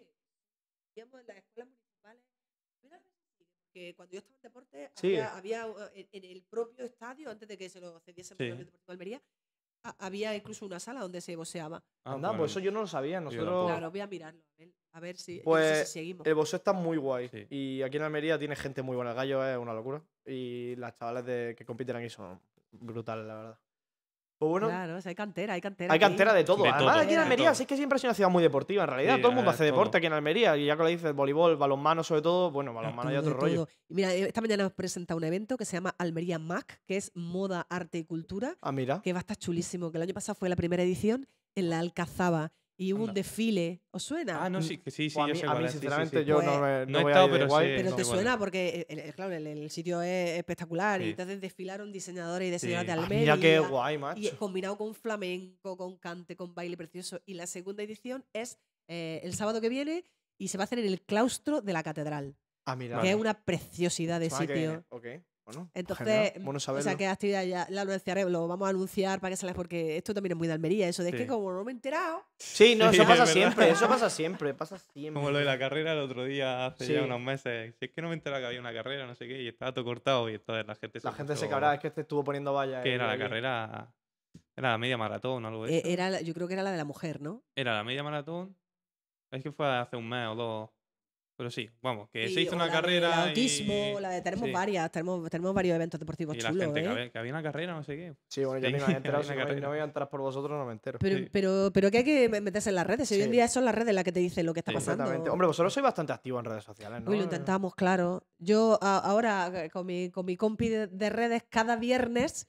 [0.94, 1.44] Teníamos municipales.
[1.56, 1.68] Mira,
[3.72, 5.16] que cuando yo estaba en deporte, Sí.
[5.16, 8.44] había, había, eh, en, en el propio estadio, antes de que se lo cediesen Sí.
[8.48, 9.22] la Unión Deportiva de Almería,
[9.84, 11.82] ha- había incluso una sala donde se boxeaba.
[12.04, 13.20] Ah, Anda, pues eso yo no lo sabía.
[13.20, 13.66] Nosotros.
[13.70, 14.42] Claro, voy a mirarlo.
[14.52, 16.26] A ver, a ver si, no sé Pues, si seguimos.
[16.26, 17.28] El boxeo está muy guay.
[17.28, 17.46] Sí.
[17.50, 19.10] Y aquí en Almería tiene gente muy buena.
[19.10, 20.02] El gallo es una locura.
[20.26, 23.58] Y las chavales de, que compiten aquí son brutales, la verdad.
[24.42, 25.92] Pues bueno, claro, o sea, hay cantera, hay cantera.
[25.92, 26.04] hay aquí.
[26.04, 26.64] cantera de todo.
[26.64, 28.42] De Además, todo, aquí en Almería sí es que siempre ha sido una ciudad muy
[28.42, 29.14] deportiva, en realidad.
[29.16, 29.98] Sí, todo el mundo hace deporte todo.
[29.98, 30.56] aquí en Almería.
[30.56, 32.50] Y ya que lo dices, voleibol, balonmano sobre todo.
[32.50, 33.68] Bueno, balonmano hay otro rollo.
[33.88, 36.96] Y mira, eh, esta mañana hemos presentado un evento que se llama Almería Mac, que
[36.96, 39.00] es moda, arte y cultura, Ah, mira.
[39.02, 39.90] que va a estar chulísimo.
[39.92, 43.82] Que el año pasado fue la primera edición en la Alcazaba y hubo un desfile.
[43.92, 44.44] ¿Os suena?
[44.44, 45.76] Ah, no, sí, que sí, sí, Pues a yo mí, sé a mí, es, sí,
[45.76, 46.24] sí, sinceramente, sí.
[46.24, 47.66] yo Pues, no, me, no he voy estado, a ir pero guay.
[47.68, 48.16] sé- Pero no, te igual.
[48.16, 51.10] suena porque, el, el- claro, el, el sitio es espectacular y Sí.
[51.10, 52.86] entonces desfilaron diseñadores y diseñadoras Sí.
[52.86, 53.36] de Ah, Almería.
[53.36, 54.20] mira qué guay, macho.
[54.20, 57.20] y combinado con flamenco, con cante, con baile precioso.
[57.26, 58.58] Y la segunda edición es
[58.88, 60.04] eh, el sábado que viene
[60.38, 63.00] y se va a hacer en el claustro de la catedral, Ah, mira.
[63.00, 64.84] que es una preciosidad de sitio.
[65.44, 65.70] Bueno.
[65.74, 66.32] Entonces, genial.
[66.44, 69.46] Bueno o sea, qué actividad ya la anunciaremos, lo vamos a anunciar para que se
[69.46, 71.72] les, porque esto también es muy de Almería, eso de es que como no me
[71.72, 73.70] he enterado, Sí, no, eso es pasa siempre.
[73.70, 74.54] Eso pasa siempre.
[74.54, 75.14] Pasa siempre.
[75.20, 76.92] Como lo de la carrera el otro día, hace Sí.
[76.94, 77.74] ya unos meses.
[77.78, 79.72] Si es que no me enteraba que había una carrera, no sé qué, y estaba
[79.72, 82.22] todo cortado y entonces la gente se La gente se cabrá, es que este estuvo
[82.24, 82.82] poniendo vallas.
[82.82, 83.92] Que y era la ahí- carrera
[84.56, 85.88] Era la media maratón o algo de Eh, eso.
[85.88, 87.42] era, yo creo que era la de la mujer, ¿no?
[87.56, 88.56] Era la media maratón.
[89.30, 90.70] Es que fue hace un mes o dos.
[91.36, 93.08] Pero sí, vamos, que se hizo una la carrera.
[93.20, 94.00] del autismo, y...
[94.02, 94.52] la de, tenemos sí.
[94.52, 96.86] varias, tenemos, tenemos varios eventos deportivos Y la chulos, que ¿eh?
[96.88, 98.14] había, que había una carrera, no sé qué.
[98.28, 99.22] Sí, bueno, yo Sí, ni me había enterado.
[99.24, 100.98] Si no, no me voy a enterar por vosotros, no me entero.
[101.00, 101.28] Pero, Sí.
[101.32, 103.10] pero, pero que hay que me- meterse en las redes.
[103.10, 104.74] y hoy en día son las redes las que te dicen lo que está Sí,
[104.76, 105.04] pasando.
[105.04, 105.30] Exactamente.
[105.30, 107.10] Hombre, vosotros sois bastante activos en redes sociales, ¿no?
[107.10, 108.26] Uy, lo intentamos, claro.
[108.38, 112.48] Yo a- ahora eh, con mi, con mi compi de, de redes, cada viernes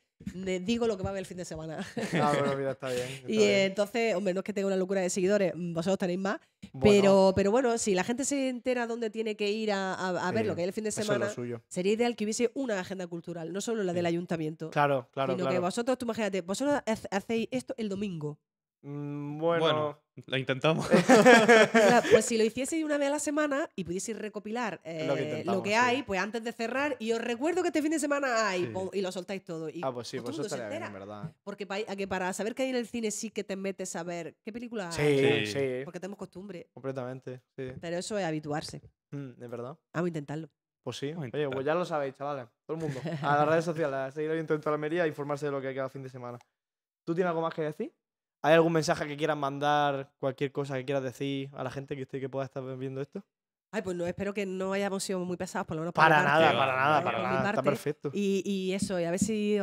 [0.62, 1.86] digo lo que va a haber el fin de semana.
[2.14, 3.00] Ah, bueno, mira, está bien.
[3.16, 3.50] está y bien.
[3.60, 6.40] entonces, hombre, no es que tenga una locura de seguidores, mm, vosotros tenéis más,
[6.72, 10.28] Bueno, pero, pero bueno, si la gente se entera dónde tiene que ir a, a-
[10.28, 11.32] a ver lo que hay el fin de es semana,
[11.68, 15.46] sería ideal que hubiese una agenda cultural, no solo la del ayuntamiento, Claro, claro, sino
[15.46, 15.62] que claro.
[15.62, 18.40] vosotros, tú imagínate, vosotros hacéis esto el domingo.
[18.86, 20.86] Mm, bueno, Bueno, lo intentamos.
[22.12, 25.44] Pues si lo hicieseis una vez a la semana y pudieseis recopilar eh, Lo que
[25.46, 25.76] lo que, sí.
[25.76, 28.68] hay, pues antes de cerrar, y os recuerdo que este fin de semana hay, Sí.
[28.72, 29.70] pum, y lo soltáis todo.
[29.70, 31.34] Y, ah, pues sí, pues eso estaría bien, en verdad.
[31.44, 33.96] Porque pa- a que para saber que hay en el cine sí que te metes
[33.96, 35.82] a ver qué película Sí, hay, sí, Sí.
[35.86, 36.68] porque tenemos costumbre.
[36.74, 37.42] completamente.
[37.56, 37.72] Sí.
[37.80, 38.82] Pero eso es habituarse.
[39.12, 39.78] Mm, es verdad.
[39.94, 40.50] Vamos a intentarlo.
[40.84, 41.14] Pues sí.
[41.14, 42.48] Oye, pues ya lo sabéis, chavales.
[42.68, 43.00] Todo el mundo.
[43.22, 45.62] A las redes sociales, a seguir el intento de la Almería e informarse de lo
[45.62, 46.38] que hay cada fin de semana.
[47.06, 47.94] ¿Tú tienes algo más que decir?
[48.44, 50.12] ¿Hay algún mensaje que quieras mandar?
[50.20, 53.24] Cualquier cosa que quieras decir a la gente que, esté, que pueda estar viendo esto?
[53.76, 56.26] Ay, pues no, espero que no hayamos sido muy pesados, por lo menos Para mi
[56.26, 56.58] nada, parte.
[56.60, 57.50] para nada, para nada.
[57.50, 58.12] Está perfecto.
[58.14, 59.58] Y, y eso, y a ver si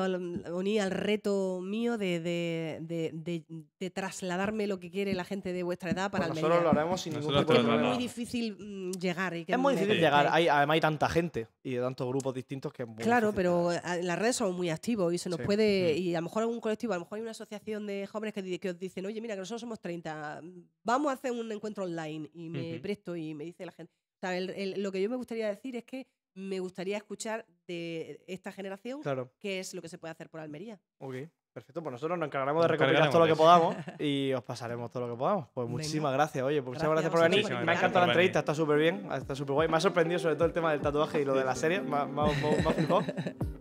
[0.53, 3.45] uní al reto mío de, de, de- de-
[3.79, 6.49] de trasladarme lo que quiere la gente de vuestra edad para Pues Almería.
[6.49, 7.89] nosotros lo haremos sin ningún Nosotros de es problema.
[7.95, 9.37] muy difícil mm, llegar.
[9.37, 10.29] Y que Es muy difícil me- llegar.
[10.33, 13.37] Hay, además hay tanta gente y de tantos grupos distintos que es muy Claro, difícil
[13.45, 15.45] pero en las redes somos muy activos y se nos Sí.
[15.47, 15.95] puede.
[15.95, 16.03] Mm.
[16.03, 18.59] Y a lo mejor algún colectivo, a lo mejor hay una asociación de jóvenes que,
[18.59, 20.43] que os dicen, oye, mira, que nosotros somos 30,
[20.83, 23.93] vamos a hacer un encuentro online y me presto y me dice la gente.
[24.23, 27.47] O sea, el- el- lo que yo me gustaría decir es que me gustaría escuchar
[27.67, 30.79] de esta generación Claro, qué es lo que se puede hacer por Almería.
[30.99, 31.15] ok.
[31.53, 35.09] Perfecto, pues nosotros nos encargaremos de recopilar todo lo que podamos y os pasaremos todo
[35.09, 35.49] lo que podamos.
[35.53, 35.79] Pues Venga.
[35.79, 37.67] muchísimas gracias, oye, pues muchas Gracias gracias por venir.
[37.67, 39.69] Me ha encantado la entrevista, está súper bien, está súper guay.
[39.69, 41.97] Me ha sorprendido sobre todo el tema del tatuaje y lo de la serie, me,
[41.97, 43.03] ha- me, ha- me ha- me ha flipado.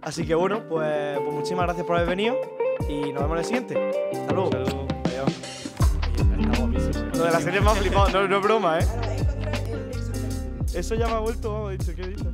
[0.01, 2.37] Así que bueno, pues, pues muchísimas gracias por haber venido
[2.87, 3.91] y nos vemos en el siguiente.
[4.13, 4.51] Hasta luego.
[4.51, 4.75] Saludos.
[5.05, 5.67] Adiós.
[7.17, 8.85] Lo de la serie me ha flipado, no, no es broma, ¿eh?
[10.73, 12.27] Eso ya me ha vuelto, vamos, dicho, ¿qué dices?